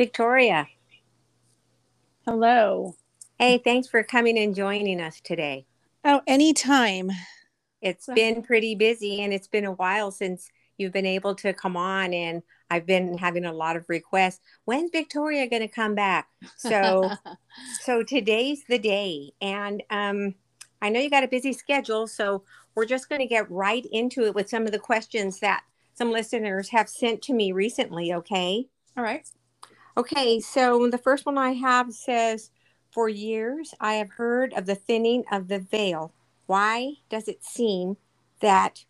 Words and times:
Victoria. 0.00 0.66
Hello. 2.24 2.94
Hey, 3.38 3.58
thanks 3.58 3.86
for 3.86 4.02
coming 4.02 4.38
and 4.38 4.54
joining 4.54 4.98
us 4.98 5.20
today. 5.20 5.66
Oh, 6.06 6.22
anytime. 6.26 7.10
It's 7.82 8.06
been 8.06 8.42
pretty 8.42 8.74
busy 8.74 9.20
and 9.20 9.30
it's 9.30 9.46
been 9.46 9.66
a 9.66 9.72
while 9.72 10.10
since 10.10 10.48
you've 10.78 10.94
been 10.94 11.04
able 11.04 11.34
to 11.34 11.52
come 11.52 11.76
on 11.76 12.14
and 12.14 12.42
I've 12.70 12.86
been 12.86 13.18
having 13.18 13.44
a 13.44 13.52
lot 13.52 13.76
of 13.76 13.84
requests. 13.90 14.40
When's 14.64 14.90
Victoria 14.90 15.46
going 15.46 15.60
to 15.60 15.68
come 15.68 15.94
back? 15.94 16.28
So 16.56 17.10
so 17.82 18.02
today's 18.02 18.64
the 18.70 18.78
day 18.78 19.32
and 19.42 19.82
um 19.90 20.34
I 20.80 20.88
know 20.88 21.00
you 21.00 21.10
got 21.10 21.24
a 21.24 21.28
busy 21.28 21.52
schedule, 21.52 22.06
so 22.06 22.44
we're 22.74 22.86
just 22.86 23.10
going 23.10 23.20
to 23.20 23.26
get 23.26 23.50
right 23.50 23.84
into 23.92 24.24
it 24.24 24.34
with 24.34 24.48
some 24.48 24.64
of 24.64 24.72
the 24.72 24.78
questions 24.78 25.40
that 25.40 25.62
some 25.92 26.10
listeners 26.10 26.70
have 26.70 26.88
sent 26.88 27.20
to 27.24 27.34
me 27.34 27.52
recently, 27.52 28.14
okay? 28.14 28.66
All 28.96 29.04
right. 29.04 29.28
Okay, 29.96 30.40
so 30.40 30.88
the 30.90 30.98
first 30.98 31.26
one 31.26 31.38
I 31.38 31.52
have 31.52 31.92
says 31.94 32.50
For 32.92 33.08
years 33.08 33.74
I 33.80 33.94
have 33.94 34.10
heard 34.12 34.54
of 34.54 34.66
the 34.66 34.74
thinning 34.76 35.24
of 35.32 35.48
the 35.48 35.60
veil. 35.60 36.14
Why 36.46 36.94
does 37.10 37.28
it 37.28 37.44
seem 37.44 37.98
that 38.40 38.86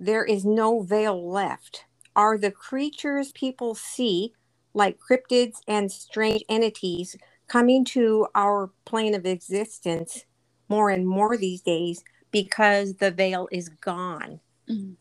there 0.00 0.24
is 0.24 0.44
no 0.44 0.82
veil 0.82 1.30
left? 1.30 1.86
Are 2.16 2.38
the 2.38 2.50
creatures 2.52 3.32
people 3.32 3.74
see, 3.74 4.34
like 4.74 4.98
cryptids 5.00 5.58
and 5.68 5.92
strange 5.92 6.44
entities, 6.48 7.16
coming 7.48 7.84
to 7.86 8.28
our 8.34 8.70
plane 8.86 9.14
of 9.14 9.26
existence 9.26 10.26
more 10.68 10.90
and 10.90 11.08
more 11.08 11.36
these 11.36 11.62
days 11.62 12.04
because 12.32 12.96
the 12.96 13.10
veil 13.12 13.48
is 13.52 13.68
gone? 13.70 14.40
Mm. 14.70 14.96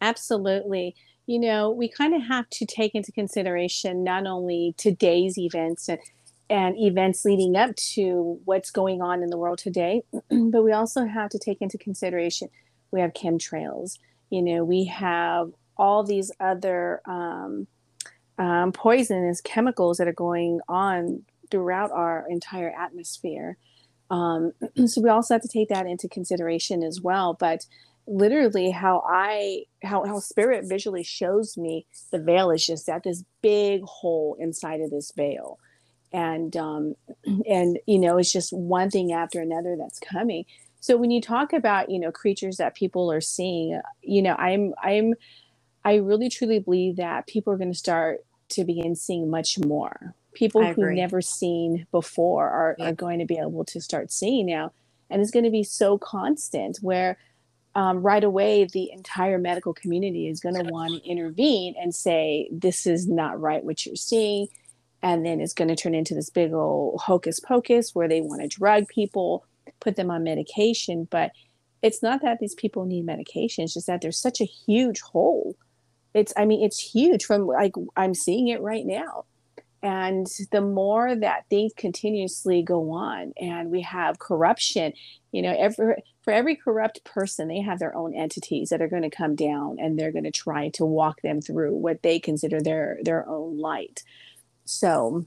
Absolutely. 0.00 0.96
You 1.26 1.40
know, 1.40 1.70
we 1.70 1.88
kind 1.88 2.14
of 2.14 2.22
have 2.22 2.48
to 2.50 2.66
take 2.66 2.94
into 2.94 3.12
consideration 3.12 4.04
not 4.04 4.26
only 4.26 4.74
today's 4.76 5.36
events 5.36 5.88
and, 5.88 5.98
and 6.48 6.78
events 6.78 7.24
leading 7.24 7.56
up 7.56 7.74
to 7.94 8.40
what's 8.44 8.70
going 8.70 9.02
on 9.02 9.22
in 9.22 9.30
the 9.30 9.36
world 9.36 9.58
today, 9.58 10.02
but 10.30 10.62
we 10.62 10.72
also 10.72 11.04
have 11.04 11.30
to 11.30 11.38
take 11.38 11.60
into 11.60 11.78
consideration 11.78 12.48
we 12.90 13.00
have 13.00 13.12
chemtrails, 13.12 13.98
you 14.30 14.42
know, 14.42 14.64
we 14.64 14.84
have 14.84 15.50
all 15.76 16.02
these 16.02 16.32
other 16.40 17.00
um, 17.06 17.66
um, 18.38 18.72
poisonous 18.72 19.40
chemicals 19.40 19.98
that 19.98 20.08
are 20.08 20.12
going 20.12 20.60
on 20.68 21.22
throughout 21.50 21.90
our 21.92 22.26
entire 22.28 22.72
atmosphere. 22.78 23.56
Um, 24.10 24.52
so 24.86 25.00
we 25.00 25.10
also 25.10 25.34
have 25.34 25.42
to 25.42 25.48
take 25.48 25.68
that 25.68 25.86
into 25.86 26.08
consideration 26.08 26.82
as 26.82 27.00
well. 27.00 27.34
But 27.34 27.66
literally 28.06 28.70
how 28.70 29.02
I 29.08 29.64
how 29.82 30.04
how 30.04 30.20
spirit 30.20 30.64
visually 30.66 31.02
shows 31.02 31.56
me 31.56 31.86
the 32.12 32.18
veil 32.18 32.50
is 32.50 32.64
just 32.66 32.86
that 32.86 33.02
this 33.02 33.24
big 33.42 33.82
hole 33.82 34.36
inside 34.38 34.80
of 34.80 34.90
this 34.90 35.12
veil. 35.16 35.58
And 36.12 36.56
um 36.56 36.94
and 37.48 37.78
you 37.86 37.98
know 37.98 38.18
it's 38.18 38.32
just 38.32 38.52
one 38.52 38.90
thing 38.90 39.12
after 39.12 39.40
another 39.40 39.76
that's 39.78 39.98
coming. 39.98 40.44
So 40.80 40.96
when 40.96 41.10
you 41.10 41.20
talk 41.20 41.52
about, 41.52 41.90
you 41.90 41.98
know, 41.98 42.12
creatures 42.12 42.58
that 42.58 42.76
people 42.76 43.10
are 43.10 43.20
seeing, 43.20 43.80
you 44.02 44.22
know, 44.22 44.34
I'm 44.34 44.74
I'm 44.82 45.14
I 45.84 45.96
really 45.96 46.28
truly 46.28 46.58
believe 46.58 46.96
that 46.96 47.26
people 47.26 47.52
are 47.52 47.56
going 47.56 47.72
to 47.72 47.78
start 47.78 48.24
to 48.50 48.64
begin 48.64 48.94
seeing 48.96 49.30
much 49.30 49.58
more. 49.58 50.14
People 50.34 50.64
who've 50.64 50.92
never 50.92 51.22
seen 51.22 51.86
before 51.92 52.48
are, 52.48 52.76
yeah. 52.78 52.88
are 52.88 52.92
going 52.92 53.20
to 53.20 53.24
be 53.24 53.38
able 53.38 53.64
to 53.66 53.80
start 53.80 54.12
seeing 54.12 54.46
now. 54.46 54.72
And 55.08 55.22
it's 55.22 55.30
going 55.30 55.44
to 55.44 55.50
be 55.50 55.62
so 55.62 55.96
constant 55.96 56.78
where 56.82 57.16
um, 57.76 58.02
right 58.02 58.24
away 58.24 58.64
the 58.64 58.90
entire 58.90 59.38
medical 59.38 59.74
community 59.74 60.28
is 60.28 60.40
going 60.40 60.54
to 60.54 60.72
want 60.72 60.94
to 60.94 61.08
intervene 61.08 61.74
and 61.78 61.94
say 61.94 62.48
this 62.50 62.86
is 62.86 63.06
not 63.06 63.38
right 63.38 63.62
what 63.62 63.84
you're 63.84 63.94
seeing 63.94 64.48
and 65.02 65.26
then 65.26 65.42
it's 65.42 65.52
going 65.52 65.68
to 65.68 65.76
turn 65.76 65.94
into 65.94 66.14
this 66.14 66.30
big 66.30 66.54
old 66.54 66.98
hocus 67.02 67.38
pocus 67.38 67.94
where 67.94 68.08
they 68.08 68.22
want 68.22 68.40
to 68.40 68.48
drug 68.48 68.88
people 68.88 69.44
put 69.78 69.94
them 69.94 70.10
on 70.10 70.24
medication 70.24 71.06
but 71.10 71.32
it's 71.82 72.02
not 72.02 72.22
that 72.22 72.38
these 72.40 72.54
people 72.54 72.86
need 72.86 73.04
medication 73.04 73.64
it's 73.64 73.74
just 73.74 73.86
that 73.86 74.00
there's 74.00 74.18
such 74.18 74.40
a 74.40 74.44
huge 74.44 75.02
hole. 75.02 75.54
It's 76.14 76.32
i 76.34 76.46
mean 76.46 76.64
it's 76.64 76.78
huge 76.78 77.26
from 77.26 77.46
like 77.46 77.74
i'm 77.94 78.14
seeing 78.14 78.48
it 78.48 78.62
right 78.62 78.86
now 78.86 79.26
and 79.86 80.26
the 80.50 80.60
more 80.60 81.14
that 81.14 81.44
things 81.48 81.72
continuously 81.76 82.60
go 82.62 82.90
on 82.90 83.32
and 83.40 83.70
we 83.70 83.82
have 83.82 84.18
corruption 84.18 84.92
you 85.30 85.40
know 85.40 85.54
every 85.56 86.02
for 86.26 86.32
every 86.32 86.56
corrupt 86.56 87.04
person 87.04 87.46
they 87.46 87.60
have 87.60 87.78
their 87.78 87.94
own 87.96 88.12
entities 88.12 88.70
that 88.70 88.82
are 88.82 88.88
going 88.88 89.08
to 89.08 89.10
come 89.10 89.36
down 89.36 89.76
and 89.78 89.96
they're 89.96 90.10
going 90.10 90.24
to 90.24 90.32
try 90.32 90.68
to 90.70 90.84
walk 90.84 91.22
them 91.22 91.40
through 91.40 91.72
what 91.72 92.02
they 92.02 92.18
consider 92.18 92.60
their 92.60 92.98
their 93.02 93.26
own 93.28 93.58
light. 93.58 94.02
So 94.64 95.24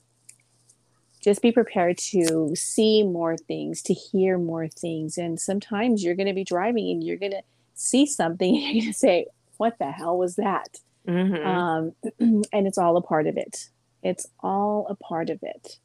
just 1.21 1.41
be 1.41 1.53
prepared 1.53 1.97
to 1.97 2.53
see 2.53 3.01
more 3.03 3.37
things 3.37 3.81
to 3.83 3.93
hear 3.93 4.37
more 4.37 4.67
things. 4.67 5.17
And 5.17 5.39
sometimes 5.39 6.03
you're 6.03 6.15
going 6.15 6.27
to 6.27 6.33
be 6.33 6.43
driving 6.43 6.89
and 6.91 7.01
you're 7.01 7.17
going 7.17 7.31
to 7.31 7.43
see 7.75 8.05
something 8.05 8.53
and 8.55 8.75
you're 8.75 8.83
going 8.83 8.93
to 8.93 8.99
say 8.99 9.27
what 9.55 9.79
the 9.79 9.91
hell 9.91 10.17
was 10.17 10.35
that? 10.35 10.79
Mm-hmm. 11.07 11.47
um, 11.47 11.93
and 12.51 12.67
it's 12.67 12.77
all 12.77 12.97
a 12.97 13.01
part 13.01 13.25
of 13.25 13.37
it 13.37 13.69
it's 14.03 14.27
all 14.41 14.87
a 14.89 14.95
part 14.95 15.29
of 15.29 15.39
it. 15.41 15.79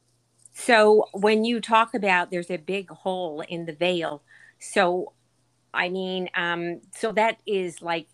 So 0.53 1.09
when 1.13 1.43
you 1.43 1.59
talk 1.59 1.93
about 1.93 2.31
there's 2.31 2.49
a 2.49 2.57
big 2.57 2.89
hole 2.89 3.41
in 3.41 3.65
the 3.65 3.73
veil, 3.73 4.23
so 4.59 5.13
I 5.73 5.89
mean, 5.89 6.29
um, 6.35 6.81
so 6.93 7.11
that 7.11 7.37
is 7.45 7.81
like 7.81 8.07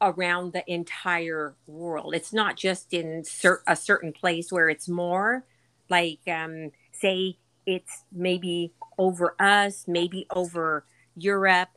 around 0.00 0.52
the 0.52 0.70
entire 0.70 1.54
world. 1.66 2.14
It's 2.14 2.32
not 2.32 2.56
just 2.56 2.92
in 2.92 3.24
cer- 3.24 3.62
a 3.66 3.76
certain 3.76 4.12
place 4.12 4.52
where 4.52 4.68
it's 4.68 4.88
more 4.88 5.44
like, 5.88 6.20
um, 6.28 6.70
say, 6.92 7.36
it's 7.66 8.04
maybe 8.12 8.72
over 8.98 9.34
us, 9.38 9.84
maybe 9.86 10.26
over 10.34 10.84
Europe, 11.16 11.70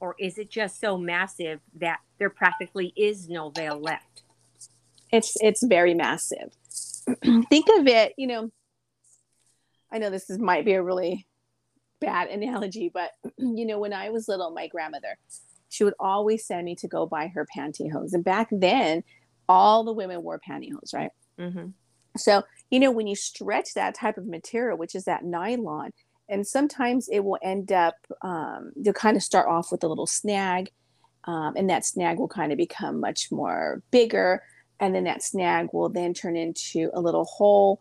or 0.00 0.14
is 0.18 0.38
it 0.38 0.50
just 0.50 0.80
so 0.80 0.98
massive 0.98 1.60
that 1.74 2.00
there 2.18 2.30
practically 2.30 2.92
is 2.96 3.28
no 3.28 3.50
veil 3.50 3.78
left? 3.78 4.22
It's 5.10 5.36
it's 5.40 5.64
very 5.64 5.94
massive. 5.94 6.56
think 7.50 7.66
of 7.78 7.86
it, 7.86 8.14
you 8.16 8.26
know, 8.26 8.50
I 9.90 9.98
know 9.98 10.10
this 10.10 10.30
is, 10.30 10.38
might 10.38 10.64
be 10.64 10.72
a 10.72 10.82
really 10.82 11.26
bad 12.00 12.28
analogy, 12.28 12.90
but 12.92 13.10
you 13.38 13.66
know, 13.66 13.78
when 13.78 13.92
I 13.92 14.10
was 14.10 14.28
little, 14.28 14.50
my 14.50 14.68
grandmother, 14.68 15.16
she 15.68 15.84
would 15.84 15.94
always 15.98 16.46
send 16.46 16.64
me 16.64 16.74
to 16.76 16.88
go 16.88 17.06
buy 17.06 17.28
her 17.28 17.46
pantyhose. 17.56 18.12
And 18.12 18.24
back 18.24 18.48
then, 18.50 19.02
all 19.48 19.84
the 19.84 19.92
women 19.92 20.22
wore 20.22 20.40
pantyhose, 20.46 20.94
right? 20.94 21.10
Mm-hmm. 21.38 21.68
So, 22.16 22.42
you 22.70 22.78
know, 22.78 22.90
when 22.90 23.06
you 23.06 23.16
stretch 23.16 23.74
that 23.74 23.94
type 23.94 24.18
of 24.18 24.26
material, 24.26 24.76
which 24.76 24.94
is 24.94 25.04
that 25.04 25.24
nylon, 25.24 25.92
and 26.28 26.46
sometimes 26.46 27.08
it 27.08 27.20
will 27.20 27.38
end 27.42 27.72
up, 27.72 27.94
um, 28.22 28.72
you'll 28.76 28.94
kind 28.94 29.16
of 29.16 29.22
start 29.22 29.48
off 29.48 29.72
with 29.72 29.82
a 29.82 29.88
little 29.88 30.06
snag, 30.06 30.70
um, 31.24 31.54
and 31.56 31.70
that 31.70 31.86
snag 31.86 32.18
will 32.18 32.28
kind 32.28 32.52
of 32.52 32.58
become 32.58 33.00
much 33.00 33.30
more 33.30 33.82
bigger 33.90 34.42
and 34.82 34.94
then 34.94 35.04
that 35.04 35.22
snag 35.22 35.68
will 35.72 35.88
then 35.88 36.12
turn 36.12 36.36
into 36.36 36.90
a 36.92 37.00
little 37.00 37.24
hole 37.24 37.80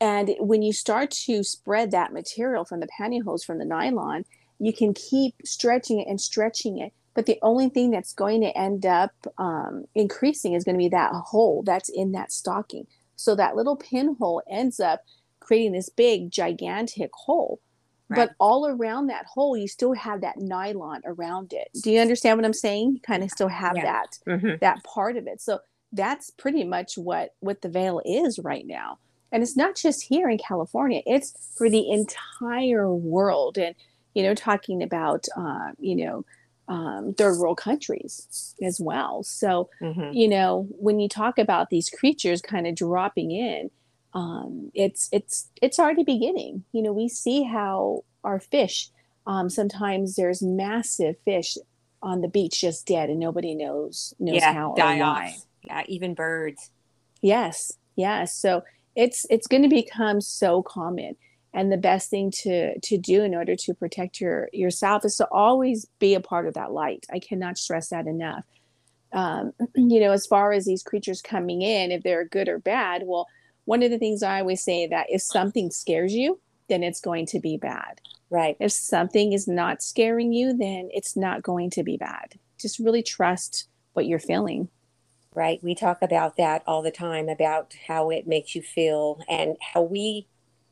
and 0.00 0.34
when 0.38 0.62
you 0.62 0.72
start 0.72 1.10
to 1.10 1.42
spread 1.42 1.90
that 1.90 2.12
material 2.12 2.64
from 2.64 2.80
the 2.80 2.88
pantyhose 2.98 3.44
from 3.44 3.58
the 3.58 3.64
nylon 3.64 4.24
you 4.58 4.72
can 4.72 4.94
keep 4.94 5.34
stretching 5.44 6.00
it 6.00 6.08
and 6.08 6.20
stretching 6.20 6.78
it 6.78 6.92
but 7.14 7.26
the 7.26 7.38
only 7.42 7.68
thing 7.68 7.90
that's 7.90 8.12
going 8.12 8.40
to 8.42 8.56
end 8.56 8.84
up 8.86 9.12
um, 9.38 9.84
increasing 9.94 10.52
is 10.52 10.64
going 10.64 10.74
to 10.74 10.78
be 10.78 10.88
that 10.88 11.12
hole 11.12 11.62
that's 11.64 11.88
in 11.88 12.12
that 12.12 12.32
stocking 12.32 12.86
so 13.16 13.34
that 13.34 13.56
little 13.56 13.76
pinhole 13.76 14.42
ends 14.50 14.80
up 14.80 15.02
creating 15.40 15.72
this 15.72 15.88
big 15.88 16.30
gigantic 16.30 17.10
hole 17.12 17.60
Right. 18.08 18.28
But 18.28 18.36
all 18.38 18.68
around 18.68 19.08
that 19.08 19.26
hole, 19.26 19.56
you 19.56 19.66
still 19.66 19.92
have 19.94 20.20
that 20.20 20.38
nylon 20.38 21.02
around 21.04 21.52
it. 21.52 21.68
Do 21.82 21.90
you 21.90 22.00
understand 22.00 22.38
what 22.38 22.44
I'm 22.44 22.52
saying? 22.52 22.92
You 22.92 23.00
kind 23.00 23.24
of 23.24 23.30
still 23.30 23.48
have 23.48 23.76
yeah. 23.76 23.82
that 23.82 24.18
mm-hmm. 24.28 24.54
that 24.60 24.84
part 24.84 25.16
of 25.16 25.26
it. 25.26 25.40
So 25.40 25.58
that's 25.92 26.30
pretty 26.30 26.64
much 26.64 26.96
what 26.96 27.34
what 27.40 27.62
the 27.62 27.68
veil 27.68 28.00
is 28.04 28.38
right 28.38 28.66
now. 28.66 28.98
And 29.32 29.42
it's 29.42 29.56
not 29.56 29.76
just 29.76 30.04
here 30.04 30.30
in 30.30 30.38
california 30.38 31.02
it's 31.06 31.34
for 31.56 31.68
the 31.68 31.90
entire 31.90 32.92
world. 32.92 33.58
And 33.58 33.74
you 34.14 34.22
know 34.22 34.34
talking 34.34 34.82
about 34.82 35.26
uh, 35.36 35.72
you 35.78 35.96
know 35.96 36.24
um, 36.68 37.14
third 37.14 37.38
world 37.38 37.58
countries 37.58 38.54
as 38.62 38.80
well. 38.80 39.22
So 39.22 39.68
mm-hmm. 39.80 40.12
you 40.12 40.28
know 40.28 40.66
when 40.70 40.98
you 40.98 41.08
talk 41.08 41.38
about 41.38 41.70
these 41.70 41.90
creatures 41.90 42.40
kind 42.40 42.66
of 42.66 42.74
dropping 42.74 43.30
in 43.30 43.70
um, 44.14 44.70
it's 44.74 45.08
it's 45.12 45.50
it's 45.60 45.78
already 45.78 46.02
beginning. 46.02 46.64
You 46.72 46.82
know 46.82 46.92
we 46.92 47.08
see 47.08 47.42
how 47.42 48.04
our 48.24 48.40
fish 48.40 48.90
um, 49.26 49.50
sometimes 49.50 50.16
there's 50.16 50.42
massive 50.42 51.16
fish 51.24 51.58
on 52.02 52.20
the 52.20 52.28
beach 52.28 52.60
just 52.60 52.86
dead 52.86 53.10
and 53.10 53.18
nobody 53.18 53.54
knows 53.54 54.14
knows 54.18 54.36
yeah, 54.36 54.52
how 54.52 54.74
die 54.76 54.96
or 54.96 55.00
why. 55.00 55.34
Off 55.36 55.46
yeah, 55.66 55.82
even 55.86 56.14
birds. 56.14 56.70
Yes, 57.22 57.72
yes. 57.96 58.34
So 58.34 58.62
it's 58.94 59.26
it's 59.30 59.46
going 59.46 59.62
to 59.62 59.68
become 59.68 60.20
so 60.20 60.62
common, 60.62 61.16
and 61.52 61.70
the 61.70 61.76
best 61.76 62.10
thing 62.10 62.30
to 62.42 62.78
to 62.78 62.98
do 62.98 63.22
in 63.22 63.34
order 63.34 63.56
to 63.56 63.74
protect 63.74 64.20
your 64.20 64.48
yourself 64.52 65.04
is 65.04 65.16
to 65.16 65.28
always 65.30 65.86
be 65.98 66.14
a 66.14 66.20
part 66.20 66.46
of 66.46 66.54
that 66.54 66.72
light. 66.72 67.06
I 67.12 67.18
cannot 67.18 67.58
stress 67.58 67.88
that 67.88 68.06
enough. 68.06 68.44
Um, 69.12 69.52
you 69.74 70.00
know, 70.00 70.12
as 70.12 70.26
far 70.26 70.52
as 70.52 70.64
these 70.64 70.82
creatures 70.82 71.22
coming 71.22 71.62
in, 71.62 71.92
if 71.92 72.02
they're 72.02 72.24
good 72.24 72.48
or 72.48 72.58
bad, 72.58 73.02
well, 73.04 73.26
one 73.64 73.82
of 73.82 73.90
the 73.90 73.98
things 73.98 74.22
I 74.22 74.40
always 74.40 74.62
say 74.62 74.86
that 74.86 75.06
if 75.08 75.22
something 75.22 75.70
scares 75.70 76.14
you, 76.14 76.40
then 76.68 76.82
it's 76.82 77.00
going 77.00 77.26
to 77.26 77.40
be 77.40 77.56
bad. 77.56 78.00
Right. 78.28 78.56
If 78.58 78.72
something 78.72 79.32
is 79.32 79.46
not 79.46 79.82
scaring 79.82 80.32
you, 80.32 80.56
then 80.56 80.88
it's 80.92 81.16
not 81.16 81.42
going 81.42 81.70
to 81.70 81.84
be 81.84 81.96
bad. 81.96 82.34
Just 82.58 82.80
really 82.80 83.02
trust 83.02 83.68
what 83.92 84.06
you're 84.06 84.18
feeling. 84.18 84.68
Right. 85.36 85.62
We 85.62 85.74
talk 85.74 85.98
about 86.00 86.38
that 86.38 86.62
all 86.66 86.80
the 86.80 86.90
time 86.90 87.28
about 87.28 87.74
how 87.88 88.08
it 88.08 88.26
makes 88.26 88.54
you 88.54 88.62
feel 88.62 89.20
and 89.28 89.58
how 89.60 89.82
we 89.82 90.26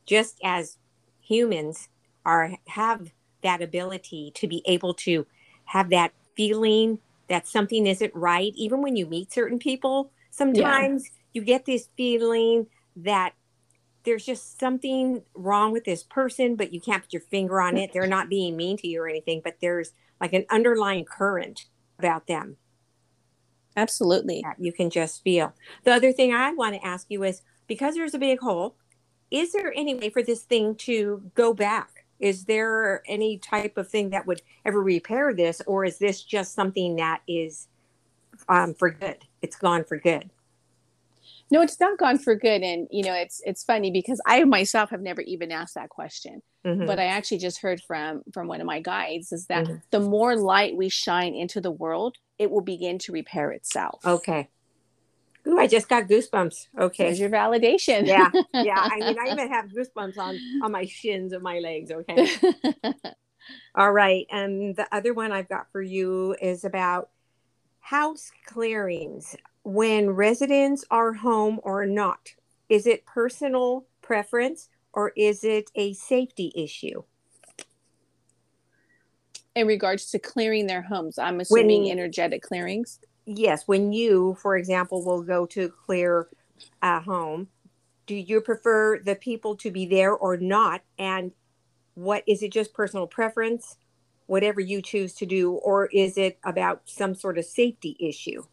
just 0.06 0.38
as 0.43 0.78
humans 1.20 1.90
are 2.25 2.52
have 2.69 3.11
that 3.43 3.61
ability 3.61 4.32
to 4.37 4.49
be 4.49 4.62
able 4.64 4.94
to 4.94 5.26
have 5.66 5.90
that 5.90 6.12
feeling 6.34 6.99
that 7.28 7.46
something 7.46 7.87
isn't 7.87 8.14
right 8.14 8.52
even 8.56 8.82
when 8.82 8.96
you 8.96 9.06
meet 9.06 9.32
certain 9.32 9.58
people 9.58 10.11
sometimes 10.31 11.05
yeah. 11.05 11.11
you 11.34 11.43
get 11.43 11.64
this 11.66 11.88
feeling 11.96 12.66
that 12.96 13.34
there's 14.05 14.25
just 14.25 14.58
something 14.58 15.22
wrong 15.34 15.72
with 15.72 15.84
this 15.84 16.02
person 16.02 16.56
but 16.56 16.72
you 16.72 16.81
can't 16.81 17.02
put 17.02 17.12
your 17.12 17.22
finger 17.22 17.61
on 17.61 17.76
it 17.76 17.93
they're 17.93 18.06
not 18.06 18.28
being 18.28 18.56
mean 18.56 18.76
to 18.76 18.88
you 18.88 19.02
or 19.02 19.08
anything 19.08 19.40
but 19.44 19.56
there's 19.61 19.93
like 20.20 20.32
an 20.32 20.44
underlying 20.50 21.05
current 21.05 21.66
about 21.99 22.26
them 22.26 22.56
absolutely. 23.76 24.43
that 24.44 24.56
you 24.59 24.73
can 24.73 24.91
just 24.91 25.23
feel. 25.23 25.53
The 25.85 25.93
other 25.93 26.12
thing 26.12 26.32
i 26.32 26.53
want 26.53 26.75
to 26.75 26.87
ask 26.87 27.06
you 27.09 27.23
is 27.25 27.43
because 27.67 27.94
there's 27.94 28.15
a 28.15 28.19
big 28.19 28.41
hole 28.41 28.76
is 29.31 29.53
there 29.53 29.73
any 29.75 29.94
way 29.94 30.11
for 30.11 30.23
this 30.23 30.43
thing 30.43 30.76
to 30.76 31.21
go 31.35 31.53
back? 31.55 32.06
Is 32.21 32.44
there 32.44 33.03
any 33.06 33.38
type 33.38 33.76
of 33.76 33.88
thing 33.88 34.11
that 34.11 34.26
would 34.26 34.43
ever 34.65 34.81
repair 34.81 35.35
this 35.35 35.61
or 35.67 35.85
is 35.85 35.99
this 35.99 36.23
just 36.23 36.55
something 36.55 36.97
that 36.97 37.23
is 37.26 37.67
um, 38.49 38.75
for 38.75 38.91
good? 38.91 39.26
It's 39.43 39.56
gone 39.56 39.82
for 39.82 39.97
good 39.99 40.31
no 41.50 41.61
it's 41.61 41.81
not 41.81 41.99
gone 41.99 42.19
for 42.19 42.35
good 42.35 42.62
and 42.62 42.88
you 42.91 43.02
know 43.02 43.14
it's 43.14 43.41
it's 43.44 43.64
funny 43.64 43.91
because 43.91 44.20
i 44.26 44.43
myself 44.44 44.91
have 44.91 45.00
never 45.00 45.20
even 45.23 45.52
asked 45.52 45.75
that 45.75 45.88
question 45.88 46.41
mm-hmm. 46.64 46.87
but 46.87 46.99
i 46.99 47.05
actually 47.05 47.38
just 47.38 47.61
heard 47.61 47.81
from 47.82 48.23
from 48.32 48.49
one 48.49 48.61
of 48.61 48.67
my 48.67 48.81
guides 48.81 49.32
is 49.32 49.46
that 49.46 49.64
mm-hmm. 49.64 49.76
the 49.91 50.00
more 50.00 50.37
light 50.37 50.76
we 50.76 50.88
shine 50.88 51.35
into 51.35 51.61
the 51.61 51.70
world 51.70 52.17
it 52.38 52.50
will 52.50 52.62
begin 52.62 52.99
to 52.99 53.12
repair 53.12 53.50
itself 53.50 54.00
okay 54.05 54.49
Ooh, 55.46 55.58
I 55.58 55.67
just 55.67 55.88
got 55.88 56.05
goosebumps. 56.05 56.69
Okay. 56.79 57.05
There's 57.05 57.20
your 57.20 57.29
validation. 57.29 58.06
yeah. 58.06 58.31
Yeah. 58.55 58.79
I 58.79 58.99
mean, 58.99 59.19
I 59.19 59.26
even 59.32 59.52
have 59.52 59.67
goosebumps 59.67 60.17
on, 60.17 60.38
on 60.62 60.73
my 60.73 60.87
shins 60.87 61.32
of 61.32 61.43
my 61.43 61.58
legs. 61.58 61.90
Okay. 61.90 62.29
All 63.75 63.93
right. 63.93 64.26
And 64.31 64.75
the 64.75 64.87
other 64.90 65.12
one 65.12 65.32
I've 65.32 65.49
got 65.49 65.70
for 65.70 65.82
you 65.82 66.35
is 66.40 66.64
about 66.64 67.11
house 67.81 68.31
clearings 68.47 69.37
when 69.64 70.11
residents 70.11 70.84
are 70.90 71.12
home 71.12 71.58
or 71.62 71.84
not. 71.84 72.31
Is 72.69 72.87
it 72.87 73.05
personal 73.05 73.84
preference 74.02 74.69
or 74.93 75.12
is 75.16 75.43
it 75.44 75.70
a 75.75 75.94
safety 75.94 76.52
issue? 76.55 77.02
In 79.56 79.66
regards 79.66 80.11
to 80.11 80.19
clearing 80.19 80.66
their 80.66 80.82
homes, 80.82 81.19
I'm 81.19 81.40
assuming 81.40 81.84
when, 81.84 81.93
energetic 81.93 82.43
clearings 82.43 83.00
yes, 83.26 83.66
when 83.66 83.93
you, 83.93 84.37
for 84.40 84.56
example, 84.56 85.05
will 85.05 85.22
go 85.22 85.46
to 85.46 85.69
clear 85.69 86.28
a 86.82 87.00
home, 87.00 87.49
do 88.06 88.14
you 88.14 88.40
prefer 88.40 88.99
the 88.99 89.14
people 89.14 89.56
to 89.56 89.70
be 89.70 89.87
there 89.87 90.12
or 90.12 90.37
not? 90.37 90.82
And 90.99 91.32
what 91.94 92.22
is 92.26 92.43
it 92.43 92.52
just 92.52 92.75
personal 92.75 93.06
preference, 93.06 93.76
whatever 94.26 94.61
you 94.61 94.82
choose 94.82 95.14
to 95.14 95.26
do, 95.26 95.52
or 95.52 95.87
is 95.87 96.19
it 96.19 96.38
about 96.44 96.82
some 96.84 97.14
sort 97.14 97.38
of 97.38 97.44
safety 97.44 97.96
issue? 97.99 98.44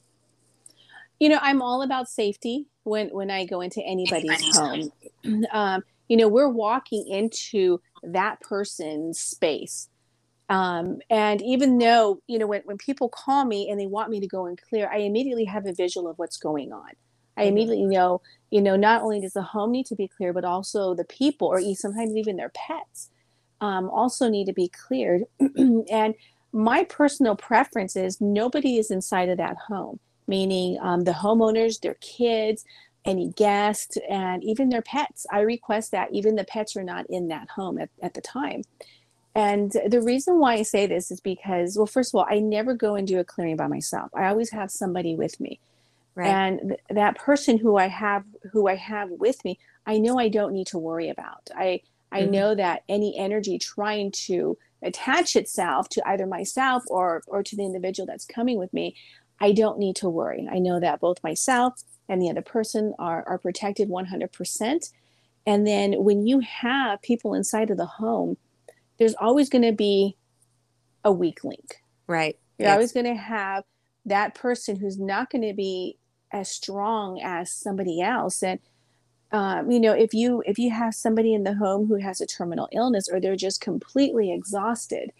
You 1.22 1.30
know, 1.30 1.40
I'm 1.42 1.62
all 1.62 1.84
about 1.84 2.10
safety 2.10 2.68
when 2.84 3.10
when 3.10 3.30
I 3.30 3.46
go 3.46 3.62
into 3.62 3.82
anybody's, 3.82 4.30
anybody's 4.30 4.58
home. 4.58 4.92
Um, 5.54 5.84
you 6.08 6.18
know, 6.18 6.28
we're 6.28 6.50
walking 6.50 7.08
into 7.08 7.80
that 8.04 8.42
person's 8.42 9.20
space 9.20 9.88
um, 10.52 11.00
and 11.10 11.42
even 11.42 11.78
though, 11.78 12.22
you 12.28 12.38
know, 12.38 12.46
when, 12.46 12.62
when 12.66 12.78
people 12.78 13.08
call 13.08 13.46
me 13.46 13.70
and 13.70 13.80
they 13.80 13.88
want 13.88 14.10
me 14.10 14.20
to 14.20 14.28
go 14.28 14.48
and 14.48 14.62
clear, 14.62 14.90
I 14.92 14.98
immediately 14.98 15.46
have 15.46 15.66
a 15.66 15.72
visual 15.72 16.10
of 16.10 16.20
what's 16.20 16.36
going 16.36 16.74
on. 16.74 16.90
I 17.38 17.44
mm-hmm. 17.44 17.48
immediately 17.48 17.86
know, 17.86 18.22
you 18.50 18.62
know, 18.62 18.76
not 18.76 19.02
only 19.02 19.22
does 19.22 19.32
the 19.32 19.44
home 19.44 19.72
need 19.72 19.86
to 19.86 19.96
be 19.96 20.10
clear, 20.10 20.34
but 20.34 20.44
also 20.44 20.94
the 20.94 21.06
people 21.06 21.48
or 21.48 21.62
sometimes 21.74 22.18
even 22.18 22.36
their 22.36 22.52
pets 22.54 23.12
um, 23.62 23.90
also 23.90 24.28
need 24.28 24.44
to 24.48 24.54
be 24.54 24.68
cleared. 24.68 25.24
and 25.90 26.16
my 26.52 26.84
personal 26.84 27.38
preference 27.38 27.96
is 27.96 28.20
nobody 28.20 28.76
is 28.76 28.92
inside 28.92 29.30
of 29.30 29.38
that 29.38 29.56
home, 29.70 30.02
meaning 30.28 30.78
um, 30.82 31.04
the 31.04 31.12
homeowners, 31.12 31.80
their 31.82 31.96
kids, 31.96 32.66
any 33.06 33.30
guests, 33.30 33.98
and 34.10 34.44
even 34.44 34.70
their 34.70 34.82
pets. 34.82 35.26
I 35.32 35.40
request 35.42 35.92
that 35.92 36.14
even 36.14 36.36
the 36.36 36.44
pets 36.44 36.76
are 36.76 36.84
not 36.84 37.06
in 37.10 37.30
that 37.30 37.50
home 37.50 37.80
at, 37.80 37.90
at 38.02 38.14
the 38.14 38.22
time. 38.22 38.64
And 39.34 39.72
the 39.88 40.02
reason 40.02 40.40
why 40.40 40.56
I 40.56 40.64
say 40.64 40.88
this 40.88 41.10
is 41.10 41.22
because, 41.22 41.78
well, 41.78 41.86
first 41.86 42.14
of 42.14 42.20
all, 42.20 42.28
I 42.30 42.40
never 42.40 42.74
go 42.74 42.96
and 42.96 43.08
do 43.08 43.20
a 43.20 43.24
clearing 43.24 43.56
by 43.56 43.68
myself. 43.68 44.12
I 44.14 44.28
always 44.28 44.52
have 44.52 44.70
somebody 44.70 45.16
with 45.16 45.40
me. 45.40 45.60
Right. 46.16 46.28
And 46.28 46.60
th- 46.70 46.80
that 46.90 47.18
person 47.18 47.58
who 47.58 47.78
I 47.78 47.88
have 47.88 48.26
who 48.52 48.68
I 48.68 48.76
have 48.76 49.10
with 49.12 49.44
me, 49.46 49.58
I 49.86 49.98
know 49.98 50.20
I 50.20 50.28
don't 50.28 50.54
need 50.54 50.68
to 50.68 50.78
worry 50.78 51.10
about. 51.10 51.50
I 51.56 51.82
I 52.12 52.24
mm-hmm. 52.24 52.32
know 52.32 52.56
that 52.56 52.84
any 52.90 53.18
energy 53.18 53.58
trying 53.58 54.12
to 54.26 54.58
attach 54.84 55.38
itself 55.38 55.88
to 55.90 56.02
either 56.06 56.26
myself 56.28 56.84
or 56.88 57.24
or 57.28 57.44
to 57.44 57.56
the 57.56 57.64
individual 57.64 58.06
that's 58.06 58.26
coming 58.26 58.58
with 58.58 58.74
me, 58.74 58.98
I 59.42 59.52
don't 59.52 59.80
need 59.80 59.96
to 59.98 60.10
worry. 60.10 60.48
I 60.50 60.60
know 60.60 60.80
that 60.80 61.02
both 61.02 61.24
myself 61.24 61.82
and 62.08 62.22
the 62.22 62.30
other 62.30 62.42
person 62.42 62.94
are 63.00 63.28
are 63.28 63.38
protected 63.38 63.90
100%. 63.90 64.92
And 65.46 65.66
then 65.66 66.04
when 66.04 66.28
you 66.28 66.40
have 66.40 67.02
people 67.02 67.34
inside 67.34 67.72
of 67.72 67.78
the 67.78 67.86
home 67.86 68.38
there's 69.02 69.16
always 69.16 69.50
going 69.50 69.64
to 69.64 69.72
be 69.72 70.16
a 71.04 71.12
weak 71.12 71.44
link. 71.44 71.82
Right. 72.06 72.38
You're 72.60 72.68
yes. 72.68 72.74
always 72.76 72.92
going 72.92 73.08
to 73.08 73.16
have 73.16 73.64
that 74.06 74.36
person 74.36 74.76
who's 74.76 75.00
not 75.00 75.32
going 75.32 75.42
to 75.48 75.56
be 75.56 75.98
as 76.32 76.52
strong 76.52 77.20
as 77.20 77.52
somebody 77.52 78.00
else. 78.00 78.44
And 78.44 78.60
um, 79.32 79.72
you 79.72 79.80
know, 79.80 79.94
if 79.94 80.14
you 80.14 80.44
if 80.46 80.60
you 80.60 80.70
have 80.70 80.94
somebody 80.94 81.34
in 81.34 81.44
the 81.46 81.56
home 81.56 81.88
who 81.88 81.96
has 81.96 82.22
a 82.22 82.28
terminal 82.28 82.70
illness 82.72 83.10
or 83.12 83.20
they're 83.20 83.36
just 83.36 83.60
completely 83.60 84.32
exhausted, 84.32 85.12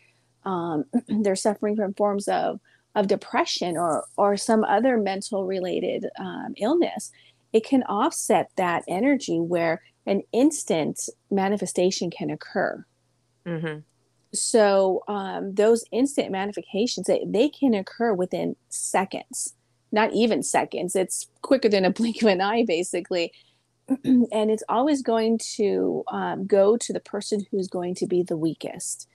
um, 0.46 0.86
they're 1.08 1.36
suffering 1.36 1.76
from 1.76 1.96
forms 1.96 2.28
of 2.28 2.60
of 2.96 3.08
depression 3.08 3.78
or 3.78 4.06
or 4.18 4.38
some 4.38 4.64
other 4.64 4.98
mental 4.98 5.46
related 5.46 6.06
um, 6.20 6.54
illness, 6.58 7.12
it 7.54 7.66
can 7.66 7.84
offset 7.84 8.52
that 8.58 8.84
energy 8.88 9.40
where 9.40 9.82
an 10.06 10.24
instant 10.32 11.10
manifestation 11.30 12.10
can 12.10 12.30
occur. 12.30 12.86
Mm-hmm. 13.46 13.80
So 14.34 15.04
um, 15.08 15.54
those 15.54 15.84
instant 15.92 16.32
manifestations, 16.32 17.08
they, 17.08 17.24
they 17.28 17.50
can 17.50 17.74
occur 17.74 18.14
within 18.14 18.56
seconds, 18.70 19.56
not 19.92 20.14
even 20.14 20.42
seconds. 20.42 20.96
It's 20.96 21.28
quicker 21.42 21.70
than 21.70 21.86
a 21.86 21.90
blink 21.92 22.22
of 22.22 22.30
an 22.30 22.42
eye, 22.42 22.64
basically. 22.66 23.32
and 24.04 24.52
it's 24.52 24.64
always 24.70 25.02
going 25.02 25.40
to 25.56 26.04
um, 26.12 26.46
go 26.46 26.78
to 26.78 26.94
the 26.94 27.00
person 27.00 27.46
who's 27.52 27.68
going 27.68 27.96
to 27.96 28.08
be 28.08 28.24
the 28.24 28.38
weakest. 28.38 29.08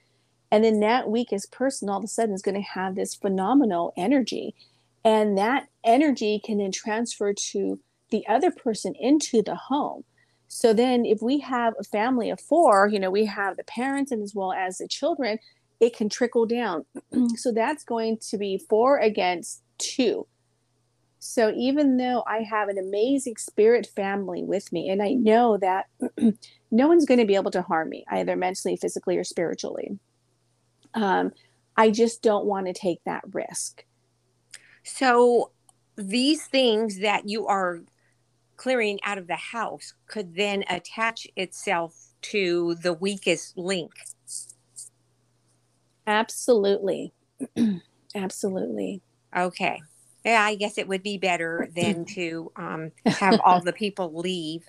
And 0.51 0.63
then 0.63 0.79
that 0.79 1.09
weakest 1.09 1.51
person 1.51 1.89
all 1.89 1.97
of 1.97 2.03
a 2.03 2.07
sudden 2.07 2.33
is 2.33 2.41
going 2.41 2.55
to 2.55 2.61
have 2.61 2.95
this 2.95 3.15
phenomenal 3.15 3.93
energy. 3.97 4.55
And 5.03 5.37
that 5.37 5.67
energy 5.83 6.41
can 6.43 6.57
then 6.57 6.71
transfer 6.71 7.33
to 7.51 7.79
the 8.09 8.25
other 8.27 8.51
person 8.51 8.93
into 8.99 9.41
the 9.41 9.55
home. 9.55 10.03
So 10.47 10.73
then 10.73 11.05
if 11.05 11.21
we 11.21 11.39
have 11.39 11.73
a 11.79 11.83
family 11.83 12.29
of 12.29 12.39
four, 12.39 12.87
you 12.87 12.99
know, 12.99 13.11
we 13.11 13.25
have 13.25 13.57
the 13.57 13.63
parents 13.63 14.11
and 14.11 14.23
as 14.23 14.33
well 14.33 14.53
as 14.53 14.77
the 14.77 14.87
children, 14.87 15.39
it 15.79 15.95
can 15.95 16.09
trickle 16.09 16.45
down. 16.45 16.85
so 17.35 17.51
that's 17.51 17.83
going 17.83 18.17
to 18.29 18.37
be 18.37 18.61
four 18.69 18.97
against 18.97 19.61
two. 19.77 20.25
So 21.19 21.51
even 21.55 21.97
though 21.97 22.23
I 22.25 22.43
have 22.43 22.69
an 22.69 22.77
amazing 22.77 23.35
spirit 23.37 23.87
family 23.95 24.43
with 24.43 24.71
me, 24.71 24.89
and 24.89 25.01
I 25.01 25.13
know 25.13 25.57
that 25.57 25.87
no 26.71 26.87
one's 26.87 27.05
going 27.05 27.19
to 27.19 27.25
be 27.25 27.35
able 27.35 27.51
to 27.51 27.61
harm 27.61 27.89
me, 27.89 28.05
either 28.09 28.35
mentally, 28.35 28.77
physically, 28.77 29.17
or 29.17 29.23
spiritually, 29.23 29.99
um, 30.93 31.31
I 31.75 31.91
just 31.91 32.21
don't 32.21 32.45
want 32.45 32.67
to 32.67 32.73
take 32.73 32.99
that 33.05 33.23
risk. 33.31 33.83
So 34.83 35.51
these 35.95 36.45
things 36.45 36.99
that 36.99 37.27
you 37.27 37.47
are 37.47 37.81
clearing 38.55 38.99
out 39.03 39.17
of 39.17 39.27
the 39.27 39.35
house 39.35 39.93
could 40.07 40.35
then 40.35 40.63
attach 40.69 41.27
itself 41.35 41.95
to 42.21 42.75
the 42.81 42.93
weakest 42.93 43.57
link. 43.57 43.91
Absolutely. 46.07 47.13
Absolutely. 48.15 49.01
Okay. 49.35 49.81
Yeah, 50.25 50.43
I 50.43 50.55
guess 50.55 50.77
it 50.77 50.87
would 50.87 51.03
be 51.03 51.17
better 51.17 51.69
than 51.75 52.05
to 52.05 52.51
um, 52.55 52.91
have 53.05 53.39
all 53.45 53.61
the 53.61 53.73
people 53.73 54.11
leave 54.13 54.67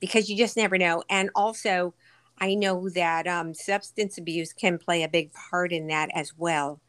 because 0.00 0.28
you 0.28 0.36
just 0.36 0.56
never 0.56 0.78
know. 0.78 1.04
And 1.08 1.30
also, 1.34 1.94
I 2.42 2.54
know 2.56 2.88
that 2.88 3.28
um, 3.28 3.54
substance 3.54 4.18
abuse 4.18 4.52
can 4.52 4.76
play 4.76 5.04
a 5.04 5.08
big 5.08 5.32
part 5.32 5.70
in 5.70 5.86
that 5.86 6.10
as 6.12 6.32
well. 6.36 6.80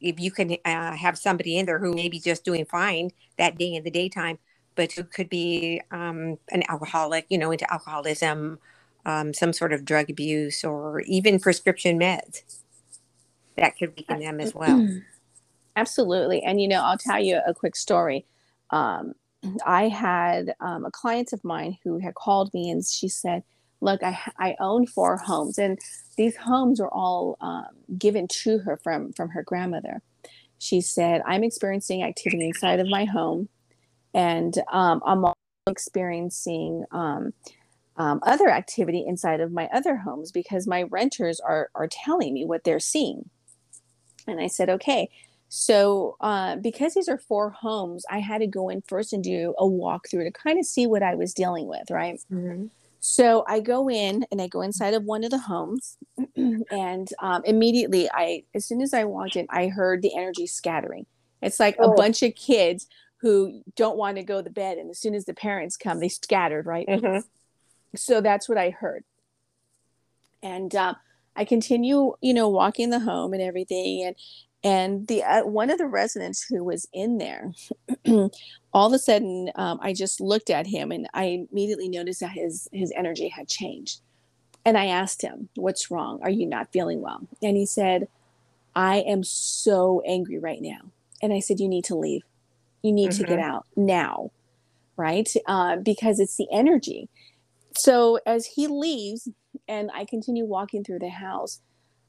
If 0.00 0.18
you 0.18 0.32
can 0.32 0.56
uh, 0.64 0.96
have 0.96 1.16
somebody 1.16 1.56
in 1.58 1.66
there 1.66 1.78
who 1.78 1.94
may 1.94 2.08
be 2.08 2.18
just 2.18 2.44
doing 2.44 2.64
fine 2.64 3.12
that 3.38 3.56
day 3.56 3.72
in 3.72 3.84
the 3.84 3.90
daytime, 3.92 4.40
but 4.74 4.90
who 4.90 5.04
could 5.04 5.28
be 5.28 5.80
um, 5.92 6.38
an 6.50 6.64
alcoholic, 6.68 7.24
you 7.28 7.38
know, 7.38 7.52
into 7.52 7.72
alcoholism, 7.72 8.58
um, 9.06 9.32
some 9.32 9.52
sort 9.52 9.72
of 9.72 9.84
drug 9.84 10.10
abuse, 10.10 10.64
or 10.64 11.02
even 11.02 11.38
prescription 11.38 11.96
meds 11.96 12.42
that 13.56 13.78
could 13.78 13.96
weaken 13.96 14.18
them 14.18 14.40
as 14.40 14.56
well. 14.56 14.88
Absolutely. 15.76 16.42
And, 16.42 16.60
you 16.60 16.66
know, 16.66 16.82
I'll 16.82 16.98
tell 16.98 17.20
you 17.20 17.40
a 17.46 17.54
quick 17.54 17.76
story. 17.76 18.26
Um, 18.70 19.14
I 19.64 19.86
had 19.86 20.52
um, 20.58 20.84
a 20.84 20.90
client 20.90 21.32
of 21.32 21.44
mine 21.44 21.78
who 21.84 22.00
had 22.00 22.14
called 22.14 22.52
me 22.52 22.70
and 22.70 22.84
she 22.84 23.06
said, 23.06 23.44
Look, 23.80 24.02
I, 24.02 24.18
I 24.38 24.56
own 24.60 24.86
four 24.86 25.16
homes, 25.16 25.58
and 25.58 25.78
these 26.16 26.36
homes 26.36 26.80
were 26.80 26.92
all 26.92 27.36
um, 27.40 27.66
given 27.98 28.26
to 28.42 28.58
her 28.58 28.76
from, 28.76 29.12
from 29.12 29.30
her 29.30 29.42
grandmother. 29.42 30.00
She 30.58 30.80
said, 30.80 31.22
I'm 31.26 31.44
experiencing 31.44 32.02
activity 32.02 32.46
inside 32.46 32.80
of 32.80 32.88
my 32.88 33.04
home, 33.04 33.48
and 34.14 34.54
um, 34.72 35.02
I'm 35.04 35.24
also 35.24 35.34
experiencing 35.66 36.84
um, 36.92 37.32
um, 37.96 38.20
other 38.22 38.48
activity 38.48 39.04
inside 39.06 39.40
of 39.40 39.52
my 39.52 39.68
other 39.72 39.96
homes 39.96 40.32
because 40.32 40.66
my 40.66 40.84
renters 40.84 41.40
are, 41.40 41.70
are 41.74 41.88
telling 41.88 42.34
me 42.34 42.44
what 42.44 42.64
they're 42.64 42.80
seeing. 42.80 43.28
And 44.26 44.40
I 44.40 44.46
said, 44.46 44.70
Okay, 44.70 45.10
so, 45.56 46.16
uh, 46.20 46.56
because 46.56 46.94
these 46.94 47.08
are 47.08 47.16
four 47.16 47.50
homes, 47.50 48.04
I 48.10 48.18
had 48.18 48.38
to 48.38 48.46
go 48.48 48.68
in 48.70 48.82
first 48.82 49.12
and 49.12 49.22
do 49.22 49.54
a 49.56 49.64
walkthrough 49.64 50.24
to 50.24 50.32
kind 50.32 50.58
of 50.58 50.64
see 50.64 50.84
what 50.84 51.02
I 51.02 51.14
was 51.14 51.32
dealing 51.32 51.68
with, 51.68 51.92
right? 51.92 52.20
Mm-hmm. 52.32 52.66
So 53.06 53.44
I 53.46 53.60
go 53.60 53.90
in 53.90 54.24
and 54.32 54.40
I 54.40 54.46
go 54.46 54.62
inside 54.62 54.94
of 54.94 55.04
one 55.04 55.24
of 55.24 55.30
the 55.30 55.36
homes, 55.36 55.98
and 56.36 57.06
um, 57.18 57.42
immediately, 57.44 58.08
I 58.10 58.44
as 58.54 58.64
soon 58.64 58.80
as 58.80 58.94
I 58.94 59.04
walked 59.04 59.36
in, 59.36 59.46
I 59.50 59.66
heard 59.66 60.00
the 60.00 60.16
energy 60.16 60.46
scattering. 60.46 61.04
It's 61.42 61.60
like 61.60 61.76
oh. 61.78 61.92
a 61.92 61.94
bunch 61.94 62.22
of 62.22 62.34
kids 62.34 62.86
who 63.18 63.60
don't 63.76 63.98
want 63.98 64.16
to 64.16 64.22
go 64.22 64.40
to 64.40 64.48
bed, 64.48 64.78
and 64.78 64.88
as 64.88 64.98
soon 65.00 65.14
as 65.14 65.26
the 65.26 65.34
parents 65.34 65.76
come, 65.76 66.00
they 66.00 66.08
scattered, 66.08 66.64
right? 66.64 66.86
Mm-hmm. 66.88 67.18
So 67.94 68.22
that's 68.22 68.48
what 68.48 68.56
I 68.56 68.70
heard, 68.70 69.04
and 70.42 70.74
uh, 70.74 70.94
I 71.36 71.44
continue, 71.44 72.14
you 72.22 72.32
know, 72.32 72.48
walking 72.48 72.88
the 72.88 73.00
home 73.00 73.34
and 73.34 73.42
everything, 73.42 74.02
and 74.02 74.16
and 74.64 75.06
the 75.08 75.22
uh, 75.24 75.44
one 75.44 75.68
of 75.68 75.76
the 75.76 75.86
residents 75.86 76.42
who 76.42 76.64
was 76.64 76.88
in 76.94 77.18
there 77.18 77.52
all 78.74 78.88
of 78.88 78.92
a 78.92 78.98
sudden 78.98 79.50
um, 79.54 79.78
i 79.80 79.92
just 79.92 80.20
looked 80.20 80.50
at 80.50 80.66
him 80.66 80.90
and 80.90 81.08
i 81.14 81.46
immediately 81.50 81.88
noticed 81.88 82.20
that 82.20 82.32
his 82.32 82.68
his 82.72 82.92
energy 82.96 83.28
had 83.28 83.48
changed. 83.48 84.00
And 84.66 84.76
i 84.76 84.86
asked 84.86 85.22
him 85.22 85.48
what's 85.54 85.90
wrong? 85.90 86.20
Are 86.22 86.30
you 86.30 86.46
not 86.46 86.72
feeling 86.72 87.00
well? 87.00 87.26
And 87.42 87.56
he 87.56 87.66
said 87.66 88.08
i 88.74 88.96
am 88.98 89.22
so 89.22 90.02
angry 90.06 90.38
right 90.38 90.60
now. 90.60 90.90
And 91.22 91.32
i 91.32 91.40
said 91.40 91.60
you 91.60 91.68
need 91.68 91.84
to 91.86 91.96
leave. 91.96 92.22
You 92.82 92.92
need 92.92 93.10
mm-hmm. 93.10 93.22
to 93.22 93.28
get 93.28 93.38
mm-hmm. 93.38 93.50
out 93.50 93.66
now. 93.76 94.30
Right? 94.96 95.28
Uh, 95.46 95.76
because 95.76 96.20
it's 96.20 96.36
the 96.36 96.46
energy. 96.52 97.08
So 97.76 98.20
as 98.26 98.46
he 98.46 98.66
leaves 98.66 99.28
and 99.68 99.90
i 99.94 100.04
continue 100.04 100.44
walking 100.44 100.84
through 100.84 100.98
the 100.98 101.08
house 101.08 101.60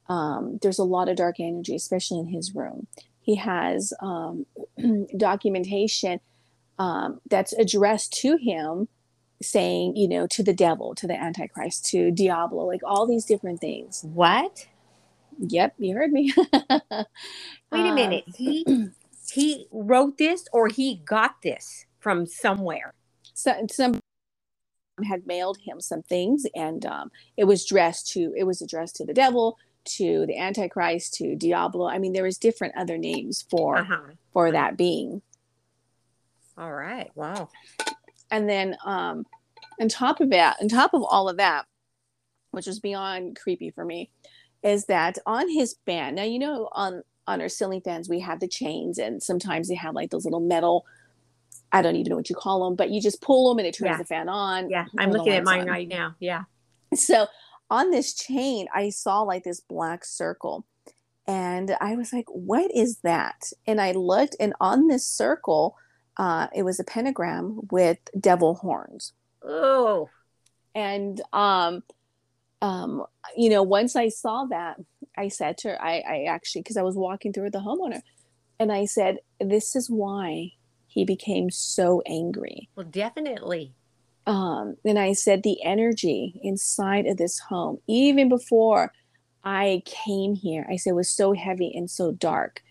um, 0.07 0.60
there's 0.62 0.79
a 0.79 0.84
lot 0.84 1.10
of 1.10 1.15
dark 1.15 1.39
energy, 1.39 1.75
especially 1.75 2.19
in 2.19 2.27
his 2.27 2.53
room. 2.53 2.88
He 3.22 3.36
has 3.36 3.93
um, 4.01 4.45
documentation 5.17 6.19
um, 6.77 7.22
that's 7.29 7.53
addressed 7.53 8.13
to 8.22 8.38
him 8.38 8.88
saying, 9.41 9.96
you 9.96 10.08
know, 10.08 10.27
to 10.27 10.44
the 10.44 10.53
devil, 10.53 10.96
to 10.96 11.08
the 11.08 11.20
Antichrist, 11.20 11.86
to 11.88 12.12
Diablo, 12.12 12.65
like 12.65 12.82
all 12.84 13.05
these 13.05 13.25
different 13.25 13.60
things. 13.60 14.01
What? 14.03 14.67
Yep, 15.39 15.75
you 15.77 15.96
heard 15.96 16.12
me. 16.12 16.34
Wait 16.62 17.05
a 17.72 17.94
minute. 17.94 18.24
Um, 18.27 18.34
he 18.38 18.89
he 19.32 19.67
wrote 19.72 20.17
this 20.17 20.46
or 20.53 20.67
he 20.67 21.01
got 21.05 21.41
this 21.41 21.86
from 22.00 22.25
somewhere. 22.25 22.94
So, 23.34 23.53
some 23.70 24.00
had 25.03 25.27
mailed 25.27 25.58
him 25.65 25.82
some 25.82 26.03
things 26.03 26.46
and 26.55 26.86
um, 26.86 27.12
it 27.36 27.44
was 27.44 27.65
dressed 27.65 28.10
to 28.13 28.34
it 28.38 28.46
was 28.46 28.62
addressed 28.62 28.96
to 28.96 29.05
the 29.05 29.13
devil 29.13 29.58
to 29.84 30.25
the 30.25 30.38
Antichrist 30.38 31.13
to 31.15 31.36
Diablo. 31.36 31.88
I 31.88 32.00
mean, 32.00 32.13
there 32.13 32.24
was 32.24 32.38
different 32.38 32.75
other 32.75 32.98
names 32.98 33.46
for 33.50 33.77
uh-huh. 33.77 34.13
for 34.34 34.51
that 34.51 34.77
being. 34.77 35.22
All 36.57 36.74
right. 36.74 37.09
Wow. 37.15 37.50
And 38.31 38.50
then 38.50 38.75
um 38.85 39.25
on 39.79 39.89
top 39.89 40.21
of 40.21 40.29
that, 40.29 40.57
on 40.62 40.69
top 40.69 40.93
of 40.93 41.03
all 41.03 41.27
of 41.27 41.38
that, 41.38 41.65
which 42.51 42.67
was 42.67 42.79
beyond 42.79 43.38
creepy 43.38 43.71
for 43.71 43.83
me, 43.83 44.09
is 44.63 44.85
that 44.85 45.17
on 45.25 45.50
his 45.50 45.75
fan. 45.85 46.15
Now 46.15 46.24
you 46.24 46.39
know 46.39 46.69
on 46.71 47.03
on 47.27 47.41
our 47.41 47.50
ceiling 47.50 47.81
fans 47.81 48.09
we 48.09 48.19
have 48.21 48.39
the 48.39 48.47
chains, 48.47 48.97
and 48.97 49.21
sometimes 49.21 49.67
they 49.67 49.75
have 49.75 49.95
like 49.95 50.12
those 50.12 50.25
little 50.25 50.39
metal. 50.39 50.85
I 51.71 51.81
don't 51.81 51.95
even 51.95 52.12
know 52.12 52.15
what 52.15 52.29
you 52.29 52.35
call 52.35 52.63
them, 52.63 52.75
but 52.75 52.89
you 52.89 53.01
just 53.01 53.21
pull 53.21 53.50
them 53.50 53.59
and 53.59 53.67
it 53.67 53.75
turns 53.75 53.89
yeah. 53.89 53.97
the 53.97 54.05
fan 54.05 54.29
on. 54.29 54.69
Yeah, 54.69 54.85
I'm 54.97 55.12
looking 55.12 55.33
at 55.33 55.43
mine 55.43 55.62
on. 55.62 55.67
right 55.67 55.88
now. 55.88 56.15
Yeah. 56.19 56.43
So 56.93 57.27
on 57.69 57.91
this 57.91 58.13
chain, 58.13 58.67
I 58.74 58.89
saw 58.89 59.21
like 59.21 59.43
this 59.43 59.59
black 59.59 60.05
circle. 60.05 60.65
And 61.27 61.75
I 61.81 61.95
was 61.95 62.13
like, 62.13 62.27
what 62.27 62.69
is 62.74 63.00
that? 63.00 63.51
And 63.65 63.81
I 63.81 63.93
looked, 63.93 64.35
and 64.39 64.53
on 64.62 64.88
this 64.88 65.07
circle, 65.07 65.75
uh, 66.17 66.48
it 66.55 66.63
was 66.63 66.79
a 66.79 66.84
pentagram 66.84 67.62
with 67.72 67.98
devil 68.19 68.55
horns. 68.55 69.13
Oh. 69.43 70.10
And, 70.74 71.22
um, 71.34 71.84
um, 72.62 73.05
you 73.38 73.50
know, 73.50 73.63
once 73.63 73.95
I 73.95 74.10
saw 74.10 74.45
that, 74.45 74.77
I 75.17 75.29
said 75.29 75.57
to 75.60 75.69
her, 75.69 75.81
I, 75.81 76.00
I 76.00 76.24
actually, 76.24 76.62
because 76.62 76.77
I 76.77 76.84
was 76.84 76.95
walking 76.95 77.31
through 77.31 77.45
with 77.45 77.53
the 77.53 77.60
homeowner, 77.60 78.01
and 78.60 78.72
I 78.72 78.86
said, 78.86 79.17
this 79.39 79.75
is 79.75 79.89
why 79.89 80.51
he 80.88 81.05
became 81.05 81.50
so 81.51 82.01
angry. 82.05 82.69
Well, 82.75 82.88
definitely 82.89 83.74
um, 84.27 84.75
and 84.84 84.98
I 84.98 85.13
said, 85.13 85.43
the 85.43 85.63
energy 85.63 86.39
inside 86.41 87.05
of 87.05 87.17
this 87.17 87.39
home, 87.39 87.79
even 87.88 88.29
before 88.29 88.91
I 89.43 89.84
came 89.86 90.34
here, 90.34 90.65
I 90.69 90.77
said 90.77 90.93
was 90.93 91.10
so 91.10 91.34
heavy 91.34 91.72
and 91.75 91.89
so 91.89 92.12
dark. 92.12 92.63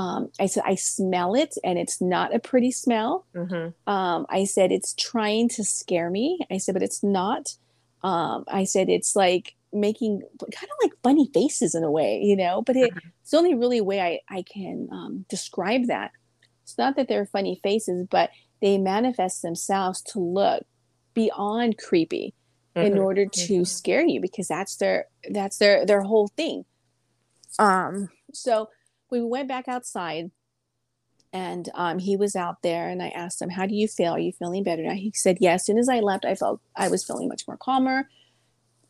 Um, 0.00 0.30
I 0.40 0.46
said, 0.46 0.62
I 0.64 0.76
smell 0.76 1.34
it 1.34 1.56
and 1.62 1.78
it's 1.78 2.00
not 2.00 2.34
a 2.34 2.38
pretty 2.38 2.70
smell. 2.70 3.26
Mm-hmm. 3.36 3.92
Um, 3.92 4.24
I 4.30 4.44
said, 4.44 4.72
it's 4.72 4.94
trying 4.94 5.50
to 5.50 5.64
scare 5.64 6.08
me. 6.08 6.38
I 6.50 6.56
said, 6.56 6.72
but 6.72 6.82
it's 6.82 7.02
not. 7.02 7.54
Um, 8.02 8.44
I 8.48 8.64
said, 8.64 8.88
it's 8.88 9.14
like 9.14 9.56
making 9.74 10.22
kind 10.40 10.70
of 10.70 10.78
like 10.82 10.92
funny 11.02 11.28
faces 11.34 11.74
in 11.74 11.84
a 11.84 11.90
way, 11.90 12.18
you 12.22 12.34
know, 12.34 12.62
but 12.62 12.76
it, 12.76 12.90
mm-hmm. 12.90 13.08
it's 13.20 13.32
the 13.32 13.36
only 13.36 13.54
really 13.54 13.82
way 13.82 14.00
I, 14.00 14.38
I 14.38 14.42
can 14.42 14.88
um, 14.90 15.26
describe 15.28 15.88
that. 15.88 16.12
It's 16.62 16.78
not 16.78 16.96
that 16.96 17.08
they're 17.08 17.26
funny 17.26 17.60
faces, 17.62 18.06
but 18.10 18.30
they 18.62 18.78
manifest 18.78 19.42
themselves 19.42 20.00
to 20.12 20.18
look 20.18 20.64
beyond 21.12 21.76
creepy 21.76 22.32
mm-hmm. 22.74 22.86
in 22.86 22.98
order 22.98 23.26
to 23.26 23.52
mm-hmm. 23.52 23.64
scare 23.64 24.06
you 24.06 24.18
because 24.22 24.48
that's 24.48 24.76
their 24.76 25.08
that's 25.30 25.58
their 25.58 25.84
their 25.84 26.02
whole 26.02 26.28
thing 26.28 26.64
um 27.58 28.08
so 28.32 28.68
we 29.10 29.22
went 29.22 29.48
back 29.48 29.68
outside 29.68 30.30
and 31.32 31.68
um, 31.74 31.98
he 31.98 32.16
was 32.16 32.34
out 32.34 32.62
there 32.62 32.88
and 32.88 33.02
i 33.02 33.08
asked 33.08 33.40
him 33.40 33.50
how 33.50 33.66
do 33.66 33.74
you 33.74 33.86
feel 33.86 34.12
are 34.12 34.18
you 34.18 34.32
feeling 34.32 34.62
better 34.62 34.82
now 34.82 34.94
he 34.94 35.12
said 35.14 35.38
yeah 35.40 35.52
as 35.52 35.64
soon 35.64 35.78
as 35.78 35.88
i 35.88 36.00
left 36.00 36.24
i 36.24 36.34
felt 36.34 36.60
i 36.76 36.88
was 36.88 37.04
feeling 37.04 37.28
much 37.28 37.46
more 37.46 37.56
calmer 37.56 38.08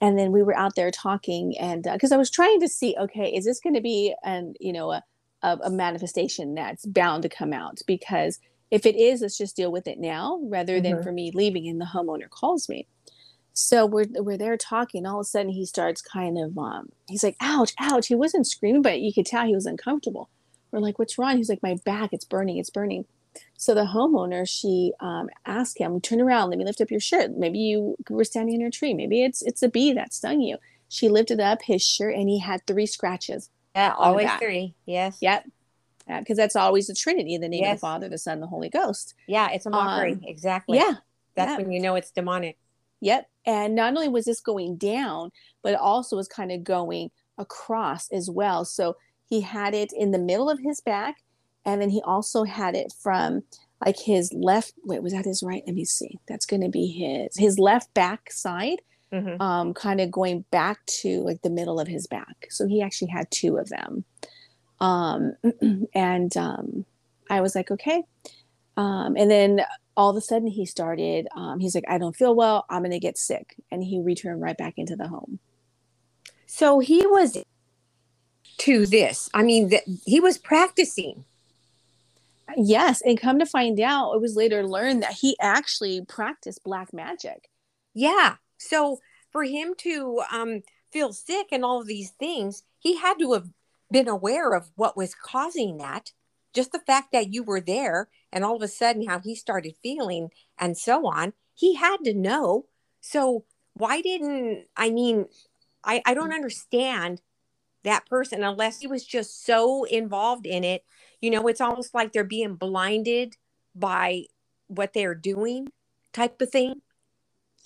and 0.00 0.18
then 0.18 0.32
we 0.32 0.42
were 0.42 0.56
out 0.56 0.74
there 0.74 0.90
talking 0.90 1.56
and 1.58 1.86
because 1.92 2.12
uh, 2.12 2.14
i 2.14 2.18
was 2.18 2.30
trying 2.30 2.60
to 2.60 2.68
see 2.68 2.96
okay 2.98 3.26
is 3.26 3.44
this 3.44 3.60
going 3.60 3.74
to 3.74 3.80
be 3.80 4.14
an 4.24 4.54
you 4.58 4.72
know 4.72 4.90
a, 4.90 5.02
a, 5.42 5.58
a 5.64 5.70
manifestation 5.70 6.54
that's 6.54 6.86
bound 6.86 7.22
to 7.22 7.28
come 7.28 7.52
out 7.52 7.78
because 7.86 8.38
if 8.70 8.86
it 8.86 8.96
is, 8.96 9.20
let's 9.20 9.36
just 9.36 9.56
deal 9.56 9.72
with 9.72 9.86
it 9.86 9.98
now 9.98 10.40
rather 10.44 10.80
than 10.80 10.94
mm-hmm. 10.94 11.02
for 11.02 11.12
me 11.12 11.32
leaving 11.34 11.66
and 11.68 11.80
the 11.80 11.86
homeowner 11.86 12.30
calls 12.30 12.68
me. 12.68 12.86
So 13.52 13.84
we're 13.86 14.06
we're 14.10 14.38
there 14.38 14.56
talking. 14.56 15.06
All 15.06 15.20
of 15.20 15.24
a 15.24 15.24
sudden, 15.24 15.52
he 15.52 15.64
starts 15.66 16.00
kind 16.00 16.38
of 16.38 16.56
um, 16.56 16.90
he's 17.08 17.24
like, 17.24 17.36
"Ouch, 17.40 17.72
ouch!" 17.78 18.06
He 18.06 18.14
wasn't 18.14 18.46
screaming, 18.46 18.82
but 18.82 19.00
you 19.00 19.12
could 19.12 19.26
tell 19.26 19.46
he 19.46 19.54
was 19.54 19.66
uncomfortable. 19.66 20.28
We're 20.70 20.80
like, 20.80 20.98
"What's 20.98 21.18
wrong?" 21.18 21.36
He's 21.36 21.48
like, 21.48 21.62
"My 21.62 21.76
back, 21.84 22.10
it's 22.12 22.24
burning, 22.24 22.58
it's 22.58 22.70
burning." 22.70 23.06
So 23.56 23.74
the 23.74 23.84
homeowner, 23.84 24.48
she 24.48 24.92
um, 25.00 25.28
asked 25.46 25.78
him, 25.78 26.00
"Turn 26.00 26.20
around, 26.20 26.50
let 26.50 26.58
me 26.58 26.64
lift 26.64 26.80
up 26.80 26.90
your 26.90 27.00
shirt. 27.00 27.36
Maybe 27.36 27.58
you 27.58 27.96
were 28.08 28.24
standing 28.24 28.60
in 28.60 28.66
a 28.66 28.70
tree. 28.70 28.94
Maybe 28.94 29.22
it's 29.22 29.42
it's 29.42 29.62
a 29.62 29.68
bee 29.68 29.92
that 29.92 30.14
stung 30.14 30.40
you." 30.40 30.58
She 30.88 31.08
lifted 31.08 31.40
up 31.40 31.62
his 31.62 31.82
shirt, 31.82 32.14
and 32.14 32.28
he 32.28 32.38
had 32.40 32.66
three 32.66 32.86
scratches. 32.86 33.50
Yeah, 33.74 33.94
always 33.96 34.30
three. 34.40 34.74
Yes. 34.86 35.18
Yep 35.20 35.46
because 36.18 36.36
that's 36.36 36.56
always 36.56 36.88
the 36.88 36.94
Trinity, 36.94 37.38
the 37.38 37.48
name 37.48 37.62
yes. 37.62 37.74
of 37.74 37.76
the 37.76 37.80
Father, 37.80 38.08
the 38.08 38.18
Son, 38.18 38.40
the 38.40 38.46
Holy 38.46 38.68
Ghost. 38.68 39.14
Yeah, 39.28 39.50
it's 39.50 39.66
a 39.66 39.70
mockery. 39.70 40.12
Um, 40.12 40.20
exactly. 40.24 40.78
Yeah. 40.78 40.94
That's 41.36 41.52
yeah. 41.52 41.58
when 41.58 41.70
you 41.70 41.80
know 41.80 41.94
it's 41.94 42.10
demonic. 42.10 42.58
Yep. 43.00 43.29
And 43.46 43.74
not 43.74 43.94
only 43.94 44.08
was 44.08 44.26
this 44.26 44.40
going 44.40 44.76
down, 44.76 45.30
but 45.62 45.72
it 45.72 45.80
also 45.80 46.16
was 46.16 46.28
kind 46.28 46.52
of 46.52 46.64
going 46.64 47.10
across 47.38 48.10
as 48.12 48.30
well. 48.30 48.64
So 48.64 48.96
he 49.28 49.40
had 49.40 49.74
it 49.74 49.92
in 49.96 50.10
the 50.10 50.18
middle 50.18 50.50
of 50.50 50.58
his 50.60 50.80
back, 50.80 51.22
and 51.64 51.80
then 51.80 51.90
he 51.90 52.02
also 52.02 52.44
had 52.44 52.74
it 52.74 52.92
from 53.02 53.42
like 53.84 53.98
his 53.98 54.32
left. 54.32 54.74
Wait, 54.84 55.02
was 55.02 55.12
that 55.12 55.24
his 55.24 55.42
right? 55.42 55.62
Let 55.66 55.74
me 55.74 55.84
see. 55.84 56.18
That's 56.28 56.46
going 56.46 56.62
to 56.62 56.68
be 56.68 56.86
his 56.86 57.36
his 57.36 57.58
left 57.58 57.92
back 57.94 58.30
side. 58.30 58.80
Mm-hmm. 59.12 59.42
Um, 59.42 59.74
kind 59.74 60.00
of 60.00 60.12
going 60.12 60.44
back 60.52 60.84
to 61.00 61.22
like 61.22 61.42
the 61.42 61.50
middle 61.50 61.80
of 61.80 61.88
his 61.88 62.06
back. 62.06 62.46
So 62.50 62.68
he 62.68 62.80
actually 62.80 63.10
had 63.10 63.28
two 63.30 63.56
of 63.56 63.68
them. 63.68 64.04
Um, 64.78 65.32
and 65.94 66.36
um, 66.36 66.84
I 67.28 67.40
was 67.40 67.54
like, 67.56 67.70
okay. 67.70 68.04
Um, 68.76 69.16
and 69.16 69.30
then 69.30 69.62
all 69.96 70.10
of 70.10 70.16
a 70.16 70.20
sudden 70.20 70.48
he 70.48 70.64
started, 70.64 71.28
um, 71.34 71.60
he's 71.60 71.74
like, 71.74 71.84
I 71.88 71.98
don't 71.98 72.16
feel 72.16 72.34
well. 72.34 72.64
I'm 72.70 72.82
going 72.82 72.92
to 72.92 72.98
get 72.98 73.18
sick. 73.18 73.56
And 73.70 73.82
he 73.84 74.00
returned 74.00 74.40
right 74.40 74.56
back 74.56 74.74
into 74.76 74.96
the 74.96 75.08
home. 75.08 75.38
So 76.46 76.78
he 76.78 77.06
was 77.06 77.36
to 78.58 78.86
this. 78.86 79.28
I 79.34 79.42
mean, 79.42 79.68
that 79.70 79.82
he 80.04 80.20
was 80.20 80.38
practicing. 80.38 81.24
Yes. 82.56 83.02
And 83.02 83.20
come 83.20 83.38
to 83.38 83.46
find 83.46 83.78
out, 83.80 84.14
it 84.14 84.20
was 84.20 84.36
later 84.36 84.66
learned 84.66 85.02
that 85.02 85.12
he 85.12 85.36
actually 85.40 86.04
practiced 86.04 86.64
black 86.64 86.92
magic. 86.92 87.48
Yeah. 87.94 88.36
So 88.58 88.98
for 89.30 89.44
him 89.44 89.74
to 89.78 90.22
um, 90.32 90.62
feel 90.90 91.12
sick 91.12 91.48
and 91.52 91.64
all 91.64 91.80
of 91.80 91.86
these 91.86 92.10
things, 92.10 92.62
he 92.78 92.96
had 92.96 93.18
to 93.18 93.32
have 93.32 93.48
been 93.90 94.08
aware 94.08 94.52
of 94.52 94.70
what 94.76 94.96
was 94.96 95.14
causing 95.14 95.78
that. 95.78 96.12
Just 96.52 96.72
the 96.72 96.80
fact 96.80 97.12
that 97.12 97.32
you 97.32 97.42
were 97.42 97.60
there 97.60 98.08
and 98.32 98.44
all 98.44 98.56
of 98.56 98.62
a 98.62 98.68
sudden 98.68 99.06
how 99.06 99.20
he 99.20 99.34
started 99.34 99.74
feeling 99.82 100.30
and 100.58 100.76
so 100.76 101.06
on, 101.06 101.32
he 101.54 101.76
had 101.76 101.98
to 102.04 102.14
know. 102.14 102.66
So 103.00 103.44
why 103.74 104.00
didn't, 104.00 104.66
I 104.76 104.90
mean, 104.90 105.26
I, 105.84 106.02
I 106.04 106.14
don't 106.14 106.32
understand 106.32 107.22
that 107.82 108.06
person 108.06 108.42
unless 108.44 108.80
he 108.80 108.86
was 108.86 109.04
just 109.04 109.44
so 109.44 109.84
involved 109.84 110.46
in 110.46 110.64
it. 110.64 110.84
You 111.20 111.30
know, 111.30 111.46
it's 111.46 111.60
almost 111.60 111.94
like 111.94 112.12
they're 112.12 112.24
being 112.24 112.56
blinded 112.56 113.36
by 113.74 114.24
what 114.66 114.92
they're 114.92 115.14
doing 115.14 115.68
type 116.12 116.40
of 116.40 116.50
thing. 116.50 116.82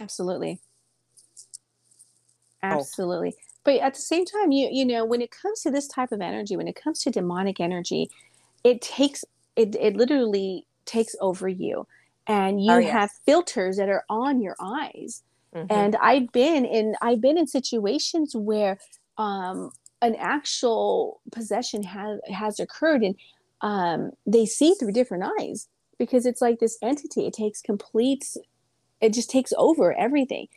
Absolutely. 0.01 0.61
Oh. 2.63 2.69
Absolutely. 2.69 3.35
Oh. 3.37 3.41
But 3.65 3.77
at 3.81 3.95
the 3.95 4.01
same 4.01 4.27
time, 4.27 4.53
you 4.53 4.69
you 4.71 4.85
know, 4.85 5.07
when 5.07 5.23
it 5.23 5.31
comes 5.31 5.63
to 5.63 5.71
this 5.71 5.89
type 5.89 6.13
of 6.13 6.21
energy, 6.21 6.57
when 6.57 6.69
it 6.69 6.77
comes 6.77 7.03
to 7.03 7.11
demonic 7.11 7.61
energy, 7.61 8.11
it 8.65 8.81
takes 8.81 9.25
it 9.57 9.77
it 9.77 9.95
literally 9.97 10.67
takes 10.85 11.15
over 11.21 11.49
you. 11.49 11.87
And 12.27 12.65
you 12.65 12.73
oh, 12.73 12.79
yes. 12.79 12.93
have 12.93 13.11
filters 13.27 13.77
that 13.77 13.91
are 13.91 14.05
on 14.09 14.41
your 14.41 14.57
eyes. 14.59 15.23
Mm-hmm. 15.55 15.67
And 15.71 15.97
I've 15.97 16.33
been 16.33 16.65
in 16.65 16.97
I've 17.01 17.21
been 17.21 17.39
in 17.39 17.47
situations 17.47 18.35
where 18.35 18.79
um 19.19 19.71
an 20.03 20.17
actual 20.17 21.21
possession 21.31 21.83
has 21.83 22.21
has 22.33 22.59
occurred 22.59 23.03
and 23.03 23.15
um 23.61 24.11
they 24.27 24.47
see 24.47 24.75
through 24.75 24.93
different 24.93 25.25
eyes 25.41 25.69
because 25.99 26.27
it's 26.27 26.41
like 26.41 26.59
this 26.59 26.77
entity 26.83 27.27
it 27.27 27.33
takes 27.33 27.63
complete 27.63 28.25
it 29.01 29.13
just 29.13 29.31
takes 29.31 29.53
over 29.57 29.93
everything 29.93 30.49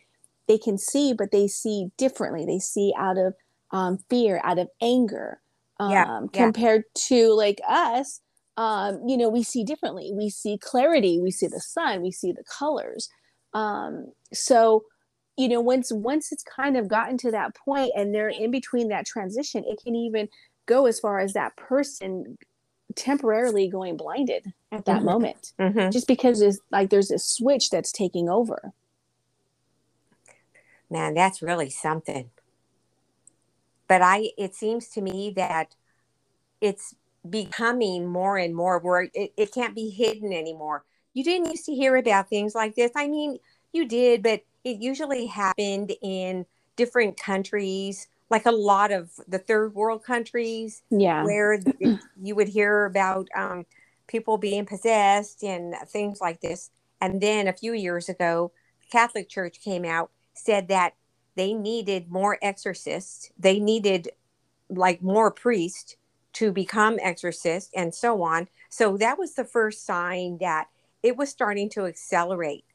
they 0.48 0.58
can 0.58 0.78
see 0.78 1.14
but 1.14 1.32
they 1.32 1.48
see 1.48 1.92
differently 1.98 2.46
they 2.46 2.60
see 2.60 2.92
out 2.98 3.18
of 3.18 3.36
um, 3.72 4.00
fear 4.10 4.42
out 4.44 4.58
of 4.58 4.70
anger 4.82 5.40
um, 5.80 5.92
yeah, 5.92 6.20
yeah. 6.22 6.28
compared 6.32 6.84
to 6.96 7.34
like 7.34 7.60
us 7.68 8.22
um, 8.58 9.02
you 9.08 9.18
know 9.18 9.30
we 9.30 9.44
see 9.44 9.64
differently 9.64 10.12
we 10.14 10.30
see 10.30 10.58
clarity 10.58 11.20
we 11.20 11.32
see 11.32 11.48
the 11.48 11.60
sun 11.60 12.02
we 12.02 12.12
see 12.12 12.32
the 12.32 12.44
colors 12.44 13.10
um, 13.54 14.12
so 14.34 14.84
you 15.38 15.48
know 15.48 15.62
once 15.62 15.92
once 15.92 16.32
it's 16.32 16.44
kind 16.44 16.76
of 16.76 16.88
gotten 16.88 17.18
to 17.18 17.32
that 17.32 17.56
point 17.56 17.92
and 17.96 18.14
they're 18.14 18.30
in 18.30 18.52
between 18.52 18.90
that 18.90 19.06
transition 19.06 19.64
it 19.66 19.80
can 19.82 19.96
even 19.96 20.28
go 20.66 20.86
as 20.88 21.00
far 21.00 21.20
as 21.20 21.34
that 21.34 21.56
person 21.56 22.38
temporarily 22.96 23.68
going 23.68 23.96
blinded 23.96 24.52
at 24.72 24.86
that 24.86 24.98
mm-hmm. 24.98 25.06
moment 25.06 25.54
mm-hmm. 25.60 25.92
just 25.92 26.08
because 26.08 26.42
it's 26.42 26.60
like 26.72 26.90
there's 26.90 27.12
a 27.12 27.20
switch 27.20 27.70
that's 27.70 27.92
taking 27.92 28.28
over 28.28 28.74
man 30.90 31.14
that's 31.14 31.42
really 31.42 31.70
something 31.70 32.32
but 33.88 34.02
i 34.02 34.30
it 34.38 34.56
seems 34.56 34.88
to 34.88 35.02
me 35.02 35.32
that 35.36 35.76
it's 36.62 36.96
becoming 37.30 38.06
more 38.06 38.38
and 38.38 38.56
more 38.56 38.80
where 38.80 39.10
it, 39.14 39.34
it 39.36 39.54
can't 39.54 39.76
be 39.76 39.90
hidden 39.90 40.32
anymore. 40.32 40.84
You 41.14 41.24
didn't 41.24 41.50
used 41.50 41.66
to 41.66 41.74
hear 41.74 41.96
about 41.96 42.30
things 42.30 42.56
like 42.56 42.76
this. 42.76 42.92
I 42.96 43.08
mean 43.08 43.40
you 43.74 43.88
did 43.88 44.24
but 44.24 44.42
it 44.64 44.82
usually 44.82 45.26
happened 45.26 45.94
in 46.02 46.46
different 46.76 47.20
countries 47.20 48.08
like 48.30 48.46
a 48.46 48.52
lot 48.52 48.92
of 48.92 49.10
the 49.28 49.40
third 49.40 49.74
world 49.74 50.04
countries 50.04 50.82
yeah. 50.90 51.24
where 51.24 51.60
you 52.22 52.36
would 52.36 52.50
hear 52.50 52.86
about 52.86 53.28
um, 53.36 53.66
people 54.08 54.38
being 54.38 54.66
possessed 54.66 55.44
and 55.44 55.74
things 55.88 56.20
like 56.20 56.42
this. 56.42 56.72
And 57.00 57.22
then 57.22 57.48
a 57.48 57.54
few 57.54 57.74
years 57.74 58.10
ago 58.10 58.52
the 58.82 58.88
catholic 58.92 59.30
church 59.30 59.60
came 59.62 59.86
out 59.86 60.12
said 60.34 60.68
that 60.70 60.94
they 61.38 61.54
needed 61.54 62.10
more 62.12 62.38
exorcists 62.42 63.32
they 63.40 63.60
needed 63.60 64.10
like 64.70 65.02
more 65.02 65.32
priests 65.32 65.96
to 66.34 66.52
become 66.52 67.00
exorcists 67.02 67.72
and 67.76 67.96
so 67.96 68.22
on 68.22 68.48
so 68.70 68.98
that 68.98 69.18
was 69.18 69.36
the 69.36 69.46
first 69.46 69.86
sign 69.86 70.38
that 70.40 70.68
it 71.02 71.16
was 71.16 71.30
starting 71.30 71.70
to 71.70 71.86
accelerate 71.86 72.66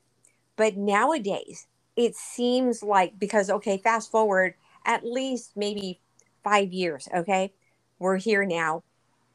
but 0.57 0.77
nowadays 0.77 1.67
it 1.97 2.17
seems 2.17 2.83
like 2.83 3.19
because 3.19 3.51
okay 3.51 3.77
fast 3.77 4.11
forward 4.11 4.55
at 4.85 5.05
least 5.05 5.53
maybe 5.57 6.01
five 6.43 6.73
years. 6.73 7.09
Okay. 7.15 7.53
We're 7.99 8.17
here 8.17 8.45
now 8.45 8.83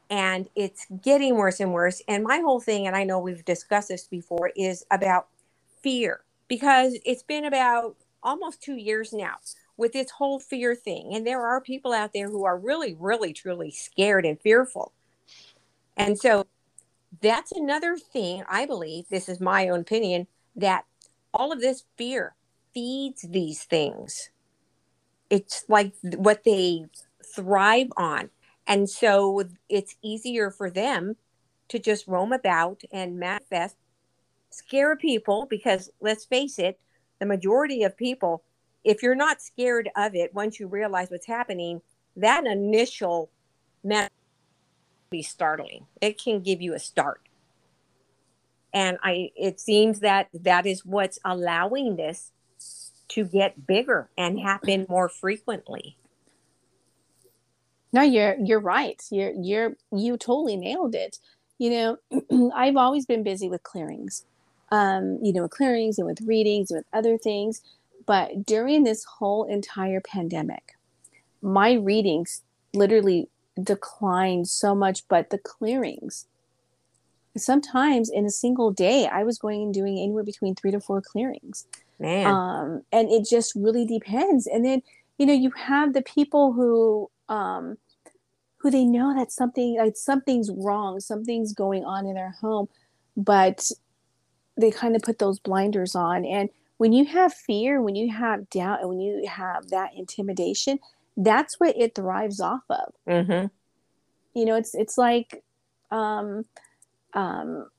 and 0.10 0.48
it's 0.56 0.88
getting 1.02 1.36
worse 1.36 1.60
and 1.60 1.74
worse. 1.74 2.02
And 2.08 2.24
my 2.24 2.40
whole 2.40 2.60
thing, 2.60 2.88
and 2.88 2.96
I 2.96 3.04
know 3.04 3.20
we've 3.20 3.46
discussed 3.46 3.90
this 3.90 4.08
before, 4.08 4.52
is 4.56 4.86
about 4.92 5.28
fear 5.82 6.22
because 6.48 6.98
it's 7.06 7.24
been 7.24 7.46
about 7.46 7.96
almost 8.24 8.62
two 8.62 8.76
years 8.76 9.14
now 9.14 9.36
with 9.78 9.94
this 9.94 10.12
whole 10.12 10.40
fear 10.40 10.76
thing. 10.76 11.12
And 11.14 11.26
there 11.26 11.46
are 11.46 11.62
people 11.62 11.94
out 11.94 12.12
there 12.14 12.30
who 12.30 12.46
are 12.46 12.58
really, 12.58 12.96
really, 13.00 13.34
truly 13.34 13.72
scared 13.72 14.26
and 14.26 14.40
fearful. 14.40 14.94
And 15.96 16.18
so 16.18 16.46
that's 17.22 17.52
another 17.52 17.98
thing 17.98 18.44
I 18.50 18.66
believe, 18.66 19.06
this 19.10 19.30
is 19.30 19.40
my 19.40 19.70
own 19.70 19.82
opinion, 19.82 20.28
that 20.56 20.86
all 21.34 21.52
of 21.52 21.62
this 21.62 21.84
fear 21.98 22.36
feeds 22.74 23.22
these 23.22 23.64
things 23.64 24.30
it's 25.30 25.66
like 25.68 25.94
what 26.02 26.44
they 26.44 26.86
thrive 27.36 27.88
on. 27.98 28.30
And 28.66 28.90
so 28.90 29.44
it's 29.70 29.96
easier 30.02 30.52
for 30.52 30.70
them 30.70 31.16
to 31.70 31.80
just 31.80 32.08
roam 32.08 32.32
about 32.34 32.82
and 32.92 33.20
manifest, 33.20 33.76
scare 34.50 34.96
people 34.96 35.48
because 35.50 35.90
let's 36.02 36.26
face 36.26 36.60
it, 36.60 36.80
the 37.20 37.26
majority 37.26 37.84
of 37.84 37.98
people, 37.98 38.44
if 38.84 39.04
you're 39.04 39.16
not 39.16 39.42
scared 39.42 39.90
of 39.96 40.16
it, 40.16 40.34
once 40.34 40.60
you 40.60 40.68
realize 40.68 41.10
what's 41.10 41.28
happening, 41.28 41.82
that 42.16 42.46
initial 42.46 43.30
man 43.84 44.10
be 45.10 45.22
startling. 45.22 45.86
It 46.02 46.22
can 46.22 46.42
give 46.42 46.62
you 46.62 46.74
a 46.74 46.80
start. 46.80 47.22
And 48.74 48.98
I 49.02 49.32
it 49.36 49.60
seems 49.60 50.02
that 50.02 50.28
that 50.34 50.66
is 50.66 50.86
what's 50.86 51.20
allowing 51.24 51.96
this 51.96 52.32
to 53.10 53.24
get 53.24 53.66
bigger 53.66 54.10
and 54.18 54.40
happen 54.40 54.86
more 54.90 55.10
frequently. 55.10 55.98
No, 57.94 58.02
you're 58.02 58.36
you're 58.44 58.60
right. 58.60 59.02
You're 59.10 59.32
you're 59.32 59.78
you 59.92 60.18
totally 60.18 60.58
nailed 60.58 60.94
it. 60.94 61.20
You 61.58 61.98
know, 62.12 62.52
I've 62.56 62.78
always 62.78 63.06
been 63.06 63.24
busy 63.24 63.50
with 63.50 63.64
clearings. 63.64 64.26
Um, 64.70 65.20
you 65.22 65.32
know, 65.32 65.44
with 65.44 65.52
clearings 65.52 65.98
and 65.98 66.08
with 66.08 66.22
readings 66.22 66.72
and 66.72 66.80
with 66.80 66.88
other 66.92 67.18
things. 67.18 67.62
But 68.06 68.46
during 68.46 68.84
this 68.84 69.04
whole 69.04 69.46
entire 69.46 70.02
pandemic, 70.02 70.74
my 71.42 71.74
readings 71.74 72.42
literally 72.74 73.30
declined 73.62 74.48
so 74.48 74.76
much, 74.76 75.08
but 75.08 75.30
the 75.30 75.38
clearings 75.38 76.26
sometimes 77.36 78.10
in 78.10 78.26
a 78.26 78.32
single 78.32 78.72
day 78.72 79.06
i 79.06 79.24
was 79.24 79.38
going 79.38 79.62
and 79.62 79.72
doing 79.72 80.00
anywhere 80.00 80.24
between 80.24 80.56
three 80.56 80.72
to 80.72 80.80
four 80.80 81.04
clearings 81.04 81.68
Man. 82.00 82.28
Um, 82.28 82.84
and 82.92 83.10
it 83.10 83.28
just 83.28 83.56
really 83.56 83.86
depends. 83.86 84.48
And 84.48 84.64
then, 84.64 84.82
you 85.18 85.26
know, 85.26 85.34
you 85.34 85.52
have 85.52 85.94
the 85.94 86.02
people 86.02 86.54
who 86.54 87.10
um 87.30 87.78
who 88.58 88.72
they 88.72 88.86
know 88.86 89.16
that 89.16 89.32
something 89.32 89.78
like 89.78 89.96
something's 89.96 90.52
wrong, 90.52 91.00
something's 91.00 91.54
going 91.54 91.86
on 91.86 92.06
in 92.06 92.16
their 92.16 92.36
home, 92.42 92.68
but 93.16 93.72
they 94.58 94.72
kind 94.72 94.96
of 94.96 95.02
put 95.02 95.20
those 95.20 95.40
blinders 95.40 95.96
on. 95.96 96.26
And 96.26 96.50
when 96.78 96.94
you 96.94 97.06
have 97.06 97.34
fear, 97.34 97.82
when 97.82 97.96
you 97.96 98.12
have 98.12 98.50
doubt, 98.50 98.82
and 98.82 98.90
when 98.90 99.00
you 99.00 99.28
have 99.28 99.70
that 99.70 99.92
intimidation, 99.96 100.80
that's 101.16 101.60
what 101.60 101.76
it 101.78 101.96
thrives 101.96 102.40
off 102.40 102.64
of. 102.70 102.94
Mm-hmm. 103.08 103.48
You 104.34 104.46
know, 104.46 104.56
it's 104.56 104.76
it's 104.76 104.98
like 104.98 105.44
um 105.90 106.46
um 107.14 107.70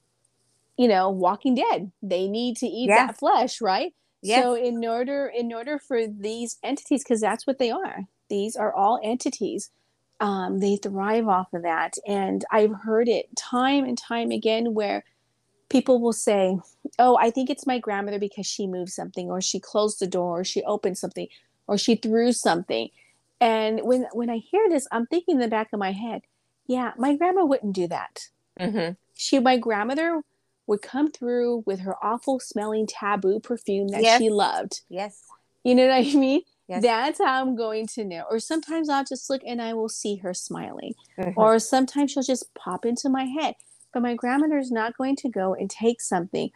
you 0.79 0.88
know 0.88 1.11
walking 1.11 1.55
dead 1.55 1.93
they 2.03 2.27
need 2.27 2.57
to 2.57 2.67
eat 2.67 2.88
yeah. 2.88 3.09
that 3.09 3.19
flesh 3.19 3.61
right 3.61 3.93
Yes. 4.23 4.43
So 4.43 4.55
in 4.55 4.85
order 4.85 5.27
in 5.27 5.53
order 5.53 5.79
for 5.79 6.07
these 6.07 6.59
entities, 6.62 7.05
because 7.05 7.21
that's 7.21 7.47
what 7.47 7.59
they 7.59 7.71
are, 7.71 8.05
these 8.29 8.57
are 8.57 8.75
all 8.75 9.01
entities. 9.03 9.71
Um, 10.21 10.59
they 10.59 10.77
thrive 10.77 11.29
off 11.29 11.53
of 11.55 11.62
that, 11.62 11.95
and 12.07 12.45
I've 12.51 12.75
heard 12.83 13.09
it 13.09 13.35
time 13.37 13.85
and 13.85 13.97
time 13.97 14.33
again 14.33 14.75
where 14.75 15.05
people 15.68 16.00
will 16.00 16.12
say, 16.12 16.59
"Oh, 16.98 17.16
I 17.20 17.31
think 17.31 17.50
it's 17.50 17.66
my 17.66 17.78
grandmother 17.78 18.18
because 18.18 18.46
she 18.46 18.66
moved 18.66 18.92
something, 18.92 19.31
or 19.31 19.40
she 19.40 19.61
closed 19.61 20.00
the 20.00 20.07
door, 20.07 20.40
or 20.40 20.44
she 20.44 20.62
opened 20.62 20.98
something, 20.98 21.28
or 21.66 21.76
she 21.78 21.94
threw 21.96 22.33
something." 22.33 22.90
And 23.40 23.83
when 23.83 24.07
when 24.12 24.31
I 24.31 24.38
hear 24.38 24.68
this, 24.68 24.87
I'm 24.90 25.07
thinking 25.07 25.37
in 25.37 25.40
the 25.40 25.48
back 25.48 25.68
of 25.72 25.78
my 25.78 25.92
head, 25.92 26.22
"Yeah, 26.66 26.92
my 26.98 27.16
grandma 27.16 27.44
wouldn't 27.44 27.74
do 27.74 27.87
that. 27.88 28.28
Mm-hmm. 28.59 28.94
She, 29.14 29.38
my 29.38 29.57
grandmother, 29.57 30.22
would 30.66 30.83
come 30.83 31.11
through 31.11 31.62
with 31.66 31.81
her 31.81 31.96
awful 32.04 32.40
smelling 32.40 32.87
taboo 32.87 33.40
perfume 33.40 33.88
that 33.88 34.02
Yes. 34.02 34.18
she 34.20 34.31
loved. 34.31 34.83
Yes. 34.88 35.22
You 35.64 35.74
know 35.74 35.87
what 35.88 35.94
I 36.07 36.14
mean? 36.14 36.42
Yes. 36.68 36.83
That's 36.83 37.18
how 37.18 37.40
I'm 37.40 37.57
going 37.57 37.87
to 37.88 38.04
know. 38.04 38.24
Or 38.31 38.38
sometimes 38.38 38.88
I'll 38.90 39.04
just 39.04 39.31
look 39.31 39.40
and 39.46 39.62
I 39.62 39.72
will 39.72 39.88
see 39.88 40.16
her 40.16 40.35
smiling. 40.35 40.94
Mhm. 41.18 41.33
Or 41.37 41.59
sometimes 41.59 42.12
she'll 42.12 42.22
just 42.22 42.52
pop 42.54 42.85
into 42.85 43.09
my 43.09 43.24
head. 43.24 43.54
But 43.92 44.03
my 44.03 44.14
grandmother 44.14 44.59
is 44.59 44.70
not 44.70 44.96
going 44.96 45.16
to 45.16 45.29
go 45.29 45.55
and 45.55 45.70
take 45.70 46.01
something 46.01 46.51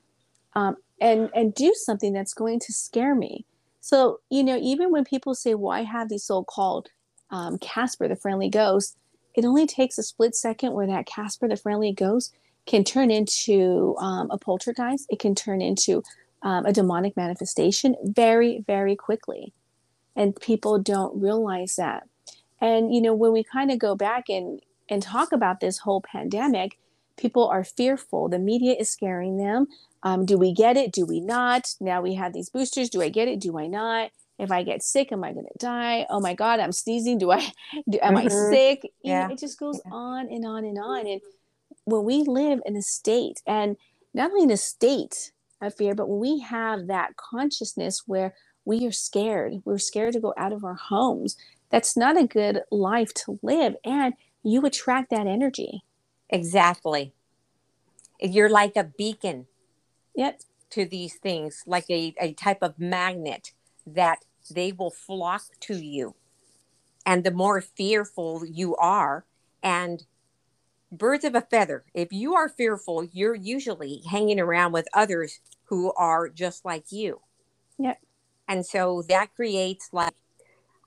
um, 0.55 0.77
and 1.01 1.31
and 1.35 1.55
do 1.55 1.75
something 1.75 2.13
that's 2.13 2.35
going 2.35 2.61
to 2.61 2.73
scare 2.73 3.15
me. 3.15 3.45
So 3.81 4.21
you 4.31 4.45
know, 4.45 4.59
even 4.59 4.91
when 4.91 5.05
people 5.05 5.35
say, 5.35 5.55
"Well, 5.55 5.73
I 5.73 5.83
have 5.83 6.09
these 6.09 6.25
so-called 6.25 6.89
um, 7.31 7.59
Casper, 7.59 8.09
the 8.09 8.17
friendly 8.17 8.49
ghost," 8.49 8.97
it 9.35 9.45
only 9.45 9.67
takes 9.67 9.99
a 9.99 10.03
split 10.03 10.35
second 10.35 10.73
where 10.73 10.87
that 10.87 11.07
Casper, 11.07 11.49
the 11.49 11.57
friendly 11.57 11.93
ghost, 11.93 12.35
can 12.67 12.85
turn 12.85 13.11
into 13.11 13.97
um, 13.99 14.31
a 14.31 14.39
poltergeist. 14.39 15.07
It 15.11 15.19
can 15.19 15.35
turn 15.35 15.61
into 15.61 16.03
um, 16.43 16.67
a 16.67 16.73
demonic 16.73 17.17
manifestation 17.17 17.97
very, 18.03 18.63
very 18.67 18.95
quickly, 18.95 19.53
and 20.15 20.37
people 20.37 20.79
don't 20.79 21.21
realize 21.21 21.77
that. 21.77 22.09
And 22.61 22.95
you 22.95 23.01
know, 23.01 23.15
when 23.15 23.33
we 23.33 23.43
kind 23.43 23.71
of 23.71 23.79
go 23.79 23.97
back 23.97 24.29
and 24.29 24.61
and 24.89 25.03
talk 25.03 25.33
about 25.33 25.61
this 25.61 25.79
whole 25.79 26.03
pandemic, 26.03 26.79
people 27.23 27.49
are 27.49 27.65
fearful. 27.65 28.29
The 28.31 28.41
media 28.41 28.75
is 28.81 28.91
scaring 28.91 29.39
them. 29.39 29.69
Um, 30.05 30.27
do 30.27 30.39
we 30.39 30.55
get 30.55 30.79
it? 30.79 30.93
Do 30.93 31.07
we 31.07 31.21
not? 31.21 31.77
Now 31.81 32.03
we 32.03 32.17
have 32.17 32.35
these 32.35 32.51
boosters. 32.51 32.91
Do 32.91 33.03
I 33.03 33.11
get 33.11 33.29
it? 33.29 33.41
Do 33.41 33.59
I 33.59 33.69
not? 33.69 34.13
If 34.39 34.53
I 34.53 34.65
get 34.65 34.83
sick, 34.85 35.13
am 35.13 35.25
I 35.25 35.33
going 35.35 35.47
to 35.47 35.59
die? 35.67 36.07
Oh 36.11 36.21
my 36.21 36.35
God, 36.35 36.61
I'm 36.61 36.73
sneezing. 36.73 37.19
Do 37.19 37.33
I? 37.33 37.53
Do, 37.91 38.01
am 38.03 38.19
I 38.19 38.27
Mhm. 38.27 38.51
sick? 38.51 38.85
You 39.05 39.17
know, 39.17 39.27
Yeah. 39.27 39.31
it 39.31 39.41
just 39.41 39.61
goes 39.61 39.83
Yeah. 39.87 39.93
on 39.93 40.29
and 40.31 40.47
on 40.47 40.67
and 40.67 40.79
on. 40.79 41.07
And 41.09 41.23
when 41.85 42.05
we 42.05 42.23
live 42.25 42.61
in 42.67 42.77
a 42.77 42.83
state, 42.83 43.43
and 43.47 43.77
not 44.15 44.31
only 44.33 44.45
in 44.45 44.51
a 44.51 44.57
state 44.57 45.33
of 45.63 45.75
fear, 45.75 45.95
but 45.95 46.09
when 46.09 46.21
we 46.21 46.41
have 46.41 46.87
that 46.89 47.17
consciousness 47.17 48.05
where 48.07 48.35
we 48.65 48.87
are 48.87 48.93
scared, 48.93 49.63
we're 49.65 49.79
scared 49.79 50.15
to 50.15 50.21
go 50.21 50.35
out 50.39 50.53
of 50.53 50.65
our 50.65 50.75
homes. 50.77 51.37
That's 51.71 51.97
not 51.97 52.17
a 52.21 52.27
good 52.27 52.63
life 52.71 53.15
to 53.27 53.39
live, 53.43 53.77
and 53.85 54.15
you 54.45 54.65
attract 54.67 55.11
that 55.11 55.27
energy. 55.27 55.83
Exactly. 56.33 57.13
You're 58.21 58.49
like 58.51 58.77
a 58.77 58.85
beacon 58.85 59.47
Yep. 60.15 60.41
to 60.71 60.85
these 60.87 61.17
things, 61.17 61.63
like 61.67 61.87
a, 61.91 62.15
a 62.21 62.33
type 62.35 62.63
of 62.63 62.79
magnet 62.79 63.53
that 63.87 64.25
they 64.51 64.73
will 64.73 64.91
flock 64.91 65.43
to 65.61 65.77
you. 65.77 66.15
And 67.07 67.25
the 67.25 67.31
more 67.33 67.61
fearful 67.61 68.45
you 68.47 68.77
are, 68.77 69.27
and 69.63 70.05
birds 70.93 71.25
of 71.25 71.35
a 71.35 71.43
feather, 71.43 71.85
if 71.95 72.13
you 72.13 72.35
are 72.35 72.49
fearful, 72.49 73.05
you're 73.05 73.35
usually 73.35 74.03
hanging 74.11 74.41
around 74.41 74.73
with 74.73 74.89
others 74.95 75.41
who 75.67 75.93
are 75.95 76.29
just 76.29 76.65
like 76.65 76.93
you. 76.93 77.21
Yep. 77.79 78.01
And 78.49 78.67
so 78.67 79.03
that 79.09 79.35
creates 79.35 79.91
like, 79.93 80.15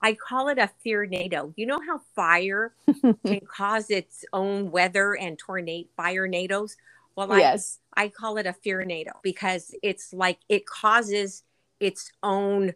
I 0.02 0.14
call 0.14 0.50
it 0.50 0.58
a 0.58 0.70
fear 0.84 1.06
NATO. 1.06 1.54
You 1.56 1.66
know 1.66 1.80
how 1.86 2.02
fire 2.16 2.74
can 3.26 3.40
cause 3.48 3.90
its 3.90 4.26
own 4.34 4.72
weather 4.72 5.16
and 5.16 5.38
tornado 5.38 5.88
fire 5.96 6.28
nados? 6.28 6.76
Well, 7.16 7.32
I 7.32 7.40
yes. 7.40 7.80
I 7.96 8.10
call 8.10 8.38
it 8.38 8.46
a 8.46 8.54
fear 8.54 8.84
NATO 8.84 9.12
because 9.24 9.74
it's 9.82 10.14
like 10.14 10.40
it 10.50 10.66
causes 10.66 11.44
its 11.80 12.12
own 12.22 12.74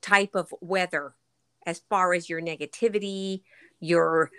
type 0.00 0.34
of 0.34 0.52
weather 0.60 1.14
as 1.66 1.82
far 1.90 2.14
as 2.14 2.28
your 2.28 2.40
negativity, 2.40 3.42
your 3.80 4.30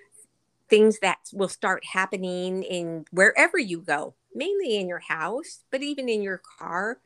things 0.69 0.99
that 0.99 1.19
will 1.33 1.49
start 1.49 1.83
happening 1.85 2.63
in 2.63 3.05
wherever 3.11 3.59
you 3.59 3.81
go, 3.81 4.15
mainly 4.33 4.77
in 4.77 4.87
your 4.87 4.99
house, 4.99 5.63
but 5.69 5.83
even 5.83 6.07
in 6.07 6.21
your 6.21 6.41
car, 6.57 6.97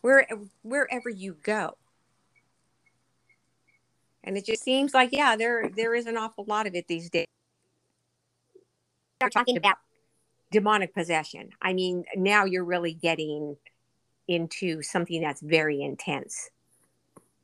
where 0.00 0.26
wherever 0.62 1.08
you 1.08 1.36
go. 1.42 1.76
And 4.24 4.36
it 4.36 4.46
just 4.46 4.64
seems 4.64 4.94
like 4.94 5.10
yeah, 5.12 5.36
there 5.36 5.70
there 5.76 5.94
is 5.94 6.06
an 6.06 6.16
awful 6.16 6.44
lot 6.48 6.66
of 6.66 6.74
it 6.74 6.88
these 6.88 7.10
days. 7.10 7.26
are 9.20 9.30
talking 9.30 9.56
about 9.56 9.76
demonic 10.50 10.94
possession. 10.94 11.50
I 11.60 11.72
mean, 11.72 12.04
now 12.16 12.44
you're 12.44 12.64
really 12.64 12.94
getting 12.94 13.56
into 14.26 14.82
something 14.82 15.20
that's 15.20 15.42
very 15.42 15.82
intense. 15.82 16.50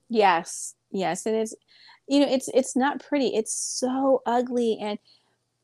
Yes, 0.09 0.75
yes, 0.91 1.27
and 1.27 1.37
it's 1.37 1.55
you 2.09 2.21
know 2.21 2.27
it's 2.29 2.49
it's 2.55 2.75
not 2.75 3.05
pretty. 3.05 3.29
It's 3.29 3.55
so 3.55 4.23
ugly, 4.27 4.79
and 4.81 4.99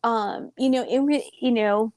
um, 0.05 0.53
you 0.57 0.71
know, 0.71 0.85
in 0.85 1.09
you 1.41 1.51
know, 1.51 1.93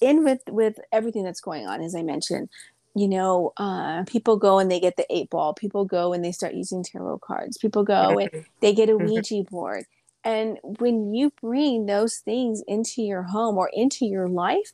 in 0.00 0.24
with 0.24 0.40
with 0.48 0.78
everything 0.90 1.22
that's 1.22 1.40
going 1.40 1.66
on, 1.66 1.82
as 1.82 1.94
I 1.94 2.02
mentioned, 2.02 2.48
you 2.94 3.08
know, 3.08 3.52
uh, 3.56 4.04
people 4.04 4.36
go 4.36 4.58
and 4.58 4.70
they 4.70 4.80
get 4.80 4.96
the 4.96 5.06
eight 5.10 5.30
ball. 5.30 5.54
People 5.54 5.84
go 5.84 6.12
and 6.12 6.24
they 6.24 6.32
start 6.32 6.54
using 6.54 6.82
tarot 6.84 7.18
cards. 7.18 7.58
People 7.58 7.84
go 7.84 8.18
and 8.18 8.30
they 8.60 8.72
get 8.72 8.88
a 8.88 8.92
Mhm. 8.92 9.08
Ouija 9.10 9.42
board. 9.50 9.84
And 10.22 10.58
when 10.78 11.12
you 11.12 11.30
bring 11.40 11.86
those 11.86 12.18
things 12.18 12.62
into 12.66 13.02
your 13.02 13.22
home 13.22 13.58
or 13.58 13.68
into 13.72 14.06
your 14.06 14.28
life, 14.28 14.72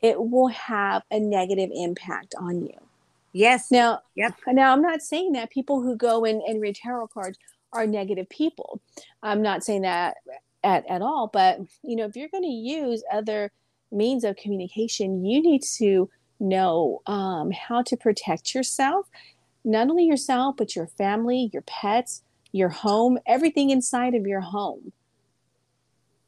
it 0.00 0.30
will 0.30 0.48
have 0.48 1.02
a 1.10 1.20
negative 1.20 1.70
impact 1.74 2.34
on 2.38 2.62
you. 2.62 2.74
Yes. 3.32 3.70
Now, 3.70 4.00
Yep. 4.14 4.34
now 4.48 4.72
I'm 4.72 4.82
not 4.82 5.02
saying 5.02 5.32
that 5.32 5.50
people 5.50 5.82
who 5.82 5.94
go 5.96 6.24
and, 6.24 6.42
and 6.42 6.60
read 6.60 6.76
tarot 6.76 7.08
cards 7.08 7.38
are 7.72 7.86
negative 7.86 8.28
people. 8.28 8.80
I'm 9.22 9.42
not 9.42 9.62
saying 9.62 9.82
that 9.82 10.16
at, 10.64 10.88
at 10.88 11.02
all. 11.02 11.28
But 11.28 11.60
you 11.82 11.96
know, 11.96 12.06
if 12.06 12.16
you're 12.16 12.28
going 12.30 12.44
to 12.44 12.48
use 12.48 13.04
other 13.12 13.52
means 13.92 14.24
of 14.24 14.36
communication, 14.36 15.24
you 15.24 15.42
need 15.42 15.62
to 15.76 16.08
know 16.40 17.02
um, 17.06 17.50
how 17.50 17.82
to 17.82 17.96
protect 17.96 18.54
yourself, 18.54 19.06
not 19.64 19.88
only 19.90 20.04
yourself, 20.04 20.56
but 20.56 20.76
your 20.76 20.86
family, 20.86 21.50
your 21.52 21.62
pets, 21.62 22.22
your 22.52 22.68
home, 22.70 23.18
everything 23.26 23.70
inside 23.70 24.14
of 24.14 24.26
your 24.26 24.40
home. 24.40 24.92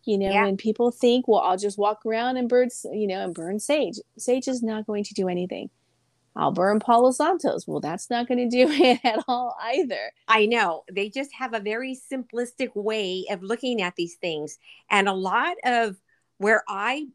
You 0.05 0.19
know, 0.19 0.31
Yeah. 0.31 0.45
when 0.45 0.57
people 0.57 0.91
think, 0.91 1.29
well, 1.29 1.41
I'll 1.41 1.57
just 1.59 1.79
walk 1.79 2.05
around 2.07 2.37
and 2.37 2.49
burn, 2.49 2.69
you 2.93 3.07
know, 3.07 3.23
and 3.23 3.35
burn 3.35 3.59
sage. 3.59 3.97
Sage 4.19 4.49
is 4.49 4.63
not 4.63 4.87
going 4.87 5.05
to 5.05 5.15
do 5.15 5.29
anything. 5.29 5.71
I'll 6.37 6.53
burn 6.53 6.81
Palo 6.81 7.11
Santos. 7.11 7.67
Well, 7.67 7.81
that's 7.81 8.09
not 8.09 8.27
going 8.29 8.39
to 8.39 8.49
do 8.49 8.71
it 8.73 9.01
at 9.05 9.23
all 9.29 9.57
either. 9.63 10.13
I 10.29 10.47
know. 10.47 10.85
They 10.91 11.11
just 11.11 11.33
have 11.35 11.55
a 11.55 11.61
very 11.61 11.99
simplistic 12.11 12.71
way 12.75 13.27
of 13.31 13.43
looking 13.43 13.83
at 13.83 13.97
these 13.97 14.15
things. 14.15 14.59
And 14.91 15.09
a 15.09 15.13
lot 15.13 15.57
of 15.65 15.97
where 16.39 16.63
I 16.69 17.09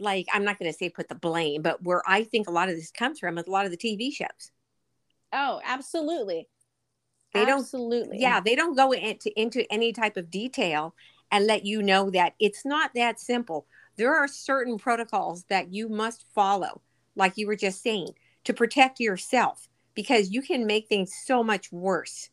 like, 0.00 0.26
I'm 0.32 0.44
not 0.44 0.58
going 0.58 0.70
to 0.72 0.76
say 0.76 0.88
put 0.90 1.08
the 1.08 1.14
blame, 1.14 1.62
but 1.62 1.82
where 1.82 2.02
I 2.06 2.24
think 2.24 2.48
a 2.48 2.52
lot 2.52 2.68
of 2.68 2.76
this 2.76 2.90
comes 2.90 3.18
from 3.20 3.38
is 3.38 3.46
a 3.46 3.50
lot 3.50 3.64
of 3.66 3.70
the 3.70 3.76
TV 3.76 4.10
shows. 4.10 4.50
Oh, 5.32 5.60
absolutely. 5.64 6.48
They 7.32 7.44
don't- 7.44 7.60
absolutely. 7.60 8.18
Yeah, 8.20 8.40
they 8.40 8.54
don't 8.54 8.76
go 8.76 8.92
into 8.92 9.38
into 9.40 9.70
any 9.72 9.92
type 9.92 10.16
of 10.16 10.30
detail 10.30 10.94
and 11.30 11.46
let 11.46 11.64
you 11.64 11.82
know 11.82 12.10
that 12.10 12.34
it's 12.38 12.64
not 12.64 12.92
that 12.94 13.18
simple. 13.20 13.66
There 13.96 14.14
are 14.14 14.28
certain 14.28 14.78
protocols 14.78 15.44
that 15.44 15.72
you 15.72 15.88
must 15.88 16.26
follow, 16.34 16.82
like 17.16 17.36
you 17.36 17.46
were 17.46 17.56
just 17.56 17.82
saying, 17.82 18.14
to 18.44 18.52
protect 18.52 19.00
yourself 19.00 19.68
because 19.94 20.30
you 20.30 20.42
can 20.42 20.66
make 20.66 20.88
things 20.88 21.12
so 21.24 21.42
much 21.42 21.72
worse. 21.72 22.30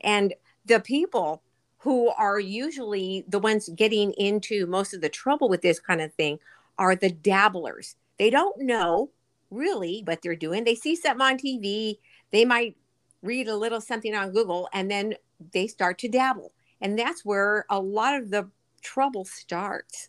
And 0.00 0.34
the 0.64 0.80
people 0.80 1.42
who 1.78 2.08
are 2.10 2.40
usually 2.40 3.24
the 3.28 3.38
ones 3.38 3.68
getting 3.70 4.12
into 4.14 4.66
most 4.66 4.94
of 4.94 5.00
the 5.00 5.08
trouble 5.08 5.48
with 5.48 5.62
this 5.62 5.80
kind 5.80 6.00
of 6.00 6.12
thing 6.14 6.38
are 6.78 6.96
the 6.96 7.10
dabblers. 7.10 7.96
They 8.18 8.30
don't 8.30 8.60
know 8.60 9.10
really 9.50 10.02
what 10.04 10.20
they're 10.22 10.36
doing. 10.36 10.64
They 10.64 10.74
see 10.74 10.96
something 10.96 11.22
on 11.26 11.38
TV, 11.38 11.98
they 12.30 12.44
might 12.44 12.76
read 13.22 13.48
a 13.48 13.56
little 13.56 13.80
something 13.80 14.14
on 14.14 14.32
Google, 14.32 14.68
and 14.72 14.90
then 14.90 15.14
they 15.52 15.66
start 15.66 15.98
to 15.98 16.08
dabble. 16.08 16.52
And 16.80 16.98
that's 16.98 17.24
where 17.24 17.64
a 17.70 17.80
lot 17.80 18.16
of 18.20 18.30
the 18.30 18.50
trouble 18.82 19.24
starts. 19.24 20.08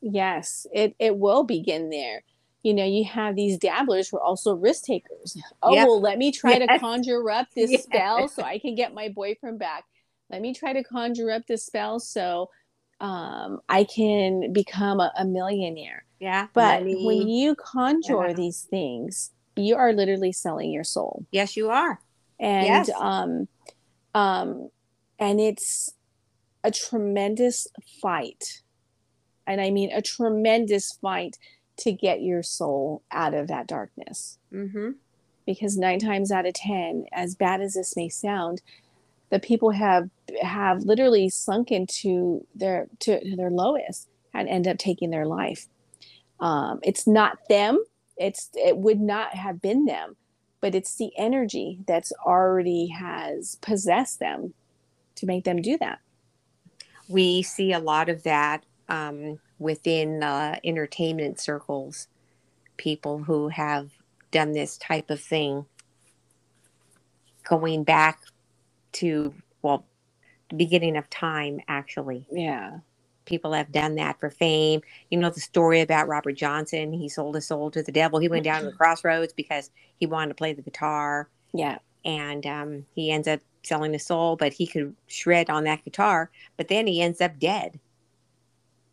Yes, 0.00 0.66
it, 0.72 0.94
it 0.98 1.16
will 1.18 1.42
begin 1.44 1.90
there. 1.90 2.22
You 2.62 2.74
know, 2.74 2.84
you 2.84 3.04
have 3.04 3.36
these 3.36 3.58
dabblers 3.58 4.08
who 4.08 4.18
are 4.18 4.22
also 4.22 4.54
risk 4.54 4.84
takers. 4.84 5.36
Oh, 5.62 5.74
Yep. 5.74 5.86
well, 5.86 6.00
let 6.00 6.18
me 6.18 6.32
try 6.32 6.58
to 6.58 6.68
conjure 6.68 7.30
up 7.30 7.48
this 7.54 7.72
Yes. 7.72 7.82
spell 7.84 8.28
so 8.28 8.42
I 8.42 8.58
can 8.58 8.74
get 8.74 8.94
my 8.94 9.08
boyfriend 9.08 9.58
back. 9.58 9.84
Let 10.30 10.42
me 10.42 10.52
try 10.54 10.72
to 10.72 10.82
conjure 10.82 11.30
up 11.30 11.42
this 11.46 11.64
spell 11.64 12.00
so 12.00 12.48
um, 13.00 13.60
I 13.68 13.84
can 13.84 14.52
become 14.52 15.00
a, 15.00 15.12
a 15.18 15.24
millionaire. 15.24 16.04
Yeah. 16.18 16.46
But 16.54 16.80
money. 16.80 17.04
when 17.06 17.28
you 17.28 17.54
conjure 17.54 18.28
Yeah. 18.28 18.32
these 18.32 18.62
things, 18.62 19.32
you 19.56 19.76
are 19.76 19.92
literally 19.92 20.32
selling 20.32 20.70
your 20.70 20.84
soul. 20.84 21.24
yes, 21.30 21.56
you 21.56 21.70
are. 21.70 22.00
and 22.38 22.66
Yes. 22.66 22.90
um 22.98 23.48
um 24.14 24.70
and 25.18 25.40
it's 25.40 25.94
a 26.64 26.70
tremendous 26.70 27.66
fight 28.02 28.60
and 29.46 29.60
i 29.60 29.70
mean 29.70 29.90
a 29.92 30.02
tremendous 30.02 30.92
fight 31.00 31.38
to 31.78 31.92
get 31.92 32.20
your 32.22 32.42
soul 32.42 33.02
out 33.10 33.32
of 33.34 33.48
that 33.48 33.66
darkness 33.66 34.38
Mm-hmm. 34.52 34.90
because 35.46 35.76
nine 35.78 35.98
times 35.98 36.30
out 36.32 36.44
of 36.46 36.54
ten 36.54 37.06
as 37.12 37.34
bad 37.34 37.60
as 37.62 37.74
this 37.74 37.96
may 37.96 38.08
sound 38.10 38.60
the 39.30 39.38
people 39.38 39.70
have 39.70 40.08
have 40.42 40.82
literally 40.82 41.28
sunk 41.28 41.70
into 41.72 42.46
their 42.54 42.86
to, 43.00 43.20
to 43.20 43.36
their 43.36 43.50
lowest 43.50 44.08
and 44.34 44.48
end 44.48 44.66
up 44.66 44.78
taking 44.78 45.10
their 45.10 45.26
life. 45.26 45.66
Um, 46.40 46.80
it's 46.82 47.06
not 47.06 47.38
them. 47.48 47.82
It's 48.16 48.50
it 48.54 48.76
would 48.76 49.00
not 49.00 49.34
have 49.34 49.60
been 49.60 49.84
them 49.84 50.16
but 50.60 50.74
it's 50.74 50.96
the 50.96 51.12
energy 51.16 51.78
that's 51.86 52.12
already 52.24 52.88
has 52.88 53.56
possessed 53.60 54.18
them 54.18 54.54
to 55.14 55.26
make 55.26 55.44
them 55.44 55.62
do 55.62 55.78
that. 55.78 56.00
We 57.08 57.42
see 57.42 57.72
a 57.72 57.78
lot 57.78 58.08
of 58.08 58.24
that 58.24 58.64
um, 58.88 59.38
within 59.58 60.22
uh, 60.22 60.58
entertainment 60.64 61.38
circles 61.40 62.08
people 62.76 63.22
who 63.22 63.48
have 63.48 63.90
done 64.30 64.52
this 64.52 64.76
type 64.76 65.08
of 65.08 65.20
thing. 65.20 65.66
Going 67.48 67.84
back 67.84 68.18
to 68.96 69.34
well 69.62 69.84
the 70.48 70.56
beginning 70.56 70.96
of 70.96 71.08
time 71.10 71.60
actually 71.68 72.26
yeah 72.30 72.78
people 73.26 73.52
have 73.52 73.70
done 73.70 73.96
that 73.96 74.18
for 74.18 74.30
fame. 74.30 74.80
You 75.10 75.18
know 75.18 75.28
the 75.28 75.40
story 75.40 75.82
about 75.82 76.08
Robert 76.08 76.32
Johnson. 76.32 76.92
He 76.92 77.08
sold 77.08 77.34
his 77.34 77.46
soul 77.46 77.70
to 77.72 77.82
the 77.82 77.92
devil. 77.92 78.18
He 78.18 78.28
went 78.28 78.44
down 78.44 78.62
to 78.62 78.70
the 78.70 78.72
crossroads 78.76 79.32
because 79.34 79.70
he 79.98 80.06
wanted 80.06 80.28
to 80.28 80.34
play 80.34 80.54
the 80.54 80.62
guitar. 80.62 81.28
Yeah. 81.52 81.78
And 82.04 82.46
um, 82.46 82.86
he 82.94 83.10
ends 83.10 83.28
up 83.28 83.40
selling 83.62 83.92
his 83.92 84.06
soul, 84.06 84.36
but 84.36 84.52
he 84.52 84.66
could 84.66 84.94
shred 85.08 85.50
on 85.50 85.64
that 85.64 85.84
guitar. 85.84 86.30
But 86.56 86.68
then 86.68 86.86
he 86.86 87.02
ends 87.02 87.20
up 87.20 87.38
dead. 87.38 87.78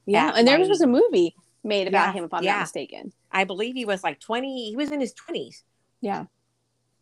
Yeah. 0.05 0.33
And 0.35 0.47
there 0.47 0.59
was 0.59 0.81
a 0.81 0.87
movie 0.87 1.35
made 1.63 1.87
about 1.87 2.07
yeah, 2.07 2.13
him, 2.13 2.23
if 2.25 2.33
I'm 2.33 2.43
yeah. 2.43 2.53
not 2.53 2.61
mistaken. 2.61 3.13
I 3.31 3.45
believe 3.45 3.75
he 3.75 3.85
was 3.85 4.03
like 4.03 4.19
20. 4.19 4.71
He 4.71 4.75
was 4.75 4.91
in 4.91 4.99
his 4.99 5.13
20s. 5.13 5.63
Yeah. 6.01 6.25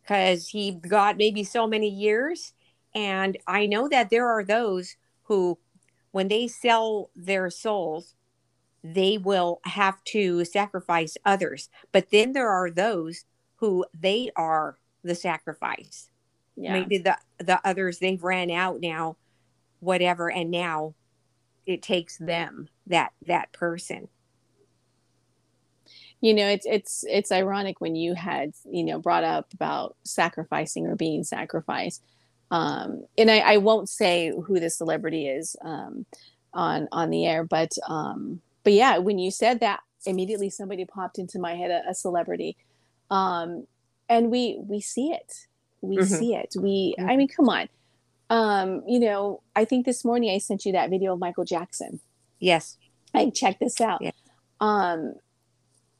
Because 0.02 0.48
he 0.48 0.72
got 0.72 1.16
maybe 1.16 1.42
so 1.44 1.66
many 1.66 1.88
years. 1.88 2.52
And 2.94 3.38
I 3.46 3.66
know 3.66 3.88
that 3.88 4.10
there 4.10 4.28
are 4.28 4.44
those 4.44 4.96
who 5.24 5.58
when 6.12 6.28
they 6.28 6.46
sell 6.46 7.10
their 7.16 7.50
souls, 7.50 8.14
they 8.84 9.18
will 9.18 9.60
have 9.64 10.02
to 10.04 10.44
sacrifice 10.44 11.16
others. 11.24 11.68
But 11.90 12.10
then 12.10 12.32
there 12.32 12.50
are 12.50 12.70
those 12.70 13.24
who 13.56 13.86
they 13.98 14.30
are 14.36 14.78
the 15.02 15.14
sacrifice. 15.14 16.10
Yeah. 16.56 16.74
Maybe 16.74 16.98
the 16.98 17.16
the 17.38 17.60
others 17.66 17.98
they've 17.98 18.22
ran 18.22 18.50
out 18.50 18.80
now, 18.80 19.16
whatever, 19.80 20.30
and 20.30 20.50
now 20.50 20.94
it 21.64 21.82
takes 21.82 22.18
them 22.18 22.68
that 22.86 23.12
that 23.26 23.52
person. 23.52 24.08
You 26.20 26.34
know, 26.34 26.46
it's 26.46 26.66
it's 26.66 27.04
it's 27.08 27.32
ironic 27.32 27.80
when 27.80 27.96
you 27.96 28.14
had 28.14 28.52
you 28.64 28.84
know 28.84 28.98
brought 28.98 29.24
up 29.24 29.52
about 29.54 29.96
sacrificing 30.04 30.86
or 30.86 30.94
being 30.94 31.24
sacrificed 31.24 32.02
um, 32.52 33.06
and 33.16 33.30
I, 33.30 33.38
I, 33.38 33.56
won't 33.56 33.88
say 33.88 34.30
who 34.30 34.60
the 34.60 34.68
celebrity 34.68 35.26
is 35.26 35.56
um, 35.64 36.04
on 36.52 36.86
on 36.92 37.08
the 37.08 37.24
air, 37.26 37.44
but 37.44 37.72
um, 37.88 38.42
but 38.62 38.74
yeah, 38.74 38.98
when 38.98 39.18
you 39.18 39.30
said 39.30 39.60
that, 39.60 39.80
immediately 40.04 40.50
somebody 40.50 40.84
popped 40.84 41.18
into 41.18 41.38
my 41.38 41.54
head 41.54 41.70
a, 41.70 41.88
a 41.88 41.94
celebrity, 41.94 42.58
um, 43.10 43.66
and 44.10 44.30
we 44.30 44.58
we 44.60 44.82
see 44.82 45.12
it, 45.12 45.46
we 45.80 45.96
mm-hmm. 45.96 46.14
see 46.14 46.34
it. 46.34 46.54
We, 46.58 46.94
I 46.98 47.16
mean, 47.16 47.26
come 47.26 47.48
on, 47.48 47.70
um, 48.28 48.82
you 48.86 49.00
know, 49.00 49.40
I 49.56 49.64
think 49.64 49.86
this 49.86 50.04
morning 50.04 50.30
I 50.30 50.36
sent 50.36 50.66
you 50.66 50.72
that 50.72 50.90
video 50.90 51.14
of 51.14 51.20
Michael 51.20 51.46
Jackson. 51.46 52.00
Yes, 52.38 52.76
I 53.14 53.30
checked 53.30 53.60
this 53.60 53.80
out. 53.80 54.02
Um, 54.60 55.14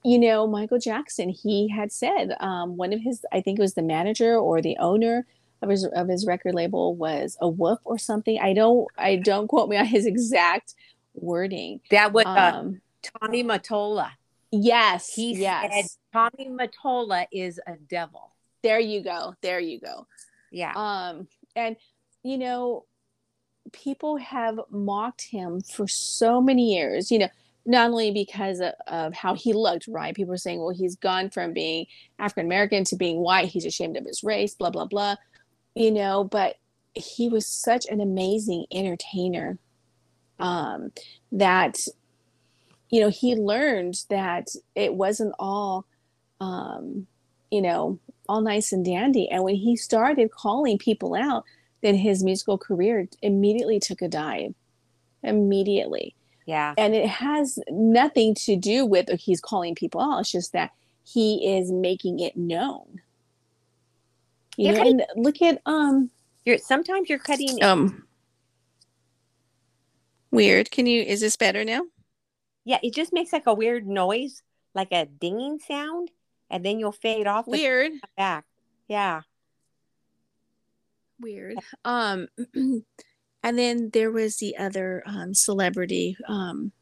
you 0.04 0.18
know, 0.18 0.46
Michael 0.46 0.78
Jackson, 0.78 1.30
he 1.30 1.68
had 1.68 1.92
said 1.92 2.36
um, 2.40 2.76
one 2.76 2.92
of 2.92 3.00
his, 3.00 3.24
I 3.32 3.40
think 3.40 3.58
it 3.58 3.62
was 3.62 3.72
the 3.72 3.82
manager 3.82 4.36
or 4.36 4.60
the 4.60 4.76
owner 4.78 5.26
of 5.62 5.68
his 5.70 5.84
of 5.84 6.08
his 6.08 6.26
record 6.26 6.54
label 6.54 6.94
was 6.94 7.36
a 7.40 7.48
whoop 7.48 7.78
or 7.84 7.98
something. 7.98 8.38
I 8.40 8.52
don't 8.52 8.86
I 8.98 9.16
don't 9.16 9.46
quote 9.46 9.68
me 9.68 9.76
on 9.76 9.86
his 9.86 10.06
exact 10.06 10.74
wording. 11.14 11.80
That 11.90 12.12
was 12.12 12.26
uh, 12.26 12.52
um, 12.54 12.80
Tommy 13.02 13.44
Mottola. 13.44 14.10
Yes, 14.50 15.14
he 15.14 15.34
yes. 15.34 15.72
said 15.72 15.84
Tommy 16.12 16.50
Mottola 16.50 17.26
is 17.32 17.60
a 17.66 17.76
devil. 17.88 18.32
There 18.62 18.80
you 18.80 19.02
go. 19.02 19.34
There 19.40 19.60
you 19.60 19.80
go. 19.80 20.06
Yeah. 20.50 20.72
Um, 20.74 21.28
and 21.56 21.76
you 22.22 22.38
know, 22.38 22.84
people 23.72 24.16
have 24.18 24.58
mocked 24.70 25.22
him 25.22 25.60
for 25.60 25.88
so 25.88 26.40
many 26.40 26.74
years. 26.74 27.10
You 27.10 27.20
know, 27.20 27.28
not 27.64 27.90
only 27.90 28.10
because 28.10 28.60
of, 28.60 28.72
of, 28.88 29.14
how 29.14 29.34
he 29.34 29.52
looked, 29.52 29.86
right? 29.86 30.14
People 30.14 30.34
are 30.34 30.38
saying, 30.38 30.58
well, 30.58 30.70
he's 30.70 30.96
gone 30.96 31.30
from 31.30 31.52
being 31.52 31.86
African 32.18 32.46
American 32.46 32.84
to 32.84 32.96
being 32.96 33.18
white. 33.18 33.48
He's 33.48 33.64
ashamed 33.64 33.96
of 33.96 34.04
his 34.04 34.24
race, 34.24 34.54
blah, 34.54 34.70
blah, 34.70 34.86
blah 34.86 35.16
you 35.74 35.90
know, 35.90 36.24
but 36.24 36.56
he 36.94 37.28
was 37.28 37.46
such 37.46 37.86
an 37.86 38.00
amazing 38.00 38.66
entertainer 38.72 39.58
um, 40.38 40.92
that, 41.30 41.86
you 42.90 43.00
know, 43.00 43.08
he 43.08 43.34
learned 43.34 43.94
that 44.10 44.48
it 44.74 44.94
wasn't 44.94 45.34
all, 45.38 45.86
um, 46.40 47.06
you 47.50 47.62
know, 47.62 47.98
all 48.28 48.40
nice 48.40 48.72
and 48.72 48.84
dandy. 48.84 49.28
And 49.28 49.44
when 49.44 49.56
he 49.56 49.76
started 49.76 50.30
calling 50.30 50.78
people 50.78 51.14
out, 51.14 51.44
then 51.82 51.94
his 51.94 52.22
musical 52.22 52.58
career 52.58 53.08
immediately 53.22 53.80
took 53.80 54.02
a 54.02 54.08
dive. 54.08 54.54
Immediately. 55.22 56.14
Yeah. 56.46 56.74
And 56.76 56.94
it 56.94 57.08
has 57.08 57.58
nothing 57.70 58.34
to 58.34 58.56
do 58.56 58.84
with 58.84 59.08
he's 59.20 59.40
calling 59.40 59.74
people 59.74 60.00
out. 60.00 60.20
It's 60.20 60.32
just 60.32 60.52
that 60.52 60.72
he 61.04 61.56
is 61.56 61.70
making 61.70 62.20
it 62.20 62.36
known 62.36 63.00
you 64.62 64.72
know, 64.72 64.88
and 64.88 65.04
look 65.16 65.42
at 65.42 65.60
um 65.66 66.10
you're 66.44 66.58
sometimes 66.58 67.08
you're 67.08 67.18
cutting 67.18 67.62
um 67.62 68.06
weird. 70.30 70.70
Can 70.70 70.86
you 70.86 71.02
is 71.02 71.20
this 71.20 71.36
better 71.36 71.64
now? 71.64 71.82
Yeah, 72.64 72.78
it 72.82 72.94
just 72.94 73.12
makes 73.12 73.32
like 73.32 73.46
a 73.46 73.54
weird 73.54 73.86
noise, 73.86 74.42
like 74.74 74.92
a 74.92 75.06
dinging 75.06 75.58
sound, 75.58 76.10
and 76.50 76.64
then 76.64 76.78
you'll 76.78 76.92
fade 76.92 77.26
off. 77.26 77.46
Weird. 77.46 77.92
Back. 78.16 78.44
Yeah. 78.88 79.22
Weird. 81.20 81.56
Um 81.84 82.28
and 82.54 83.58
then 83.58 83.90
there 83.92 84.10
was 84.10 84.36
the 84.36 84.56
other 84.56 85.02
um 85.06 85.34
celebrity 85.34 86.16
um 86.28 86.72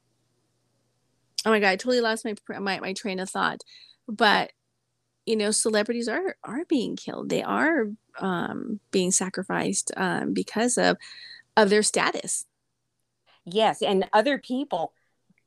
oh 1.45 1.51
my 1.51 1.61
god, 1.61 1.69
I 1.69 1.77
totally 1.77 2.01
lost 2.01 2.25
my 2.25 2.35
my, 2.59 2.81
my 2.81 2.93
train 2.93 3.21
of 3.21 3.31
thought. 3.31 3.63
But 4.09 4.53
you 5.27 5.37
know 5.37 5.51
celebrities 5.51 6.09
are 6.09 6.37
are 6.45 6.65
being 6.67 6.97
killed. 6.97 7.29
They 7.29 7.43
are 7.43 7.87
um, 8.19 8.81
being 8.91 9.11
sacrificed 9.11 9.93
um, 9.97 10.33
because 10.33 10.79
of 10.79 10.97
of 11.57 11.71
their 11.71 11.83
status. 11.83 12.47
Yes 13.45 13.83
and 13.83 14.09
other 14.13 14.39
people. 14.39 14.93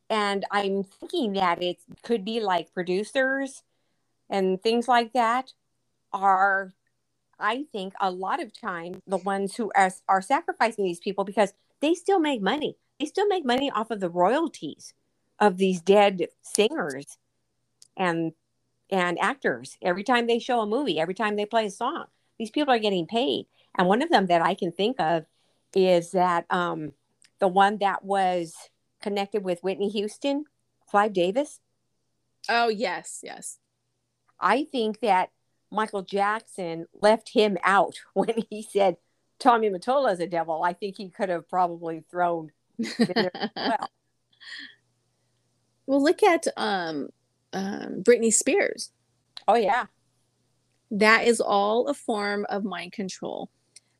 And 0.09 0.45
i'm 0.51 0.83
thinking 0.83 1.33
that 1.33 1.63
it 1.63 1.77
could 2.03 2.23
be 2.23 2.39
like 2.39 2.73
producers 2.73 3.63
and 4.29 4.61
things 4.61 4.87
like 4.87 5.13
that 5.13 5.53
are 6.11 6.73
i 7.39 7.63
think 7.71 7.93
a 7.99 8.11
lot 8.11 8.43
of 8.43 8.51
time 8.53 9.01
the 9.07 9.17
ones 9.17 9.55
who 9.55 9.71
are, 9.75 9.91
are 10.07 10.21
sacrificing 10.21 10.83
these 10.83 10.99
people 10.99 11.23
because 11.23 11.53
they 11.83 11.93
still 11.93 12.19
make 12.19 12.41
money. 12.41 12.77
They 12.97 13.05
still 13.05 13.27
make 13.27 13.45
money 13.45 13.69
off 13.69 13.91
of 13.91 13.99
the 13.99 14.09
royalties 14.09 14.93
of 15.37 15.57
these 15.57 15.81
dead 15.81 16.27
singers 16.41 17.17
and 17.97 18.31
and 18.93 19.17
actors 19.19 19.75
every 19.81 20.03
time 20.03 20.27
they 20.27 20.37
show 20.37 20.61
a 20.61 20.67
movie, 20.67 20.99
every 20.99 21.15
time 21.15 21.35
they 21.35 21.47
play 21.47 21.65
a 21.65 21.71
song. 21.71 22.05
These 22.37 22.51
people 22.51 22.71
are 22.71 22.79
getting 22.79 23.07
paid. 23.07 23.47
And 23.75 23.87
one 23.87 24.03
of 24.03 24.09
them 24.09 24.27
that 24.27 24.43
I 24.43 24.53
can 24.53 24.71
think 24.71 24.99
of 24.99 25.25
is 25.75 26.11
that 26.11 26.45
um, 26.51 26.91
the 27.39 27.47
one 27.47 27.79
that 27.79 28.05
was 28.05 28.53
connected 29.01 29.43
with 29.43 29.63
Whitney 29.63 29.89
Houston, 29.89 30.45
Clive 30.87 31.11
Davis. 31.11 31.59
Oh, 32.47 32.67
yes, 32.67 33.21
yes. 33.23 33.57
I 34.39 34.65
think 34.65 34.99
that 34.99 35.29
Michael 35.71 36.03
Jackson 36.03 36.85
left 37.01 37.29
him 37.29 37.57
out 37.63 37.95
when 38.13 38.43
he 38.51 38.61
said 38.61 38.97
Tommy 39.39 39.71
Mottola 39.71 40.13
is 40.13 40.19
a 40.19 40.27
devil. 40.27 40.61
I 40.61 40.73
think 40.73 40.97
he 40.97 41.09
could 41.09 41.29
have 41.29 41.49
probably 41.49 42.03
thrown 42.11 42.51
well. 42.99 43.89
Well, 45.87 46.03
look 46.03 46.21
at 46.21 46.47
um, 46.57 47.09
um, 47.53 48.03
Britney 48.03 48.33
Spears. 48.33 48.91
Oh, 49.47 49.55
yeah. 49.55 49.85
That 50.91 51.27
is 51.27 51.39
all 51.39 51.87
a 51.87 51.93
form 51.93 52.45
of 52.49 52.63
mind 52.63 52.91
control. 52.91 53.49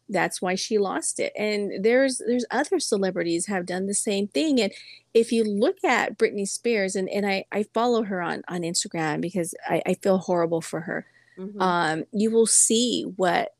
That's 0.10 0.42
why 0.42 0.56
she 0.56 0.78
lost 0.78 1.20
it. 1.20 1.34
And 1.38 1.84
there's 1.84 2.22
there's 2.28 2.46
other 2.52 2.80
celebrities 2.80 3.48
have 3.48 3.66
done 3.66 3.88
the 3.88 3.94
same 3.94 4.28
thing. 4.28 4.60
And 4.60 4.72
if 5.14 5.32
you 5.32 5.44
look 5.44 5.84
at 5.84 6.18
Britney 6.18 6.48
Spears, 6.48 6.96
and, 6.96 7.10
and 7.10 7.26
I, 7.26 7.46
I 7.52 7.64
follow 7.74 8.04
her 8.04 8.22
on, 8.22 8.44
on 8.48 8.62
Instagram 8.62 9.22
because 9.22 9.56
I, 9.68 9.82
I 9.86 9.94
feel 9.96 10.18
horrible 10.18 10.62
for 10.62 10.82
her. 10.82 11.06
Mm-hmm. 11.38 11.62
Um, 11.62 12.04
you 12.12 12.32
will 12.32 12.46
see 12.46 13.04
what 13.16 13.56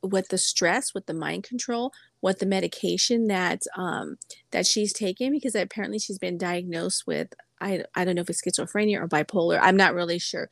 what 0.00 0.28
the 0.28 0.38
stress, 0.38 0.94
what 0.94 1.06
the 1.06 1.14
mind 1.14 1.44
control, 1.44 1.92
what 2.20 2.38
the 2.38 2.46
medication 2.46 3.26
that 3.28 3.62
um, 3.76 4.18
that 4.50 4.66
she's 4.66 4.92
taken 4.92 5.32
because 5.32 5.54
apparently 5.54 5.98
she's 5.98 6.18
been 6.18 6.38
diagnosed 6.38 7.06
with 7.06 7.28
I 7.60 7.84
I 7.94 8.04
don't 8.04 8.14
know 8.14 8.22
if 8.22 8.30
it's 8.30 8.42
schizophrenia 8.42 9.00
or 9.00 9.08
bipolar. 9.08 9.58
I'm 9.60 9.76
not 9.76 9.94
really 9.94 10.18
sure. 10.18 10.48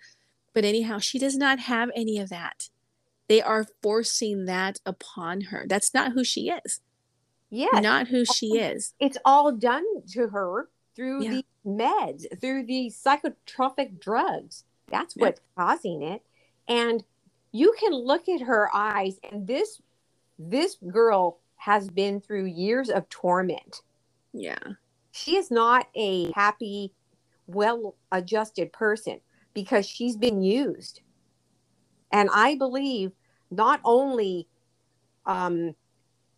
But 0.52 0.64
anyhow, 0.64 0.98
she 0.98 1.18
does 1.18 1.36
not 1.36 1.58
have 1.60 1.90
any 1.96 2.18
of 2.18 2.28
that. 2.30 2.68
They 3.28 3.42
are 3.42 3.66
forcing 3.82 4.44
that 4.46 4.80
upon 4.86 5.42
her. 5.42 5.64
That's 5.68 5.92
not 5.94 6.12
who 6.12 6.24
she 6.24 6.50
is. 6.50 6.80
Yeah. 7.50 7.80
Not 7.80 8.08
who 8.08 8.24
she 8.24 8.58
is. 8.58 8.94
It's 9.00 9.18
all 9.24 9.52
done 9.52 9.84
to 10.12 10.28
her 10.28 10.68
through 10.94 11.22
Yeah. 11.24 11.30
the 11.30 11.44
meds, 11.66 12.40
through 12.40 12.66
the 12.66 12.90
psychotropic 12.90 13.98
drugs. 14.00 14.64
That's 14.88 15.16
Yeah. 15.16 15.26
what's 15.26 15.40
causing 15.56 16.02
it. 16.02 16.22
And 16.68 17.04
you 17.52 17.74
can 17.78 17.92
look 17.92 18.28
at 18.28 18.42
her 18.42 18.68
eyes, 18.74 19.18
and 19.30 19.46
this 19.46 19.80
this 20.38 20.76
girl 20.90 21.38
has 21.56 21.88
been 21.88 22.20
through 22.20 22.46
years 22.46 22.90
of 22.90 23.08
torment. 23.08 23.82
Yeah. 24.32 24.58
She 25.14 25.36
is 25.36 25.48
not 25.48 25.86
a 25.94 26.32
happy, 26.32 26.92
well 27.46 27.94
adjusted 28.10 28.72
person 28.72 29.20
because 29.54 29.86
she's 29.86 30.16
been 30.16 30.42
used. 30.42 31.02
And 32.10 32.28
I 32.34 32.56
believe 32.56 33.12
not 33.48 33.80
only 33.84 34.48
um, 35.24 35.76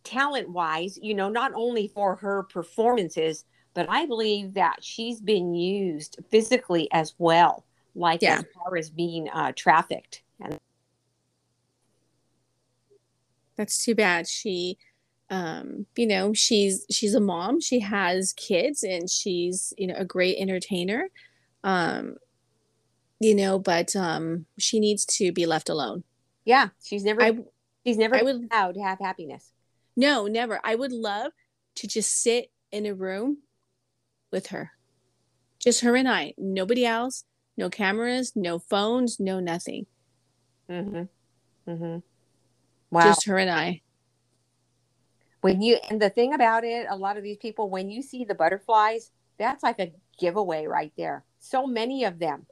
talent 0.03 0.51
wise, 0.51 0.99
you 1.01 1.15
know, 1.15 1.27
not 1.27 1.53
only 1.55 1.87
for 1.87 2.17
her 2.17 2.43
performances, 2.43 3.45
but 3.73 3.89
I 3.89 4.05
believe 4.05 4.53
that 4.53 4.83
she's 4.83 5.21
been 5.21 5.55
used 5.55 6.19
physically 6.29 6.87
as 6.91 7.15
well, 7.17 7.65
like 7.95 8.21
Yeah. 8.21 8.39
as 8.39 8.45
far 8.53 8.77
as 8.77 8.91
being 8.91 9.27
uh, 9.29 9.53
trafficked. 9.55 10.21
And 10.39 10.59
That's 13.55 13.83
too 13.83 13.95
bad. 13.95 14.27
She 14.27 14.77
um 15.29 15.85
you 15.95 16.07
know, 16.07 16.33
she's 16.33 16.85
she's 16.89 17.13
a 17.15 17.19
mom, 17.19 17.59
she 17.59 17.79
has 17.81 18.33
kids 18.33 18.83
and 18.83 19.09
she's, 19.09 19.73
you 19.77 19.87
know, 19.87 19.95
a 19.97 20.05
great 20.05 20.37
entertainer. 20.37 21.09
Um 21.63 22.15
you 23.19 23.33
know, 23.35 23.59
but 23.59 23.95
um 23.95 24.45
she 24.57 24.79
needs 24.79 25.05
to 25.05 25.31
be 25.31 25.45
left 25.45 25.69
alone. 25.69 26.03
yeah, 26.45 26.69
she's 26.83 27.03
never 27.03 27.21
I 27.21 27.37
she's 27.85 27.97
never 27.97 28.15
I 28.15 28.21
would 28.21 28.47
allowed 28.51 28.73
to 28.75 28.81
have 28.81 28.99
happiness. 28.99 29.51
no, 29.95 30.27
never. 30.27 30.59
I 30.63 30.75
would 30.75 30.91
love 30.91 31.31
to 31.75 31.87
just 31.87 32.21
sit 32.21 32.51
in 32.71 32.85
a 32.85 32.93
room 32.93 33.39
with 34.31 34.47
her. 34.47 34.71
Just 35.59 35.81
her 35.81 35.95
and 35.95 36.07
I. 36.07 36.33
Nobody 36.37 36.85
else. 36.85 37.23
No 37.57 37.69
cameras, 37.69 38.33
no 38.35 38.59
phones, 38.59 39.19
no 39.19 39.39
nothing. 39.39 39.87
Mm-hmm. 40.69 41.03
Mm-hmm. 41.71 41.97
Wow. 42.91 43.01
Just 43.03 43.25
her 43.25 43.37
and 43.39 43.49
I. 43.49 43.81
when 45.41 45.61
you 45.61 45.77
and 45.89 46.01
the 46.01 46.09
thing 46.09 46.33
about 46.33 46.63
it, 46.63 46.87
a 46.89 46.95
lot 46.95 47.17
of 47.17 47.23
these 47.23 47.37
people, 47.37 47.69
when 47.69 47.89
you 47.89 48.01
see 48.01 48.25
the 48.25 48.35
butterflies, 48.35 49.11
that's 49.37 49.63
like 49.63 49.79
a 49.79 49.91
giveaway 50.19 50.65
right 50.65 50.93
there. 50.97 51.23
So 51.39 51.67
many 51.67 52.03
of 52.03 52.19
them. 52.19 52.45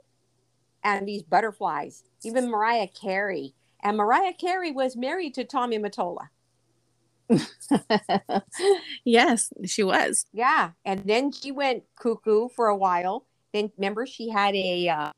And 0.83 1.07
these 1.07 1.23
butterflies, 1.23 2.03
even 2.23 2.49
Mariah 2.49 2.87
Carey. 2.87 3.55
And 3.81 3.97
Mariah 3.97 4.33
Carey 4.33 4.71
was 4.71 4.95
married 4.95 5.33
to 5.35 5.43
Tommy 5.43 5.79
Mottola. 5.79 6.29
yes, 9.03 9.51
she 9.65 9.83
was. 9.83 10.25
Yeah. 10.31 10.71
And 10.85 11.01
then 11.05 11.31
she 11.31 11.51
went 11.51 11.83
cuckoo 11.99 12.49
for 12.49 12.67
a 12.67 12.77
while. 12.77 13.25
Then 13.51 13.71
remember 13.77 14.05
she 14.05 14.29
had 14.29 14.55
a 14.55 14.89
uh 14.89 15.11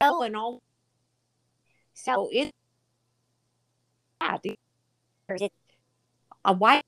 oh 0.00 0.22
and 0.22 0.36
all 0.36 0.62
so 1.94 2.28
it 2.32 2.52
yeah, 4.20 4.38
a 6.48 6.52
white 6.52 6.82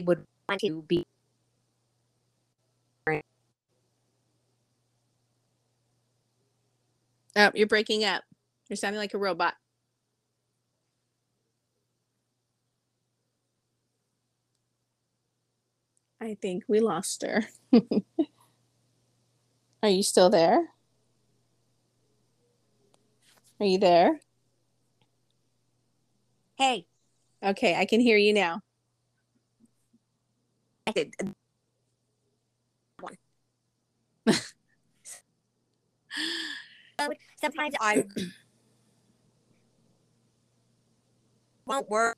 would 0.00 0.24
want 0.48 0.60
to 0.60 0.82
be 0.82 1.04
Oh, 7.36 7.52
you're 7.54 7.68
breaking 7.68 8.04
up. 8.04 8.24
You're 8.68 8.76
sounding 8.76 8.98
like 8.98 9.14
a 9.14 9.18
robot. 9.18 9.54
I 16.20 16.34
think 16.34 16.64
we 16.66 16.80
lost 16.80 17.22
her. 17.22 17.44
Are 19.84 19.88
you 19.88 20.02
still 20.02 20.30
there? 20.30 20.70
Are 23.60 23.66
you 23.66 23.78
there? 23.78 24.20
hey 26.58 26.84
Okay, 27.42 27.74
I 27.76 27.84
can 27.84 28.00
hear 28.00 28.16
you 28.16 28.32
now. 28.32 28.60
I 30.86 30.92
sometimes 37.40 37.74
I 37.80 38.04
won't 41.66 41.88
work. 41.88 42.16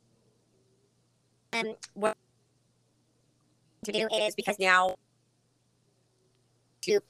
And 1.53 1.75
what 1.95 2.17
to 3.85 3.93
do 3.93 4.09
is 4.13 4.35
because 4.35 4.59
now 4.59 4.95
to 6.83 7.01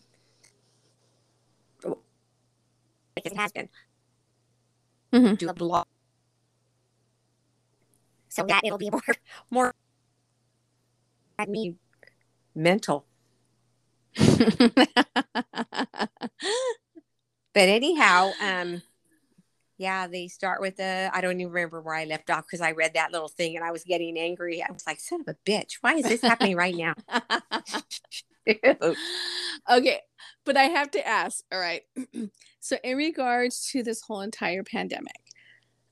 like 1.87 3.27
it 3.27 3.37
has 3.37 3.53
been 3.53 3.69
Mhm. 5.13 5.39
do 5.39 5.49
a 5.49 5.55
blog 5.55 5.87
so 8.31 8.43
that 8.49 8.63
it'll 8.65 8.79
be 8.79 8.91
more 8.91 9.03
more 9.51 9.75
I 11.39 11.45
mean 11.45 11.79
mental. 12.55 13.05
But 17.53 17.69
anyhow, 17.69 18.31
um, 18.41 18.83
yeah, 19.77 20.07
they 20.07 20.29
start 20.29 20.61
with 20.61 20.77
the. 20.77 21.11
I 21.13 21.21
don't 21.21 21.41
even 21.41 21.53
remember 21.53 21.81
where 21.81 21.95
I 21.95 22.05
left 22.05 22.31
off 22.31 22.45
because 22.47 22.61
I 22.61 22.73
read 22.73 22.95
that 22.95 23.13
little 23.13 23.29
thing 23.29 23.57
and 23.57 23.65
I 23.65 23.73
was 23.73 23.83
getting 23.83 24.17
angry. 24.19 24.63
I 24.63 24.71
was 24.71 24.87
like, 24.87 25.01
"Son 25.01 25.23
of 25.23 25.29
a 25.29 25.37
bitch! 25.49 25.79
Why 25.81 25.95
is 25.95 26.05
this 26.05 26.21
happening 26.23 26.57
right 26.57 26.75
now?" 26.77 26.95
okay, 29.71 30.01
but 30.45 30.57
I 30.57 30.65
have 30.65 30.91
to 30.93 31.07
ask, 31.07 31.45
all 31.53 31.59
right. 31.59 31.83
so 32.61 32.77
in 32.85 32.97
regards 32.97 33.69
to 33.73 33.83
this 33.83 34.03
whole 34.03 34.21
entire 34.21 34.63
pandemic, 34.63 35.30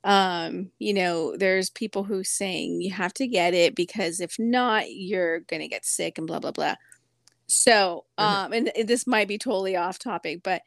um, 0.09 0.71
you 0.79 0.95
know, 0.95 1.37
there's 1.37 1.69
people 1.69 2.03
who 2.03 2.25
saying 2.25 2.81
you 2.81 2.91
have 2.93 3.13
to 3.15 3.27
get 3.27 3.53
it 3.53 3.75
because 3.75 4.21
if 4.21 4.37
not, 4.39 4.85
you're 4.91 5.41
gonna 5.41 5.69
get 5.69 5.85
sick 5.85 6.17
and 6.17 6.27
blah 6.27 6.39
blah 6.41 6.51
blah. 6.51 6.75
So, 7.47 8.05
Mhm. 8.19 8.25
um, 8.25 8.53
and, 8.53 8.73
and 8.77 8.89
this 8.89 9.07
might 9.07 9.29
be 9.29 9.39
totally 9.39 9.77
off 9.77 9.99
topic, 9.99 10.43
but 10.43 10.63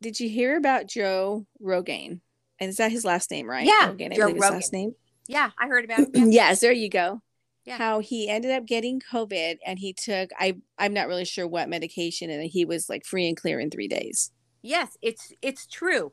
did 0.00 0.18
you 0.20 0.28
hear 0.28 0.56
about 0.56 0.86
Joe 0.88 1.46
Rogan? 1.60 2.20
And 2.58 2.70
is 2.70 2.78
that 2.78 2.90
his 2.90 3.04
last 3.04 3.30
name, 3.30 3.48
right? 3.48 3.66
Yeah, 3.66 3.88
Rogan, 3.88 4.12
I 4.12 4.16
Joe 4.16 4.28
his 4.28 4.38
last 4.40 4.72
name. 4.72 4.94
yeah, 5.28 5.50
I 5.58 5.66
heard 5.66 5.84
about 5.84 6.00
it. 6.00 6.10
Yeah. 6.14 6.24
yes, 6.28 6.60
there 6.60 6.72
you 6.72 6.88
go. 6.88 7.20
Yeah. 7.66 7.76
How 7.78 7.98
he 8.00 8.28
ended 8.28 8.52
up 8.52 8.64
getting 8.64 9.00
COVID 9.00 9.58
and 9.66 9.78
he 9.78 9.92
took 9.92 10.30
I 10.38 10.56
I'm 10.78 10.94
not 10.94 11.08
really 11.08 11.24
sure 11.26 11.46
what 11.46 11.68
medication 11.68 12.30
and 12.30 12.42
he 12.44 12.64
was 12.64 12.88
like 12.88 13.04
free 13.04 13.28
and 13.28 13.36
clear 13.36 13.60
in 13.60 13.70
three 13.70 13.88
days. 13.88 14.30
Yes, 14.62 14.96
it's 15.02 15.32
it's 15.42 15.66
true. 15.66 16.12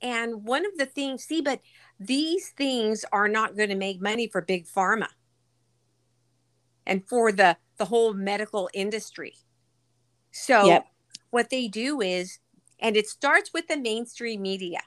And 0.00 0.44
one 0.44 0.66
of 0.66 0.76
the 0.78 0.86
things, 0.86 1.22
see, 1.24 1.40
but 1.40 1.60
these 2.06 2.50
things 2.50 3.04
are 3.12 3.28
not 3.28 3.56
going 3.56 3.68
to 3.70 3.74
make 3.76 4.00
money 4.00 4.28
for 4.28 4.40
big 4.40 4.66
pharma 4.66 5.08
and 6.86 7.06
for 7.08 7.32
the 7.32 7.56
the 7.78 7.86
whole 7.86 8.12
medical 8.14 8.68
industry. 8.74 9.34
So 10.30 10.62
Yep. 10.66 10.86
what 11.30 11.50
they 11.50 11.68
do 11.68 12.00
is, 12.00 12.38
and 12.80 12.96
it 12.96 13.08
starts 13.08 13.52
with 13.52 13.68
the 13.68 13.76
mainstream 13.76 14.42
media. 14.42 14.80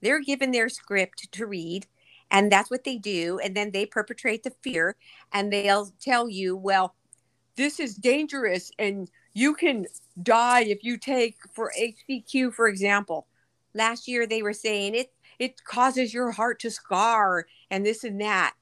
They're 0.00 0.20
given 0.20 0.52
their 0.52 0.68
script 0.68 1.30
to 1.32 1.46
read, 1.46 1.86
and 2.30 2.50
that's 2.52 2.70
what 2.70 2.84
they 2.84 2.96
do. 2.96 3.38
And 3.42 3.56
then 3.56 3.72
they 3.72 3.86
perpetrate 3.86 4.42
the 4.44 4.52
fear, 4.62 4.96
and 5.32 5.52
they'll 5.52 5.92
tell 6.00 6.28
you, 6.28 6.56
well, 6.56 6.94
this 7.56 7.80
is 7.80 7.94
dangerous, 7.96 8.70
and 8.78 9.10
you 9.34 9.54
can 9.54 9.86
die 10.22 10.62
if 10.62 10.84
you 10.84 10.96
take 10.96 11.36
for 11.52 11.72
HCQ, 11.78 12.52
for 12.54 12.68
example. 12.68 13.26
Last 13.74 14.08
year 14.08 14.26
they 14.26 14.42
were 14.42 14.52
saying 14.52 14.94
it 14.94 15.12
it 15.38 15.64
causes 15.64 16.12
your 16.12 16.32
heart 16.32 16.58
to 16.60 16.70
scar 16.70 17.46
and 17.70 17.84
this 17.84 18.04
and 18.04 18.20
that. 18.20 18.54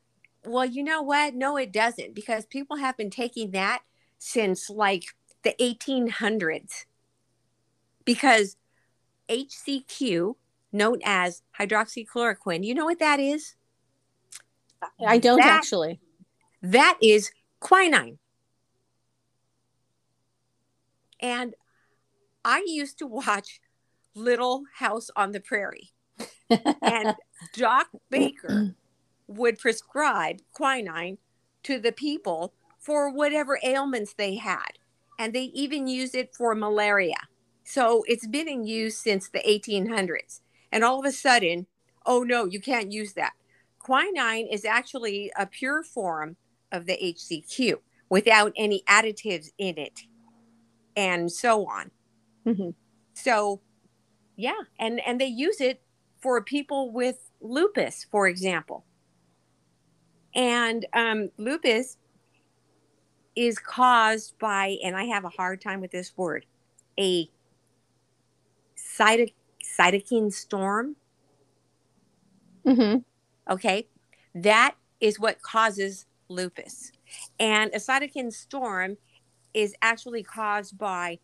Well, 0.45 0.65
you 0.65 0.83
know 0.83 1.03
what? 1.03 1.35
No, 1.35 1.57
it 1.57 1.73
doesn't 1.73 2.15
because 2.15 2.47
people 2.47 2.77
have 2.77 2.97
been 2.97 3.11
taking 3.11 3.51
that 3.53 3.83
since 4.19 4.71
like 4.71 5.05
the 5.43 5.55
1800s. 5.61 6.85
Because 8.05 8.57
HCQ, 9.29 10.37
known 10.73 11.01
as 11.05 11.43
hydroxychloroquine, 11.59 12.65
you 12.65 12.75
know 12.75 12.85
what 12.85 13.01
that 13.01 13.19
is? 13.19 13.57
I 15.07 15.19
don't 15.19 15.39
That- 15.39 15.49
actually. 15.49 16.01
That 16.63 16.99
is 17.03 17.31
quinine. 17.61 18.19
And 21.21 21.55
I 22.45 22.65
used 22.67 22.99
to 22.99 23.07
watch 23.07 23.61
Little 24.15 24.65
House 24.75 25.11
on 25.17 25.33
the 25.33 25.41
Prairie, 25.41 25.91
and 26.51 27.15
Doc 27.55 27.89
Baker 28.11 28.75
would 29.27 29.59
prescribe 29.59 30.39
quinine 30.53 31.19
to 31.65 31.79
the 31.79 31.93
people 31.93 32.53
for 32.79 33.11
whatever 33.11 33.59
ailments 33.63 34.15
they 34.15 34.37
had. 34.37 34.79
And 35.19 35.33
they 35.33 35.45
even 35.45 35.89
used 35.89 36.15
it 36.15 36.35
for 36.35 36.55
malaria. 36.55 37.17
So 37.65 38.05
it's 38.07 38.27
been 38.27 38.49
in 38.49 38.67
use 38.67 38.99
since 38.99 39.29
the 39.29 39.41
1800s. 39.41 40.41
And 40.71 40.85
all 40.85 41.01
of 41.01 41.05
a 41.05 41.13
sudden, 41.13 41.67
oh 42.05 42.23
no, 42.23 42.45
you 42.45 42.61
can't 42.61 42.93
use 42.93 43.15
that. 43.15 43.33
Quinine 43.79 44.47
is 44.47 44.65
actually 44.65 45.33
a 45.37 45.47
pure 45.47 45.83
form 45.83 46.37
of 46.71 46.87
the 46.87 46.97
HCQ, 46.97 47.77
without 48.09 48.53
any 48.57 48.83
additives 48.89 49.51
in 49.59 49.79
it 49.79 50.01
and 50.97 51.31
so 51.31 51.67
on. 51.67 51.91
Mm-hmm. 52.47 52.71
So, 53.15 53.61
yeah, 54.37 54.61
and 54.79 55.01
and 55.07 55.21
they 55.21 55.27
use 55.27 55.61
it 55.61 55.81
for 56.21 56.43
people 56.43 56.93
with 56.93 57.31
lupus, 57.41 58.07
for 58.11 58.27
example. 58.29 58.85
And 60.35 60.87
um, 60.93 61.31
lupus 61.39 61.97
is 63.35 63.59
caused 63.59 64.39
by, 64.39 64.77
and 64.83 64.97
I 64.97 65.05
have 65.05 65.25
a 65.25 65.29
hard 65.29 65.61
time 65.61 65.81
with 65.81 65.91
this 65.91 66.13
word, 66.17 66.47
a 66.99 67.29
cyto- 68.77 69.33
cytokine 69.79 70.33
storm. 70.33 70.97
Mm-hmm. 72.67 72.99
Okay, 73.53 73.89
that 74.35 74.75
is 75.01 75.21
what 75.21 75.41
causes 75.43 76.07
lupus, 76.29 76.91
and 77.39 77.71
a 77.73 77.79
cytokine 77.79 78.33
storm 78.33 78.97
is 79.55 79.75
actually 79.81 80.23
caused 80.23 80.77
by 80.77 81.19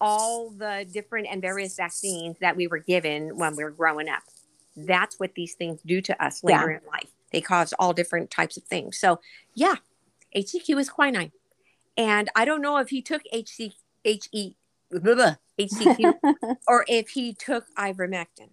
all 0.00 0.50
the 0.50 0.86
different 0.92 1.26
and 1.30 1.40
various 1.40 1.76
vaccines 1.76 2.36
that 2.40 2.56
we 2.56 2.66
were 2.66 2.78
given 2.78 3.36
when 3.36 3.56
we 3.56 3.64
were 3.64 3.70
growing 3.70 4.08
up. 4.08 4.22
That's 4.76 5.18
what 5.18 5.34
these 5.34 5.54
things 5.54 5.80
do 5.86 6.00
to 6.02 6.24
us 6.24 6.44
later 6.44 6.70
Yeah. 6.70 6.78
in 6.78 6.86
life. 6.86 7.10
They 7.32 7.40
cause 7.40 7.72
all 7.78 7.92
different 7.92 8.30
types 8.30 8.56
of 8.56 8.64
things. 8.64 8.98
So, 8.98 9.20
yeah, 9.54 9.76
HCQ 10.34 10.78
is 10.78 10.88
quinine. 10.90 11.32
And 11.96 12.28
I 12.36 12.44
don't 12.44 12.60
know 12.60 12.76
if 12.76 12.90
he 12.90 13.00
took 13.00 13.22
HC, 13.32 13.72
HE, 14.04 14.56
blah, 14.90 15.00
blah, 15.14 15.34
HCQ 15.58 16.14
or 16.68 16.84
if 16.88 17.08
he 17.10 17.32
took 17.32 17.64
ivermectin. 17.76 18.50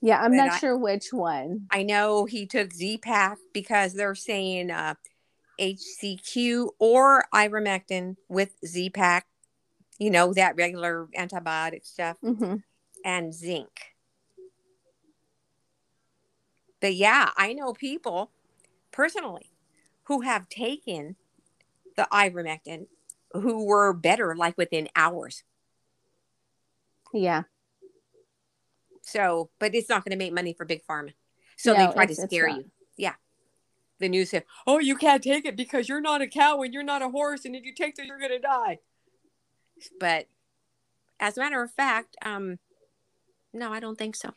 yeah, 0.00 0.20
I'm 0.20 0.32
But 0.32 0.36
not 0.36 0.50
I- 0.50 0.58
sure 0.58 0.76
which 0.76 1.12
one. 1.12 1.66
I 1.70 1.82
know 1.84 2.24
he 2.24 2.46
took 2.46 2.72
Z-Pak 2.72 3.38
because 3.52 3.94
they're 3.94 4.14
saying 4.14 4.70
uh, 4.70 4.94
HCQ 5.58 6.70
or 6.78 7.24
ivermectin 7.34 8.16
with 8.28 8.54
Z-Pak, 8.64 9.26
you 9.98 10.10
know, 10.10 10.32
that 10.34 10.56
regular 10.56 11.08
antibiotic 11.16 11.84
stuff, 11.84 12.16
Mm-hmm. 12.22 12.56
and 13.04 13.34
zinc. 13.34 13.94
But 16.80 16.94
yeah, 16.94 17.30
I 17.36 17.52
know 17.54 17.72
people 17.72 18.30
personally 18.92 19.50
who 20.04 20.20
have 20.20 20.48
taken 20.48 21.16
the 21.96 22.06
ivermectin 22.12 22.86
who 23.32 23.64
were 23.64 23.92
better 23.92 24.34
like 24.36 24.56
within 24.56 24.88
hours. 24.94 25.42
Yeah. 27.12 27.42
So, 29.02 29.50
but 29.58 29.74
it's 29.74 29.88
not 29.88 30.04
going 30.04 30.12
to 30.12 30.22
make 30.22 30.32
money 30.32 30.52
for 30.52 30.64
big 30.64 30.82
pharma. 30.86 31.14
So 31.56 31.72
No, 31.72 31.86
they 31.86 31.92
try 31.92 32.06
to 32.06 32.14
scare 32.14 32.48
you. 32.48 32.70
Yeah. 32.96 33.14
The 33.98 34.08
news 34.08 34.30
said, 34.30 34.44
"Oh, 34.66 34.78
you 34.78 34.96
can't 34.96 35.22
take 35.22 35.44
it 35.44 35.56
because 35.56 35.88
you're 35.88 36.00
not 36.00 36.22
a 36.22 36.26
cow 36.28 36.60
and 36.62 36.72
you're 36.72 36.82
not 36.82 37.02
a 37.02 37.08
horse, 37.08 37.44
and 37.44 37.56
if 37.56 37.64
you 37.64 37.74
take 37.74 37.98
it, 37.98 38.06
you're 38.06 38.18
going 38.18 38.30
to 38.30 38.38
die." 38.38 38.78
But 39.98 40.28
as 41.20 41.36
a 41.36 41.40
matter 41.40 41.62
of 41.62 41.70
fact, 41.72 42.16
um, 42.24 42.58
no, 43.52 43.72
I 43.72 43.80
don't 43.80 43.98
think 43.98 44.14
so. 44.16 44.34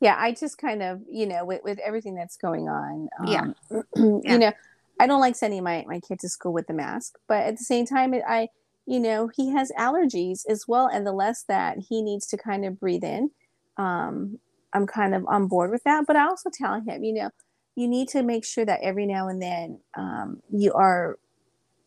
yeah 0.00 0.16
i 0.18 0.32
just 0.32 0.58
kind 0.58 0.82
of 0.82 1.00
you 1.08 1.26
know 1.26 1.44
with, 1.44 1.62
with 1.62 1.78
everything 1.78 2.14
that's 2.14 2.36
going 2.36 2.68
on 2.68 3.08
Yeah. 3.24 3.42
um, 3.42 3.54
Yeah. 3.70 3.82
you 4.32 4.38
know 4.38 4.52
i 4.98 5.06
don't 5.06 5.20
like 5.20 5.36
sending 5.36 5.62
my, 5.62 5.84
my 5.86 6.00
kid 6.00 6.18
to 6.20 6.28
school 6.28 6.52
with 6.52 6.66
the 6.66 6.74
mask 6.74 7.14
but 7.28 7.42
at 7.46 7.56
the 7.56 7.64
same 7.64 7.86
time 7.86 8.12
it, 8.14 8.24
i 8.26 8.48
you 8.84 8.98
know 8.98 9.30
he 9.36 9.52
has 9.52 9.70
allergies 9.78 10.40
as 10.48 10.64
well 10.66 10.88
and 10.92 11.06
the 11.06 11.12
less 11.12 11.44
that 11.44 11.78
he 11.88 12.02
needs 12.02 12.26
to 12.26 12.36
kind 12.36 12.64
of 12.64 12.80
breathe 12.80 13.04
in 13.04 13.30
um, 13.76 14.38
i'm 14.72 14.86
kind 14.86 15.14
of 15.14 15.24
on 15.28 15.46
board 15.46 15.70
with 15.70 15.84
that 15.84 16.04
but 16.06 16.16
i 16.16 16.24
also 16.26 16.50
tell 16.52 16.80
him 16.80 17.04
you 17.04 17.14
know 17.14 17.30
you 17.74 17.88
need 17.88 18.08
to 18.08 18.22
make 18.22 18.44
sure 18.44 18.64
that 18.64 18.80
every 18.82 19.06
now 19.06 19.28
and 19.28 19.40
then 19.40 19.80
um, 19.96 20.40
you 20.50 20.72
are 20.74 21.18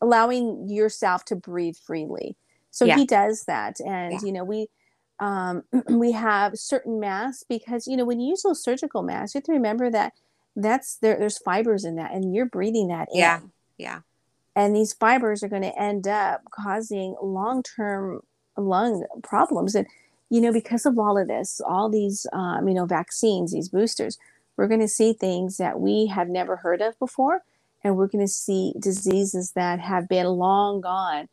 allowing 0.00 0.68
yourself 0.68 1.24
to 1.24 1.36
breathe 1.36 1.76
freely 1.76 2.36
so 2.70 2.84
Yeah. 2.84 2.96
he 2.96 3.06
does 3.06 3.44
that 3.44 3.80
and 3.80 4.12
Yeah. 4.14 4.18
you 4.22 4.32
know 4.32 4.44
we 4.44 4.68
um, 5.18 5.62
we 5.88 6.12
have 6.12 6.58
certain 6.58 7.00
masks 7.00 7.42
because 7.48 7.86
you 7.86 7.96
know 7.96 8.04
when 8.04 8.20
you 8.20 8.30
use 8.30 8.42
those 8.42 8.62
surgical 8.62 9.02
masks 9.02 9.34
you 9.34 9.38
have 9.38 9.44
to 9.44 9.52
remember 9.52 9.90
that 9.90 10.12
that's 10.54 10.96
there 10.96 11.18
there's 11.18 11.38
fibers 11.38 11.84
in 11.84 11.96
that 11.96 12.12
and 12.12 12.34
you're 12.34 12.46
breathing 12.46 12.88
that 12.88 13.08
in 13.12 13.20
Yeah. 13.20 13.40
Yeah. 13.78 14.00
and 14.54 14.74
these 14.76 14.92
fibers 14.92 15.42
are 15.42 15.48
going 15.48 15.62
to 15.62 15.78
end 15.80 16.06
up 16.06 16.42
causing 16.50 17.14
long-term 17.22 18.20
lung 18.58 19.04
problems 19.22 19.74
and 19.74 19.86
you 20.30 20.40
know 20.40 20.52
because 20.52 20.84
of 20.86 20.98
all 20.98 21.16
of 21.18 21.28
this 21.28 21.60
all 21.66 21.88
these 21.88 22.26
um, 22.32 22.68
you 22.68 22.74
know 22.74 22.86
vaccines 22.86 23.52
these 23.52 23.68
boosters 23.68 24.18
we're 24.56 24.68
going 24.68 24.80
to 24.80 24.88
see 24.88 25.12
things 25.12 25.58
that 25.58 25.80
we 25.80 26.06
have 26.06 26.28
never 26.28 26.56
heard 26.56 26.80
of 26.82 26.98
before 26.98 27.42
and 27.84 27.96
we're 27.96 28.08
going 28.08 28.24
to 28.24 28.32
see 28.32 28.74
diseases 28.80 29.52
that 29.54 29.80
have 29.80 30.08
been 30.08 30.26
long 30.26 30.80
gone 30.80 31.28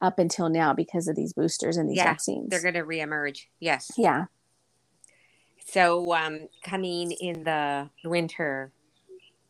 up 0.00 0.18
until 0.18 0.48
now 0.48 0.74
because 0.74 1.08
of 1.08 1.16
these 1.16 1.32
boosters 1.32 1.76
and 1.76 1.88
these 1.90 1.96
Yeah, 1.96 2.08
vaccines 2.08 2.50
They're 2.50 2.62
going 2.62 2.74
to 2.74 2.82
reemerge. 2.84 3.46
Yes. 3.60 3.90
yeah 3.96 4.26
So, 5.66 6.14
um, 6.14 6.48
coming 6.64 7.12
in 7.12 7.44
the 7.44 7.90
winter, 8.04 8.72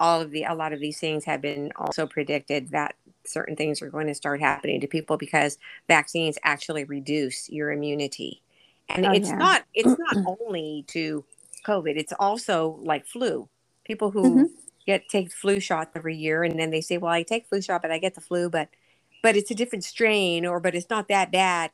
all 0.01 0.21
of 0.21 0.31
the 0.31 0.45
a 0.45 0.55
lot 0.55 0.73
of 0.73 0.81
these 0.81 0.99
things 1.01 1.25
have 1.25 1.41
been 1.43 1.73
also 1.77 2.07
predicted 2.07 2.71
that 2.71 2.97
certain 3.27 3.57
things 3.57 3.83
are 3.83 3.91
going 3.91 4.07
to 4.07 4.15
start 4.15 4.41
happening 4.41 4.81
to 4.81 4.87
people 4.87 5.17
because 5.17 5.59
vaccines 5.89 6.39
actually 6.45 6.85
reduce 6.85 7.49
your 7.51 7.73
immunity, 7.73 8.43
and 8.89 9.07
Oh, 9.07 9.13
it's 9.13 9.29
yeah. 9.29 9.39
not 9.39 9.65
it's 9.75 9.99
not 9.99 10.19
only 10.27 10.85
to 10.89 11.25
COVID. 11.67 11.97
It's 11.99 12.15
also 12.21 12.79
like 12.83 13.07
flu. 13.07 13.49
People 13.87 14.13
who 14.13 14.47
Mhm. 14.47 14.51
get 14.87 15.09
take 15.11 15.33
flu 15.33 15.61
shots 15.61 15.93
every 15.97 16.17
year, 16.17 16.45
and 16.45 16.59
then 16.61 16.71
they 16.71 16.83
say, 16.83 16.99
"Well, 16.99 17.13
I 17.13 17.25
take 17.25 17.49
flu 17.49 17.63
shot, 17.63 17.83
but 17.83 17.93
I 17.93 17.99
get 17.99 18.17
the 18.17 18.23
flu, 18.23 18.51
but 18.51 18.71
but 19.23 19.37
it's 19.37 19.51
a 19.53 19.57
different 19.57 19.85
strain, 19.85 20.47
or 20.47 20.61
but 20.61 20.75
it's 20.77 20.91
not 20.91 21.09
that 21.09 21.33
bad." 21.33 21.73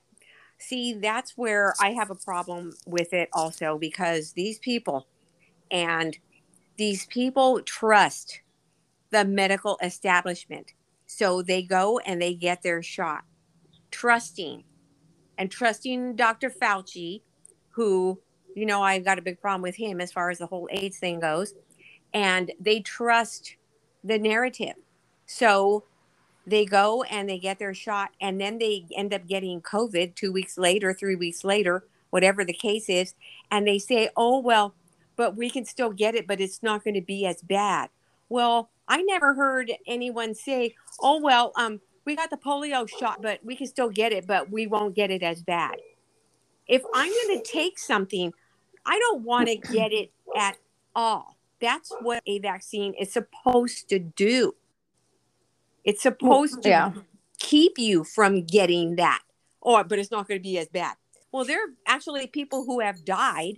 See, 0.59 0.95
that's 0.95 1.37
where 1.37 1.75
I 1.81 1.93
have 1.93 2.11
a 2.11 2.17
problem 2.17 2.73
with 2.87 3.13
it 3.15 3.29
also 3.35 3.79
because 3.79 4.33
these 4.35 4.59
people 4.61 5.09
and 5.71 6.19
these 6.79 7.07
people 7.07 7.63
trust 7.63 8.43
the 9.11 9.25
medical 9.25 9.79
establishment. 9.83 10.73
So 11.07 11.43
they 11.43 11.63
go 11.63 11.99
and 12.01 12.23
they 12.23 12.35
get 12.35 12.63
their 12.63 12.83
shot, 12.83 13.25
trusting 13.91 14.65
and 15.39 15.51
trusting 15.51 16.17
Dr. 16.17 16.51
Fauci, 16.51 17.23
who, 17.71 18.21
you 18.55 18.67
know, 18.67 18.83
I've 18.83 19.05
got 19.05 19.19
a 19.19 19.23
big 19.23 19.41
problem 19.41 19.63
with 19.63 19.77
him 19.77 20.01
as 20.01 20.13
far 20.13 20.31
as 20.31 20.39
the 20.39 20.47
whole 20.47 20.69
AIDS 20.73 20.99
thing 20.99 21.21
goes. 21.21 21.55
And 22.15 22.53
they 22.61 22.81
trust 22.81 23.57
the 24.05 24.19
narrative. 24.19 24.75
So 25.27 25.85
they 26.47 26.65
go 26.65 27.03
and 27.05 27.29
they 27.29 27.39
get 27.39 27.59
their 27.59 27.75
shot 27.75 28.11
and 28.21 28.41
then 28.41 28.59
they 28.59 28.87
end 28.97 29.15
up 29.15 29.27
getting 29.27 29.61
covid 29.61 30.15
two 30.15 30.33
weeks 30.33 30.59
later 30.59 30.93
three 30.93 31.15
weeks 31.17 31.45
later 31.45 31.85
whatever 32.11 32.45
the 32.45 32.53
case 32.53 32.89
is 32.89 33.15
and 33.51 33.67
they 33.67 33.79
say 33.79 34.09
oh 34.17 34.39
well 34.41 34.75
but 35.17 35.37
we 35.37 35.49
can 35.49 35.65
still 35.65 35.91
get 35.93 36.15
it 36.15 36.27
but 36.27 36.41
it's 36.41 36.63
not 36.63 36.83
going 36.85 36.95
to 36.95 37.01
be 37.01 37.27
as 37.27 37.43
bad 37.43 37.91
well 38.29 38.71
i 38.89 39.03
never 39.03 39.35
heard 39.35 39.71
anyone 39.87 40.35
say 40.35 40.75
oh 41.01 41.21
well 41.21 41.53
um 41.57 41.81
we 42.05 42.17
got 42.17 42.31
the 42.31 42.37
polio 42.37 42.89
shot 42.89 43.23
but 43.23 43.39
we 43.45 43.55
can 43.55 43.67
still 43.67 43.89
get 43.91 44.13
it 44.13 44.27
but 44.27 44.51
we 44.51 44.67
won't 44.67 44.95
get 44.97 45.11
it 45.11 45.23
as 45.23 45.43
bad 45.43 45.77
if 46.69 46.83
i'm 46.95 47.11
going 47.29 47.41
to 47.41 47.51
take 47.51 47.79
something 47.79 48.33
i 48.87 48.99
don't 48.99 49.23
want 49.23 49.49
to 49.49 49.57
get 49.57 49.93
it 49.93 50.11
at 50.37 50.57
all 50.95 51.37
that's 51.61 51.93
what 52.01 52.23
a 52.27 52.39
vaccine 52.41 52.95
is 52.95 53.13
supposed 53.13 53.89
to 53.89 53.99
do 53.99 54.55
it's 55.85 56.03
supposed 56.03 56.63
to 56.63 56.69
yeah 56.69 56.93
keep 57.43 57.79
you 57.79 58.05
from 58.05 58.45
getting 58.45 58.97
that. 58.97 59.21
Or, 59.61 59.85
but 59.85 59.99
it's 59.99 60.11
not 60.11 60.29
going 60.29 60.39
to 60.39 60.43
be 60.43 60.59
as 60.59 60.69
bad. 60.69 60.95
Well, 61.33 61.45
there 61.45 61.59
are 61.59 61.71
actually 61.87 62.27
people 62.27 62.65
who 62.65 62.81
have 62.81 63.05
died, 63.05 63.55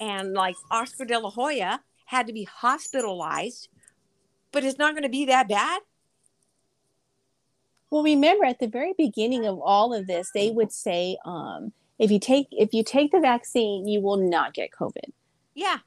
and 0.00 0.32
like 0.32 0.56
Oscar 0.70 1.04
de 1.04 1.18
la 1.18 1.30
Hoya 1.30 1.80
had 2.06 2.26
to 2.26 2.32
be 2.32 2.44
hospitalized, 2.44 3.68
but 4.52 4.64
it's 4.64 4.78
not 4.78 4.92
going 4.92 5.02
to 5.02 5.08
be 5.08 5.26
that 5.26 5.48
bad. 5.48 5.82
Well, 7.90 8.02
remember 8.02 8.44
at 8.44 8.58
the 8.58 8.68
very 8.68 8.94
beginning 8.96 9.46
of 9.46 9.60
all 9.60 9.94
of 9.94 10.06
this, 10.06 10.30
they 10.34 10.50
would 10.50 10.72
say, 10.72 11.16
um, 11.24 11.72
if 11.98 12.10
you 12.10 12.18
take 12.18 12.48
if 12.50 12.72
you 12.72 12.84
take 12.84 13.12
the 13.12 13.20
vaccine, 13.20 13.86
you 13.86 14.00
will 14.00 14.16
not 14.16 14.54
get 14.54 14.70
COVID. 14.70 15.12
Yeah. 15.54 15.78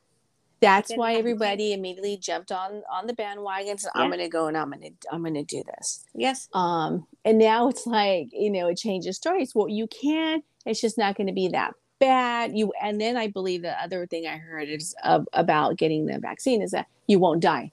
That's 0.61 0.91
why 0.93 1.13
everybody 1.13 1.71
immediately 1.71 2.17
jumped 2.17 2.51
on 2.51 2.83
on 2.91 3.07
the 3.07 3.13
bandwagon. 3.13 3.77
So 3.77 3.89
I'm 3.95 4.09
going 4.09 4.19
to 4.19 4.27
go 4.27 4.47
and 4.47 4.57
I'm 4.57 4.71
going 4.71 4.81
to 4.81 4.91
I'm 5.11 5.21
going 5.21 5.35
to 5.35 5.43
do 5.43 5.63
this. 5.77 6.03
Yes. 6.13 6.49
Um, 6.53 7.07
and 7.23 7.37
now 7.37 7.69
it's 7.69 7.87
like 7.87 8.27
you 8.31 8.51
know 8.51 8.67
it 8.67 8.77
changes 8.77 9.15
stories. 9.15 9.53
Well, 9.55 9.69
you 9.69 9.87
can. 9.87 10.43
It's 10.65 10.81
just 10.81 10.97
not 10.97 11.15
going 11.15 11.27
to 11.27 11.33
be 11.33 11.49
that 11.49 11.75
bad. 11.99 12.57
You 12.57 12.73
and 12.81 12.99
then 12.99 13.15
I 13.15 13.27
believe 13.27 13.61
the 13.61 13.81
other 13.81 14.05
thing 14.05 14.27
I 14.27 14.37
heard 14.37 14.67
is 14.67 14.93
uh, 15.03 15.21
about 15.31 15.77
getting 15.77 16.07
the 16.07 16.19
vaccine 16.19 16.61
is 16.61 16.71
that 16.71 16.87
you 17.07 17.19
won't 17.19 17.41
die. 17.41 17.71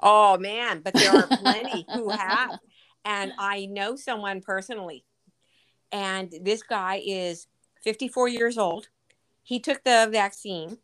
Oh 0.00 0.38
man, 0.38 0.80
but 0.80 0.94
there 0.94 1.14
are 1.14 1.26
plenty 1.26 1.86
who 1.94 2.08
have. 2.10 2.58
And 3.04 3.32
I 3.38 3.66
know 3.66 3.96
someone 3.96 4.40
personally. 4.40 5.04
And 5.92 6.32
this 6.42 6.62
guy 6.62 7.02
is 7.04 7.46
54 7.82 8.28
years 8.28 8.58
old. 8.58 8.88
He 9.42 9.58
took 9.58 9.82
the 9.84 10.08
vaccine 10.10 10.78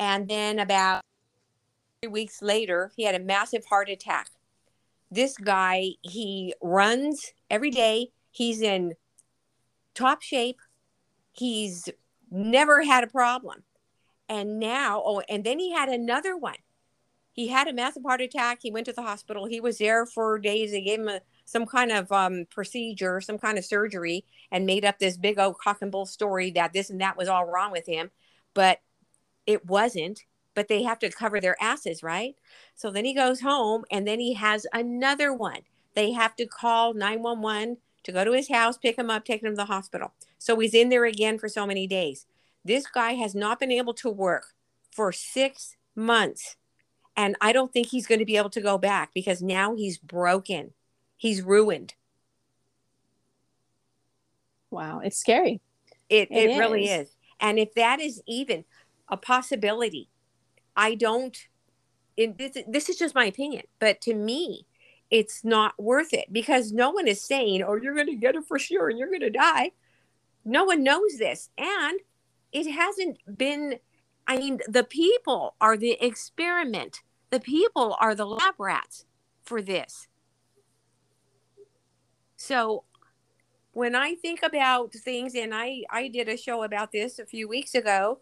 and 0.00 0.28
then 0.28 0.58
about 0.58 1.02
three 2.00 2.10
weeks 2.10 2.40
later, 2.40 2.90
he 2.96 3.04
had 3.04 3.14
a 3.14 3.18
massive 3.18 3.66
heart 3.66 3.90
attack. 3.90 4.30
This 5.10 5.36
guy, 5.36 5.90
he 6.00 6.54
runs 6.62 7.32
every 7.50 7.70
day. 7.70 8.08
He's 8.30 8.62
in 8.62 8.94
top 9.94 10.22
shape. 10.22 10.58
He's 11.32 11.90
never 12.30 12.82
had 12.82 13.04
a 13.04 13.08
problem. 13.08 13.64
And 14.26 14.58
now, 14.58 15.02
oh, 15.04 15.22
and 15.28 15.44
then 15.44 15.58
he 15.58 15.72
had 15.72 15.90
another 15.90 16.34
one. 16.34 16.56
He 17.32 17.48
had 17.48 17.68
a 17.68 17.74
massive 17.74 18.04
heart 18.04 18.22
attack. 18.22 18.60
He 18.62 18.70
went 18.70 18.86
to 18.86 18.94
the 18.94 19.02
hospital. 19.02 19.44
He 19.44 19.60
was 19.60 19.76
there 19.76 20.06
for 20.06 20.38
days. 20.38 20.70
They 20.70 20.80
gave 20.80 21.00
him 21.00 21.08
a, 21.08 21.20
some 21.50 21.66
kind 21.66 21.90
of 21.90 22.12
um, 22.12 22.46
procedure, 22.48 23.20
some 23.20 23.38
kind 23.38 23.58
of 23.58 23.64
surgery, 23.64 24.24
and 24.52 24.66
made 24.66 24.84
up 24.84 24.98
this 24.98 25.16
big 25.16 25.36
old 25.36 25.58
cock 25.58 25.78
and 25.82 25.90
bull 25.90 26.06
story 26.06 26.52
that 26.52 26.72
this 26.72 26.90
and 26.90 27.00
that 27.00 27.16
was 27.16 27.26
all 27.26 27.44
wrong 27.44 27.72
with 27.72 27.86
him. 27.86 28.10
But 28.54 28.80
it 29.46 29.66
wasn't. 29.66 30.22
But 30.54 30.68
they 30.68 30.84
have 30.84 31.00
to 31.00 31.10
cover 31.10 31.40
their 31.40 31.56
asses, 31.60 32.02
right? 32.02 32.36
So 32.76 32.90
then 32.90 33.04
he 33.04 33.14
goes 33.14 33.40
home 33.40 33.84
and 33.90 34.06
then 34.06 34.20
he 34.20 34.34
has 34.34 34.66
another 34.72 35.32
one. 35.32 35.60
They 35.94 36.12
have 36.12 36.36
to 36.36 36.46
call 36.46 36.94
911 36.94 37.78
to 38.04 38.12
go 38.12 38.24
to 38.24 38.32
his 38.32 38.48
house, 38.48 38.78
pick 38.78 38.96
him 38.96 39.10
up, 39.10 39.24
take 39.24 39.42
him 39.42 39.50
to 39.50 39.56
the 39.56 39.64
hospital. 39.64 40.12
So 40.38 40.58
he's 40.58 40.74
in 40.74 40.88
there 40.88 41.04
again 41.04 41.38
for 41.38 41.48
so 41.48 41.66
many 41.66 41.86
days. 41.86 42.26
This 42.64 42.86
guy 42.86 43.12
has 43.14 43.34
not 43.34 43.58
been 43.58 43.72
able 43.72 43.94
to 43.94 44.10
work 44.10 44.54
for 44.92 45.12
six 45.12 45.76
months. 45.96 46.56
And 47.16 47.36
I 47.40 47.52
don't 47.52 47.72
think 47.72 47.88
he's 47.88 48.06
going 48.06 48.20
to 48.20 48.24
be 48.24 48.36
able 48.36 48.50
to 48.50 48.60
go 48.60 48.78
back 48.78 49.10
because 49.14 49.42
now 49.42 49.74
he's 49.74 49.98
broken. 49.98 50.72
He's 51.20 51.42
ruined. 51.42 51.92
Wow. 54.70 55.00
It's 55.00 55.18
scary. 55.18 55.60
It, 56.08 56.28
it, 56.30 56.48
it 56.48 56.58
really 56.58 56.86
is. 56.86 57.14
And 57.40 57.58
if 57.58 57.74
that 57.74 58.00
is 58.00 58.22
even 58.26 58.64
a 59.06 59.18
possibility, 59.18 60.08
I 60.74 60.94
don't, 60.94 61.36
this, 62.16 62.56
this 62.66 62.88
is 62.88 62.96
just 62.96 63.14
my 63.14 63.26
opinion, 63.26 63.64
but 63.80 64.00
to 64.00 64.14
me, 64.14 64.64
it's 65.10 65.44
not 65.44 65.74
worth 65.78 66.14
it 66.14 66.32
because 66.32 66.72
no 66.72 66.90
one 66.90 67.06
is 67.06 67.20
saying, 67.20 67.62
oh, 67.64 67.74
you're 67.74 67.94
going 67.94 68.06
to 68.06 68.16
get 68.16 68.34
it 68.34 68.46
for 68.48 68.58
sure 68.58 68.88
and 68.88 68.98
you're 68.98 69.08
going 69.08 69.20
to 69.20 69.28
die. 69.28 69.72
No 70.46 70.64
one 70.64 70.82
knows 70.82 71.18
this. 71.18 71.50
And 71.58 72.00
it 72.50 72.70
hasn't 72.70 73.18
been, 73.36 73.78
I 74.26 74.38
mean, 74.38 74.60
the 74.66 74.84
people 74.84 75.54
are 75.60 75.76
the 75.76 75.98
experiment, 76.00 77.02
the 77.28 77.40
people 77.40 77.94
are 78.00 78.14
the 78.14 78.24
lab 78.24 78.54
rats 78.58 79.04
for 79.42 79.60
this. 79.60 80.06
So 82.40 82.84
when 83.72 83.94
I 83.94 84.14
think 84.14 84.42
about 84.42 84.94
things, 84.94 85.34
and 85.34 85.54
I, 85.54 85.82
I 85.90 86.08
did 86.08 86.26
a 86.26 86.38
show 86.38 86.62
about 86.62 86.90
this 86.90 87.18
a 87.18 87.26
few 87.26 87.46
weeks 87.46 87.74
ago 87.74 88.20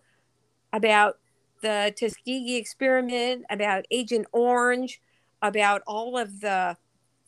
about 0.72 1.18
the 1.62 1.94
Tuskegee 1.96 2.56
experiment, 2.56 3.44
about 3.48 3.84
Agent 3.92 4.26
Orange, 4.32 5.00
about 5.40 5.82
all 5.86 6.18
of 6.18 6.40
the 6.40 6.76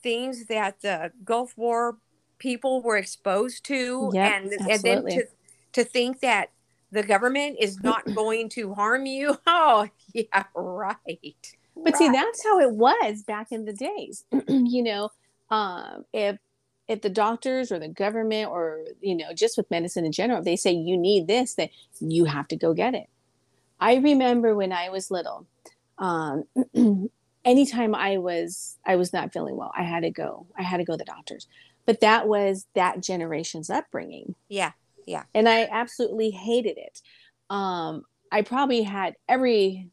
things 0.02 0.46
that 0.46 0.80
the 0.80 1.12
Gulf 1.24 1.56
War 1.56 1.98
people 2.38 2.82
were 2.82 2.96
exposed 2.96 3.64
to, 3.66 4.10
yep, 4.12 4.32
and 4.32 4.52
and 4.68 4.82
then 4.82 5.06
to 5.06 5.26
to 5.74 5.84
think 5.84 6.18
that 6.20 6.50
the 6.90 7.04
government 7.04 7.56
is 7.60 7.80
not 7.84 8.02
going 8.16 8.48
to 8.50 8.74
harm 8.74 9.06
you. 9.06 9.38
Oh, 9.46 9.86
yeah, 10.12 10.42
right. 10.56 11.54
But 11.76 11.84
right. 11.84 11.96
see, 11.96 12.08
that's 12.08 12.44
how 12.44 12.58
it 12.58 12.72
was 12.72 13.22
back 13.22 13.52
in 13.52 13.64
the 13.64 13.72
days. 13.72 14.24
you 14.48 14.82
know, 14.82 15.10
um, 15.50 16.04
if 16.12 16.36
if 16.90 17.02
the 17.02 17.08
doctors 17.08 17.70
or 17.70 17.78
the 17.78 17.88
government 17.88 18.50
or 18.50 18.84
you 19.00 19.14
know 19.14 19.32
just 19.32 19.56
with 19.56 19.70
medicine 19.70 20.04
in 20.04 20.10
general, 20.10 20.40
if 20.40 20.44
they 20.44 20.56
say 20.56 20.72
you 20.72 20.98
need 20.98 21.28
this, 21.28 21.54
then 21.54 21.68
you 22.00 22.24
have 22.24 22.48
to 22.48 22.56
go 22.56 22.74
get 22.74 22.94
it. 22.94 23.08
I 23.78 23.94
remember 23.94 24.56
when 24.56 24.72
I 24.72 24.90
was 24.90 25.08
little, 25.10 25.46
um, 25.98 26.44
anytime 27.44 27.94
I 27.94 28.18
was 28.18 28.76
I 28.84 28.96
was 28.96 29.12
not 29.12 29.32
feeling 29.32 29.56
well, 29.56 29.70
I 29.76 29.84
had 29.84 30.02
to 30.02 30.10
go. 30.10 30.46
I 30.58 30.62
had 30.62 30.78
to 30.78 30.84
go 30.84 30.94
to 30.94 30.98
the 30.98 31.04
doctors. 31.04 31.46
But 31.86 32.00
that 32.00 32.26
was 32.26 32.66
that 32.74 33.00
generation's 33.00 33.70
upbringing. 33.70 34.34
Yeah. 34.48 34.72
Yeah. 35.06 35.24
And 35.32 35.48
I 35.48 35.68
absolutely 35.70 36.30
hated 36.30 36.76
it. 36.76 37.00
Um, 37.48 38.04
I 38.32 38.42
probably 38.42 38.82
had 38.82 39.14
every 39.28 39.88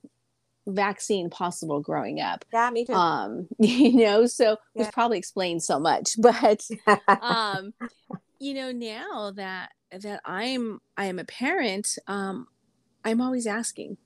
vaccine 0.67 1.29
possible 1.29 1.79
growing 1.79 2.19
up. 2.19 2.45
Yeah, 2.53 2.69
me 2.69 2.85
too. 2.85 2.93
Um, 2.93 3.47
you 3.59 3.95
know, 3.95 4.25
so 4.25 4.57
yeah. 4.75 4.83
which 4.83 4.93
probably 4.93 5.17
explains 5.17 5.65
so 5.65 5.79
much. 5.79 6.15
But 6.21 6.67
um, 7.21 7.73
you 8.39 8.53
know, 8.53 8.71
now 8.71 9.31
that 9.35 9.71
that 9.91 10.21
I'm 10.25 10.79
I 10.97 11.05
am 11.05 11.19
a 11.19 11.25
parent, 11.25 11.97
um, 12.07 12.47
I'm 13.03 13.21
always 13.21 13.47
asking 13.47 13.97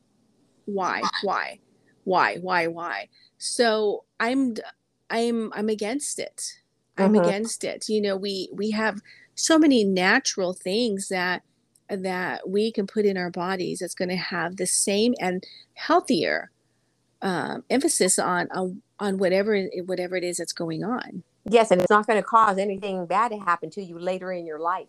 why, 0.66 1.01
why, 1.24 1.59
why, 2.03 2.38
why, 2.38 2.68
why. 2.68 3.09
So 3.38 4.05
I'm 4.20 4.55
I'm 5.09 5.51
I'm 5.53 5.70
against 5.70 6.20
it. 6.20 6.53
I'm 6.97 7.16
uh-huh. 7.16 7.28
against 7.28 7.64
it. 7.64 7.89
You 7.89 8.01
know, 8.01 8.16
we 8.16 8.49
we 8.53 8.72
have 8.72 9.01
so 9.36 9.57
many 9.57 9.84
natural 9.84 10.53
things 10.53 11.07
that 11.07 11.41
that 11.92 12.50
we 12.50 12.72
can 12.72 12.88
put 12.88 13.06
in 13.06 13.18
our 13.18 13.30
bodies 13.30 13.80
that's 13.80 13.96
going 13.96 14.10
to 14.10 14.16
have 14.16 14.58
the 14.58 14.66
same 14.66 15.14
and 15.20 15.46
healthier 15.74 16.52
um, 17.22 17.64
emphasis 17.70 18.18
on, 18.18 18.48
on 18.52 18.82
on 19.00 19.18
whatever 19.18 19.68
whatever 19.86 20.16
it 20.16 20.24
is 20.24 20.38
that's 20.38 20.54
going 20.54 20.84
on. 20.84 21.24
Yes, 21.50 21.72
and 21.72 21.82
it's 21.82 21.89
not 21.89 22.08
going 22.08 22.20
to 22.22 22.24
cause 22.24 22.58
anything 22.58 23.06
bad 23.08 23.30
to 23.30 23.38
happen 23.38 23.70
to 23.72 23.84
you 23.84 23.98
later 23.98 24.32
in 24.32 24.46
your 24.46 24.60
life. 24.60 24.88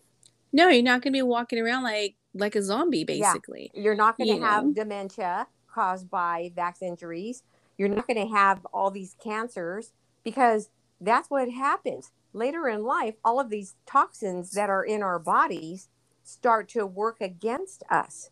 No, 0.53 0.69
you're 0.69 0.83
not 0.83 1.03
going 1.03 1.13
to 1.13 1.17
be 1.17 1.23
walking 1.23 1.59
around 1.59 1.83
like 1.83 2.15
like 2.35 2.55
a 2.55 2.63
zombie 2.63 3.05
basically. 3.05 3.71
Yeah. 3.75 3.83
You're 3.83 3.95
not 3.95 4.17
going 4.17 4.39
to 4.39 4.45
have 4.45 4.65
know? 4.65 4.73
dementia 4.73 5.47
caused 5.73 6.11
by 6.11 6.53
vax 6.55 6.83
injuries. 6.83 7.43
You're 7.79 7.89
not 7.89 8.07
going 8.07 8.29
to 8.29 8.35
have 8.35 8.67
all 8.73 8.91
these 8.91 9.17
cancers 9.23 9.93
because 10.23 10.69
that's 11.01 11.31
what 11.31 11.51
happens. 11.51 12.11
Later 12.35 12.69
in 12.69 12.85
life, 12.85 13.15
all 13.25 13.41
of 13.41 13.51
these 13.51 13.75
toxins 13.87 14.53
that 14.53 14.71
are 14.71 14.85
in 14.85 15.03
our 15.03 15.19
bodies 15.19 15.89
start 16.33 16.69
to 16.71 16.87
work 16.87 17.21
against 17.21 17.83
us. 17.91 18.31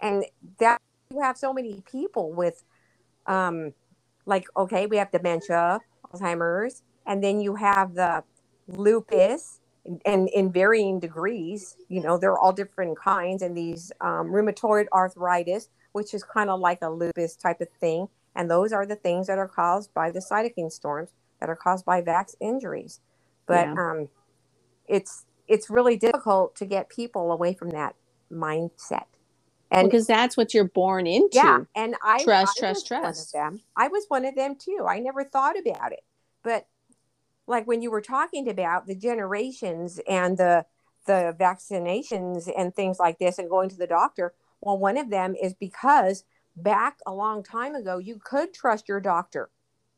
And 0.00 0.24
that 0.58 0.80
you 1.10 1.20
have 1.20 1.36
so 1.36 1.52
many 1.52 1.82
people 1.90 2.32
with 2.32 2.64
um 3.26 3.74
like 4.26 4.46
okay, 4.56 4.86
we 4.86 4.96
have 4.96 5.10
dementia, 5.10 5.80
Alzheimer's, 6.12 6.82
and 7.06 7.22
then 7.22 7.40
you 7.40 7.56
have 7.56 7.94
the 7.94 8.22
lupus 8.68 9.60
and 10.04 10.28
in 10.28 10.52
varying 10.52 11.00
degrees. 11.00 11.76
You 11.88 12.02
know, 12.02 12.18
they're 12.18 12.38
all 12.38 12.52
different 12.52 12.98
kinds, 12.98 13.42
and 13.42 13.56
these 13.56 13.92
um, 14.00 14.30
rheumatoid 14.30 14.86
arthritis, 14.92 15.68
which 15.92 16.14
is 16.14 16.22
kind 16.22 16.50
of 16.50 16.60
like 16.60 16.78
a 16.82 16.90
lupus 16.90 17.34
type 17.34 17.60
of 17.60 17.68
thing, 17.80 18.08
and 18.34 18.50
those 18.50 18.72
are 18.72 18.86
the 18.86 18.96
things 18.96 19.26
that 19.26 19.38
are 19.38 19.48
caused 19.48 19.92
by 19.94 20.10
the 20.10 20.20
cytokine 20.20 20.70
storms 20.70 21.10
that 21.40 21.48
are 21.48 21.56
caused 21.56 21.84
by 21.84 22.00
vax 22.02 22.34
injuries. 22.40 23.00
But 23.46 23.66
yeah. 23.66 23.72
um, 23.72 24.08
it's 24.86 25.24
it's 25.50 25.68
really 25.68 25.96
difficult 25.96 26.56
to 26.56 26.64
get 26.64 26.88
people 26.88 27.32
away 27.32 27.54
from 27.54 27.70
that 27.70 27.96
mindset. 28.32 29.04
And 29.72 29.88
because 29.88 30.06
that's 30.06 30.36
what 30.36 30.54
you're 30.54 30.64
born 30.64 31.06
into. 31.06 31.36
Yeah. 31.36 31.60
And 31.76 31.94
I 32.02 32.22
trust, 32.24 32.58
I 32.58 32.60
trust, 32.60 32.86
trust. 32.88 33.32
them. 33.32 33.60
I 33.76 33.88
was 33.88 34.04
one 34.08 34.24
of 34.24 34.34
them 34.34 34.56
too. 34.56 34.86
I 34.88 34.98
never 34.98 35.24
thought 35.24 35.58
about 35.58 35.92
it. 35.92 36.04
But 36.42 36.66
like 37.50 37.66
when 37.66 37.82
you 37.82 37.90
were 37.90 38.00
talking 38.00 38.48
about 38.48 38.86
the 38.86 38.94
generations 38.94 40.00
and 40.08 40.38
the 40.38 40.64
the 41.06 41.34
vaccinations 41.38 42.48
and 42.56 42.74
things 42.74 42.98
like 42.98 43.18
this 43.18 43.38
and 43.38 43.50
going 43.50 43.68
to 43.68 43.76
the 43.76 43.86
doctor 43.86 44.34
well 44.60 44.78
one 44.78 44.96
of 44.96 45.10
them 45.10 45.34
is 45.34 45.54
because 45.54 46.24
back 46.56 46.98
a 47.06 47.12
long 47.12 47.42
time 47.42 47.74
ago 47.74 47.98
you 47.98 48.20
could 48.22 48.52
trust 48.52 48.88
your 48.88 49.00
doctor 49.00 49.50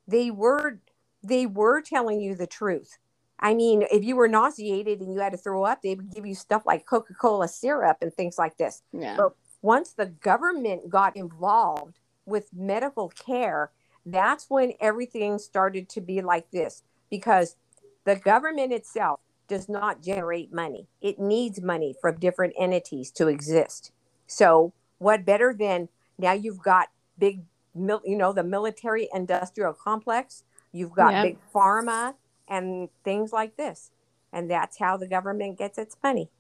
they 0.07 0.30
were 0.30 0.78
they 1.22 1.44
were 1.44 1.82
telling 1.82 2.20
you 2.20 2.34
the 2.34 2.46
truth 2.46 2.98
i 3.43 3.53
mean 3.53 3.84
if 3.93 4.03
you 4.03 4.16
were 4.16 4.28
nauseated 4.28 5.01
and 5.01 5.12
you 5.12 5.20
had 5.20 5.32
to 5.32 5.38
throw 5.38 5.64
up 5.64 5.82
they 5.82 5.95
would 5.95 6.12
give 6.14 6.24
you 6.24 6.34
stuff 6.34 6.62
like 6.64 6.86
coca-cola 6.86 7.47
syrup 7.47 7.99
and 8.01 8.14
things 8.14 8.38
like 8.38 8.57
this 8.57 8.82
yeah. 8.93 9.16
but 9.16 9.34
once 9.61 9.93
the 9.93 10.07
government 10.07 10.88
got 10.88 11.16
involved 11.16 11.99
with 12.24 12.49
medical 12.55 13.11
care 13.11 13.70
that's 14.07 14.49
when 14.49 14.72
everything 14.80 15.38
started 15.38 15.88
to 15.88 16.01
be 16.01 16.22
like 16.22 16.51
this 16.51 16.82
because 17.11 17.57
the 18.05 18.16
government 18.16 18.72
itself 18.72 19.20
does 19.49 19.68
not 19.68 20.03
generate 20.03 20.53
money. 20.53 20.88
It 21.01 21.18
needs 21.18 21.61
money 21.61 21.95
from 22.01 22.18
different 22.18 22.55
entities 22.59 23.11
to 23.12 23.28
exist. 23.28 23.93
So, 24.26 24.72
what 24.99 25.24
better 25.24 25.55
than 25.57 25.88
now 26.18 26.32
you've 26.32 26.62
got 26.62 26.88
big, 27.18 27.43
you 27.74 28.16
know, 28.16 28.32
the 28.32 28.45
military 28.45 29.09
industrial 29.12 29.74
complex, 29.74 30.45
you've 30.72 30.93
got 30.93 31.12
yep. 31.12 31.24
big 31.24 31.38
pharma 31.55 32.14
and 32.49 32.88
things 33.05 33.32
like 33.32 33.57
this. 33.57 33.90
And 34.32 34.51
that's 34.51 34.78
how 34.78 34.97
the 34.97 35.07
government 35.07 35.59
gets 35.59 35.78
its 35.78 35.97
money. 36.03 36.30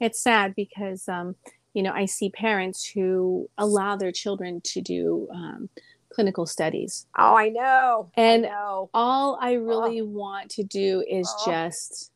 It's 0.00 0.20
sad 0.20 0.54
because, 0.54 1.08
um, 1.08 1.36
you 1.72 1.82
know, 1.82 1.92
I 1.92 2.04
see 2.04 2.28
parents 2.30 2.84
who 2.84 3.48
allow 3.56 3.96
their 3.96 4.12
children 4.12 4.60
to 4.64 4.80
do 4.80 5.28
um, 5.32 5.70
clinical 6.10 6.46
studies. 6.46 7.06
Oh, 7.16 7.36
I 7.36 7.48
know. 7.48 8.10
And 8.16 8.46
I 8.46 8.50
know. 8.50 8.90
all 8.92 9.38
I 9.40 9.52
really 9.52 10.00
oh. 10.00 10.06
want 10.06 10.50
to 10.52 10.64
do 10.64 11.04
is 11.08 11.32
oh. 11.38 11.50
just 11.50 12.12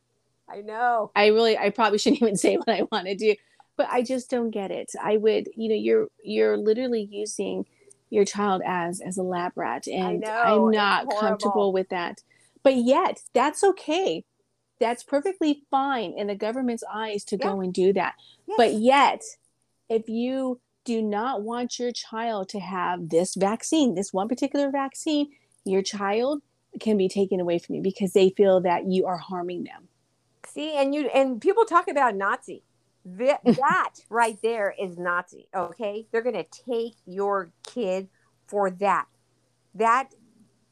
I 0.49 0.63
know. 0.63 1.11
I 1.15 1.29
really 1.29 1.57
I 1.57 1.71
probably 1.71 1.99
shouldn't 1.99 2.23
even 2.23 2.37
say 2.45 2.57
what 2.57 2.69
I 2.69 2.83
want 2.91 3.07
to 3.07 3.15
do, 3.15 3.35
but 3.77 3.89
I 3.91 4.03
just 4.03 4.31
don't 4.31 4.51
get 4.51 4.71
it. 4.71 4.91
I 5.01 5.17
would, 5.17 5.49
you 5.57 5.69
know, 5.69 5.75
you're 5.75 6.09
you're 6.23 6.57
literally 6.57 7.09
using 7.11 7.67
your 8.11 8.25
child 8.25 8.63
as 8.67 9.01
as 9.01 9.17
a 9.17 9.23
lab 9.23 9.53
rat 9.57 9.87
and 9.87 10.21
know, 10.21 10.31
i'm 10.31 10.71
not 10.71 11.07
comfortable 11.19 11.73
with 11.73 11.89
that. 11.89 12.23
But 12.63 12.77
yet 12.77 13.23
that's 13.33 13.65
okay. 13.65 14.25
That's 14.79 15.03
perfectly 15.03 15.63
fine 15.71 16.15
in 16.17 16.27
the 16.27 16.35
government's 16.35 16.85
eyes 16.93 17.25
to 17.25 17.37
go 17.37 17.61
and 17.61 17.73
do 17.73 17.93
that. 17.95 18.15
Yes. 18.47 18.57
but 18.57 18.75
yet 18.75 19.23
if 19.89 20.09
you 20.09 20.61
do 20.85 21.03
not 21.03 21.43
want 21.43 21.79
your 21.79 21.93
child 21.93 22.49
to 22.49 22.61
have 22.61 23.11
this 23.11 23.35
vaccine 23.35 23.95
this 23.95 24.13
one 24.13 24.29
particular 24.29 24.71
vaccine 24.71 25.29
your 25.65 25.83
child 25.83 26.43
can 26.79 26.97
be 26.97 27.09
taken 27.09 27.41
away 27.41 27.59
from 27.59 27.75
you 27.75 27.83
because 27.83 28.13
they 28.13 28.31
feel 28.31 28.61
that 28.61 28.87
you 28.87 29.07
are 29.07 29.19
harming 29.19 29.65
them. 29.65 29.89
See, 30.47 30.73
and 30.77 30.95
you 30.95 31.09
and 31.09 31.41
people 31.41 31.65
talk 31.65 31.89
about 31.89 32.15
Nazi. 32.15 32.63
That, 33.05 33.41
that 33.45 33.91
right 34.09 34.39
there 34.43 34.75
is 34.79 34.99
Nazi. 34.99 35.49
Okay, 35.55 36.07
they're 36.11 36.23
gonna 36.23 36.45
take 36.45 36.95
your 37.07 37.53
kid 37.65 38.09
for 38.47 38.71
that. 38.71 39.07
That 39.75 40.11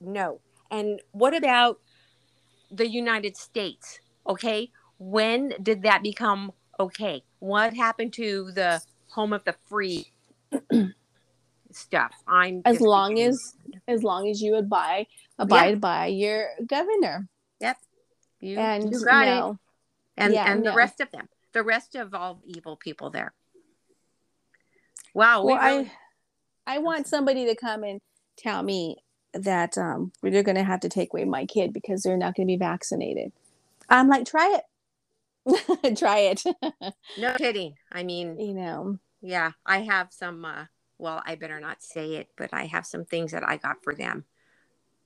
no. 0.01 0.41
And 0.71 1.01
what 1.13 1.35
about 1.35 1.81
the 2.71 2.89
United 2.89 3.37
States? 3.37 4.01
Okay, 4.27 4.71
when 4.99 5.55
did 5.63 5.83
that 5.83 6.03
become 6.03 6.53
okay? 6.79 7.23
What 7.39 7.75
happened 7.75 8.13
to 8.15 8.51
the 8.53 8.83
home 9.09 9.33
of 9.33 9.45
the 9.45 9.55
free 9.69 10.13
stuff? 11.73 12.13
I'm 12.27 12.63
as 12.65 12.81
long 12.81 13.19
as 13.19 13.55
as 13.87 14.03
long 14.03 14.29
as 14.29 14.43
you 14.43 14.57
abide 14.57 15.07
abide 15.39 15.81
by 15.81 16.07
your 16.07 16.49
governor 16.67 17.29
you, 18.41 18.59
and 18.59 18.85
you 18.91 19.05
got 19.05 19.29
it. 19.29 19.57
and 20.17 20.33
Yeah, 20.35 20.53
and 20.53 20.65
the 20.65 20.73
rest 20.73 21.01
of 21.01 21.11
them, 21.11 21.29
the 21.53 21.63
rest 21.63 21.95
of 21.95 22.15
all 22.15 22.41
evil 22.45 22.77
people 22.77 23.11
there. 23.11 23.33
Wow, 25.15 25.45
well 25.45 25.57
really, 25.57 25.91
i 26.67 26.75
i 26.75 26.79
want 26.79 27.07
somebody 27.07 27.47
to 27.47 27.55
come 27.55 27.83
and 27.83 28.01
tell 28.37 28.63
me 28.63 28.97
that 29.33 29.77
um 29.77 30.13
they're 30.23 30.43
going 30.43 30.55
to 30.57 30.63
have 30.63 30.81
to 30.81 30.89
take 30.89 31.13
away 31.13 31.25
my 31.25 31.45
kid 31.47 31.73
because 31.73 32.03
they're 32.03 32.17
not 32.17 32.35
going 32.35 32.47
to 32.47 32.53
be 32.53 32.57
vaccinated 32.57 33.33
i'm 33.89 34.09
like 34.09 34.27
try 34.27 34.59
it 35.47 35.97
try 35.99 36.19
it 36.19 36.43
no 37.17 37.35
kidding. 37.35 37.75
I 37.91 38.03
mean, 38.03 38.39
you 38.39 38.55
know 38.55 38.99
yeah, 39.21 39.53
I 39.67 39.81
have 39.81 40.13
some. 40.13 40.45
Uh, 40.45 40.67
well, 40.99 41.23
I 41.27 41.35
better 41.35 41.61
not 41.61 41.83
say 41.83 42.15
it, 42.17 42.29
but 42.37 42.51
I 42.53 42.67
have 42.67 42.87
some 42.87 43.05
things 43.05 43.33
that 43.33 43.47
I 43.47 43.57
got 43.57 43.83
for 43.83 43.95
them. 43.95 44.25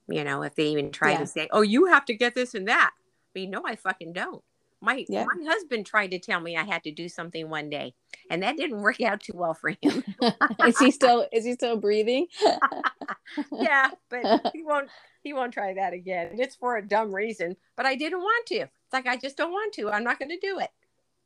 You 0.09 0.25
know, 0.25 0.43
if 0.43 0.55
they 0.55 0.67
even 0.69 0.91
try 0.91 1.13
Yeah. 1.13 1.19
to 1.19 1.27
say, 1.27 1.49
"Oh, 1.51 1.63
you 1.63 1.87
have 1.87 2.05
to 2.07 2.15
get 2.15 2.35
this 2.35 2.55
and 2.55 2.69
that," 2.69 2.91
I 2.95 3.39
mean, 3.39 3.51
no, 3.51 3.63
I 3.65 3.77
fucking 3.77 4.13
don't. 4.13 4.43
My 4.83 5.05
Yeah. 5.09 5.25
my 5.25 5.45
husband 5.51 5.87
tried 5.87 6.11
to 6.11 6.19
tell 6.19 6.41
me 6.41 6.57
I 6.57 6.65
had 6.65 6.83
to 6.85 6.91
do 6.91 7.09
something 7.09 7.49
one 7.49 7.71
day, 7.71 7.95
and 8.29 8.43
that 8.43 8.57
didn't 8.57 8.83
work 8.83 9.01
out 9.01 9.21
too 9.21 9.33
well 9.35 9.55
for 9.55 9.71
him. 9.81 10.05
is 10.67 10.79
he 10.79 10.91
still 10.91 11.27
is 11.33 11.45
he 11.45 11.53
still 11.55 11.77
breathing 11.77 12.27
yeah, 13.53 13.91
but 14.11 14.51
he 14.53 14.63
won't 14.63 14.89
he 15.23 15.33
won't 15.33 15.55
try 15.55 15.75
that 15.75 15.93
again. 15.93 16.31
It's 16.39 16.57
for 16.57 16.77
a 16.77 16.87
dumb 16.87 17.15
reason, 17.15 17.57
but 17.77 17.87
I 17.87 17.95
didn't 17.95 18.19
want 18.21 18.47
to. 18.49 18.57
It's 18.57 18.93
like 18.93 19.07
I 19.07 19.17
just 19.17 19.37
don't 19.37 19.53
want 19.53 19.73
to. 19.75 19.89
I'm 19.91 20.05
not 20.05 20.19
going 20.19 20.31
to 20.31 20.39
do 20.41 20.59
it. 20.59 20.71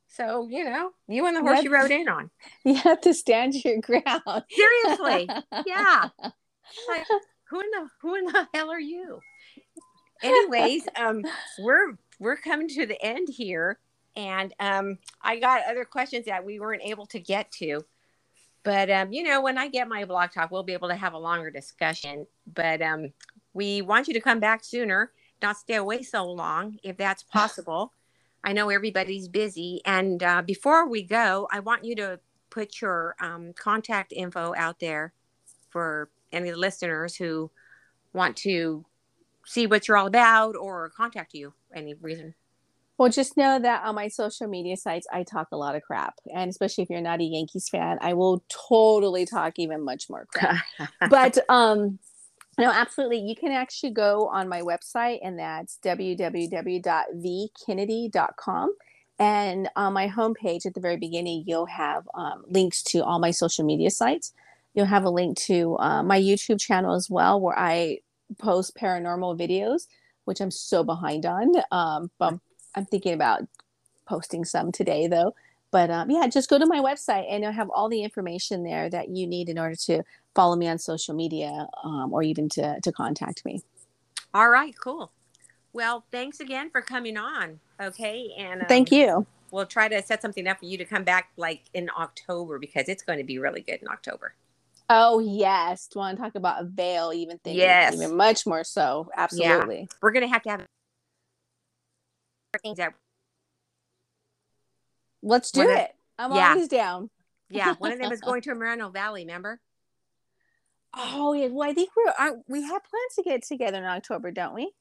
So, 0.09 0.47
you 0.49 0.63
know, 0.63 0.91
you 1.07 1.25
and 1.25 1.35
the 1.35 1.41
horse 1.41 1.63
you 1.63 1.73
rode 1.73 1.91
in 1.91 2.07
on. 2.07 2.29
you 2.63 2.75
have 2.75 3.01
to 3.01 3.13
stand 3.13 3.55
your 3.65 3.81
ground 3.81 4.43
Seriously. 4.49 5.29
Yeah. 5.65 6.09
Like 6.87 7.05
who 7.49 7.59
in 7.59 7.67
the 7.71 7.89
who 8.01 8.15
in 8.15 8.25
the 8.25 8.47
hell 8.53 8.69
are 8.69 8.79
you? 8.79 9.19
Anyways, 10.23 10.83
um 10.95 11.23
we're 11.59 11.97
we're 12.19 12.37
coming 12.37 12.67
to 12.69 12.85
the 12.85 13.01
end 13.03 13.27
here. 13.29 13.79
And 14.15 14.53
um 14.59 14.97
I 15.21 15.39
got 15.39 15.65
other 15.69 15.85
questions 15.85 16.25
that 16.25 16.45
we 16.45 16.59
weren't 16.59 16.83
able 16.83 17.05
to 17.07 17.19
get 17.19 17.51
to. 17.53 17.85
But 18.63 18.89
um 18.89 19.11
you 19.11 19.23
know, 19.23 19.41
when 19.41 19.57
I 19.57 19.67
get 19.67 19.87
my 19.87 20.05
blog 20.05 20.31
talk, 20.31 20.51
we'll 20.51 20.63
be 20.63 20.73
able 20.73 20.89
to 20.89 20.95
have 20.95 21.13
a 21.13 21.19
longer 21.19 21.51
discussion, 21.51 22.27
but 22.53 22.81
um 22.81 23.13
we 23.53 23.81
want 23.81 24.07
you 24.07 24.13
to 24.13 24.21
come 24.21 24.39
back 24.39 24.63
sooner, 24.63 25.11
not 25.41 25.57
stay 25.57 25.75
away 25.75 26.03
so 26.03 26.25
long 26.25 26.77
if 26.83 26.97
that's 26.97 27.23
possible. 27.23 27.93
I 28.43 28.53
know 28.53 28.69
everybody's 28.69 29.27
busy. 29.27 29.81
And 29.83 30.21
uh, 30.21 30.41
before 30.41 30.87
we 30.87 31.01
go, 31.01 31.47
I 31.51 31.59
want 31.59 31.83
you 31.83 31.95
to 31.95 32.19
put 32.49 32.81
your 32.81 33.15
um, 33.19 33.53
contact 33.53 34.13
info 34.13 34.53
out 34.55 34.79
there 34.79 35.11
for 35.69 36.09
any 36.31 36.49
of 36.49 36.55
the 36.55 36.61
listeners 36.61 37.15
who 37.15 37.51
want 38.13 38.37
to 38.37 38.85
see 39.45 39.67
what 39.67 39.87
you're 39.87 39.97
all 39.97 40.07
about 40.07 40.55
or 40.55 40.89
contact 40.89 41.33
you 41.33 41.53
any 41.75 41.95
reason. 41.95 42.33
Well, 42.97 43.09
just 43.09 43.37
know 43.37 43.59
that 43.59 43.83
on 43.83 43.93
my 43.93 44.07
social 44.07 44.47
media 44.47 44.75
sites, 44.75 45.05
I 45.11 45.21
talk 45.23 45.49
a 45.51 45.57
lot 45.57 45.75
of 45.75 45.83
crap. 45.83 46.15
And 46.33 46.49
especially 46.49 46.83
if 46.83 46.89
you're 46.89 46.99
not 46.99 47.21
a 47.21 47.23
Yankees 47.23 47.69
fan, 47.69 47.99
I 48.01 48.13
will 48.13 48.43
totally 48.49 49.23
talk 49.25 49.53
even 49.57 49.83
much 49.83 50.09
more 50.09 50.25
crap. 50.33 50.63
but 51.09 51.37
um, 51.47 51.99
no, 52.57 52.71
absolutely. 52.71 53.19
You 53.19 53.35
can 53.35 53.51
actually 53.51 53.91
go 53.91 54.29
on 54.29 54.49
my 54.49 54.61
website, 54.61 55.19
and 55.21 55.37
that's 55.37 55.77
www.vkennedy.com. 55.83 58.75
And 59.19 59.69
on 59.75 59.93
my 59.93 60.07
homepage 60.07 60.65
at 60.65 60.73
the 60.73 60.79
very 60.79 60.97
beginning, 60.97 61.43
you'll 61.45 61.67
have 61.67 62.07
um, 62.15 62.45
links 62.47 62.81
to 62.83 63.03
all 63.03 63.19
my 63.19 63.31
social 63.31 63.65
media 63.65 63.91
sites. 63.91 64.33
You'll 64.73 64.85
have 64.85 65.05
a 65.05 65.09
link 65.09 65.37
to 65.39 65.77
uh, 65.77 66.03
my 66.03 66.19
YouTube 66.19 66.59
channel 66.59 66.95
as 66.95 67.09
well, 67.09 67.39
where 67.39 67.57
I 67.57 67.99
post 68.37 68.75
paranormal 68.75 69.39
videos, 69.39 69.87
which 70.27 70.41
I'm 70.41 70.51
so 70.51 70.83
behind 70.83 71.25
on. 71.25 71.53
Um, 71.71 72.11
but 72.19 72.25
I'm- 72.25 72.41
I'm 72.75 72.85
thinking 72.85 73.13
about 73.13 73.41
posting 74.05 74.45
some 74.45 74.71
today, 74.71 75.07
though. 75.07 75.33
But 75.71 75.89
um, 75.89 76.11
yeah, 76.11 76.27
just 76.27 76.49
go 76.49 76.59
to 76.59 76.65
my 76.65 76.79
website 76.79 77.25
and 77.29 77.43
you'll 77.43 77.51
have 77.53 77.69
all 77.71 77.89
the 77.89 78.03
information 78.03 78.63
there 78.63 78.89
that 78.89 79.09
you 79.09 79.25
need 79.25 79.49
in 79.49 79.57
order 79.57 79.75
to 79.87 80.03
follow 80.35 80.55
me 80.55 80.67
on 80.67 80.77
social 80.77 81.13
media 81.15 81.67
um, 81.83 82.13
or 82.13 82.21
even 82.23 82.47
to, 82.49 82.79
to 82.81 82.91
contact 82.91 83.43
me. 83.45 83.61
all 84.33 84.49
right, 84.49 84.75
cool. 84.79 85.11
Well, 85.73 86.05
thanks 86.11 86.39
again 86.39 86.69
for 86.69 86.81
coming 86.81 87.17
on. 87.17 87.59
Okay. 87.81 88.31
And 88.37 88.61
um, 88.61 88.67
Thank 88.67 88.91
you. 88.91 89.25
We'll 89.51 89.65
try 89.65 89.87
to 89.87 90.01
set 90.01 90.21
something 90.21 90.47
up 90.47 90.59
for 90.59 90.65
you 90.65 90.77
to 90.77 90.85
come 90.85 91.03
back 91.03 91.29
like 91.37 91.61
in 91.73 91.89
October 91.97 92.59
because 92.59 92.87
it's 92.89 93.03
going 93.03 93.17
to 93.19 93.25
be 93.25 93.37
really 93.39 93.61
good 93.61 93.81
in 93.81 93.87
October. 93.87 94.33
Oh, 94.89 95.19
yes. 95.19 95.87
Do 95.87 95.99
you 95.99 96.01
want 96.01 96.17
to 96.17 96.23
talk 96.23 96.35
about 96.35 96.61
a 96.61 96.65
veil, 96.65 97.11
even 97.13 97.37
things? 97.39 97.57
Yes. 97.57 97.93
Even 97.93 98.15
much 98.15 98.45
more 98.45 98.63
so. 98.63 99.09
Absolutely. 99.15 99.89
We're 100.01 100.11
going 100.11 100.25
to 100.25 100.31
have 100.31 100.43
to 100.43 100.49
have 100.49 100.65
things 102.63 102.77
that, 102.77 102.93
Let's 105.21 105.51
do 105.51 105.61
it. 105.61 105.93
I'm 106.17 106.31
yeah. 106.33 106.51
always 106.51 106.67
down. 106.67 107.09
yeah, 107.49 107.75
one 107.79 107.91
of 107.91 107.99
them 107.99 108.11
is 108.11 108.21
going 108.21 108.41
to 108.41 108.55
Moreno 108.55 108.89
Valley, 108.89 109.23
remember? 109.23 109.59
Oh, 110.95 111.33
yeah. 111.33 111.47
Well, 111.47 111.69
I 111.69 111.73
think 111.73 111.89
we're, 111.95 112.41
we 112.47 112.63
have 112.63 112.81
plans 112.83 113.15
to 113.15 113.23
get 113.23 113.43
together 113.43 113.77
in 113.77 113.83
October, 113.83 114.31
don't 114.31 114.53
we? 114.53 114.71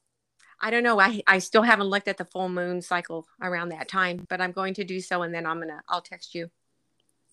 I 0.61 0.71
don't 0.71 0.83
know. 0.83 0.99
I, 0.99 1.21
I 1.27 1.39
still 1.41 1.63
haven't 1.63 1.89
looked 1.89 2.09
at 2.09 2.17
the 2.17 2.25
full 2.25 2.49
moon 2.49 2.81
cycle 2.81 3.27
around 3.43 3.71
that 3.71 3.89
time, 3.89 4.25
but 4.29 4.41
I'm 4.41 4.53
going 4.53 4.75
to 4.75 4.85
do 4.85 5.01
so 5.01 5.23
and 5.23 5.35
then 5.35 5.47
I'm 5.47 5.61
to, 5.61 5.81
I'll 5.89 6.01
text 6.01 6.35
you. 6.35 6.51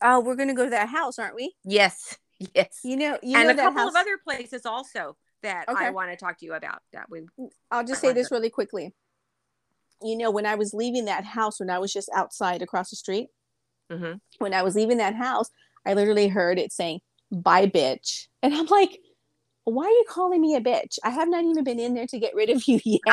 Oh, 0.01 0.19
we're 0.19 0.36
going 0.36 0.49
to 0.49 0.55
go 0.55 0.65
to 0.65 0.69
that 0.71 0.89
house, 0.89 1.17
aren't 1.17 1.36
we? 1.36 1.55
Yes. 1.63 2.17
Yes. 2.56 2.80
You 2.84 2.98
know, 2.98 3.18
you 3.24 3.38
and 3.38 3.48
know 3.48 3.54
a 3.54 3.56
that 3.56 3.64
couple 3.64 3.82
house. 3.82 3.89
of 3.91 3.96
other 3.96 4.18
places 4.24 4.66
also 4.66 5.16
that 5.44 5.66
I 5.68 5.89
want 5.91 6.10
to 6.12 6.18
talk 6.18 6.38
to 6.39 6.46
you 6.46 6.54
about 6.54 6.80
that 6.94 7.10
we 7.10 7.22
I'll 7.70 7.84
just 7.84 8.02
say 8.02 8.14
this 8.14 8.32
really 8.32 8.50
quickly. 8.50 8.94
You 10.02 10.18
know, 10.18 10.32
when 10.32 10.46
I 10.46 10.56
was 10.56 10.74
leaving 10.74 11.06
that 11.06 11.24
house, 11.26 11.60
when 11.60 11.70
I 11.70 11.80
was 11.80 11.94
just 11.94 12.10
outside 12.16 12.62
across 12.62 12.89
the 12.89 12.96
street, 12.96 13.30
Mhm. 13.91 14.20
when 14.39 14.54
I 14.54 14.64
was 14.64 14.76
leaving 14.76 14.98
that 14.98 15.16
house, 15.16 15.50
I 15.86 15.94
literally 15.94 16.28
heard 16.30 16.58
it 16.60 16.72
saying, 16.74 17.02
bye, 17.32 17.68
bitch. 17.68 18.28
And 18.41 18.54
I'm 18.54 18.66
like, 18.68 19.00
why 19.66 19.86
are 19.86 19.89
you 19.89 20.06
calling 20.10 20.41
me 20.41 20.56
a 20.56 20.62
bitch? 20.62 20.98
I 21.04 21.10
have 21.12 21.28
not 21.30 21.44
even 21.46 21.64
been 21.64 21.80
in 21.80 21.94
there 21.94 22.08
to 22.08 22.20
get 22.20 22.36
rid 22.36 22.50
of 22.50 22.68
you 22.68 22.80
yet. 22.86 23.06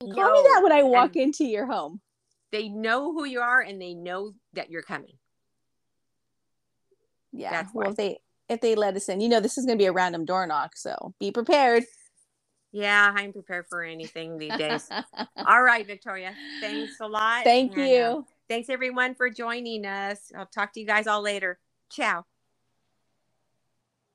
Call 0.00 0.32
me 0.32 0.42
that 0.42 0.60
when 0.62 0.72
I 0.72 0.82
walk 0.82 1.16
into 1.16 1.44
your 1.44 1.66
home. 1.66 2.00
they 2.52 2.68
know 2.68 3.12
who 3.12 3.24
you 3.24 3.40
are 3.40 3.60
and 3.60 3.80
they 3.80 3.94
know 3.94 4.32
that 4.54 4.70
you're 4.70 4.82
coming. 4.82 5.14
Yeah. 7.32 7.50
That's 7.50 7.74
well, 7.74 7.86
why. 7.86 7.90
if 7.90 7.96
they 7.96 8.18
if 8.48 8.60
they 8.60 8.74
let 8.74 8.96
us 8.96 9.08
in, 9.08 9.20
you 9.20 9.28
know, 9.28 9.40
this 9.40 9.56
is 9.56 9.64
going 9.64 9.78
to 9.78 9.82
be 9.82 9.86
a 9.86 9.92
random 9.92 10.24
door 10.24 10.46
knock, 10.46 10.76
so 10.76 11.14
be 11.20 11.30
prepared. 11.30 11.84
Yeah, 12.72 13.12
I'm 13.14 13.32
prepared 13.32 13.66
for 13.68 13.82
anything 13.82 14.38
these 14.38 14.56
days. 14.56 14.88
All 15.46 15.62
right, 15.62 15.86
Victoria. 15.86 16.34
Thanks 16.60 17.00
a 17.00 17.08
lot. 17.08 17.44
Thank 17.44 17.76
and, 17.76 17.88
you. 17.88 17.96
uh, 17.96 18.22
thanks 18.48 18.68
everyone 18.68 19.14
for 19.14 19.28
joining 19.28 19.84
us. 19.84 20.30
I'll 20.36 20.46
talk 20.46 20.72
to 20.74 20.80
you 20.80 20.86
guys 20.86 21.06
all 21.06 21.22
later. 21.22 21.58
Ciao. 21.90 22.24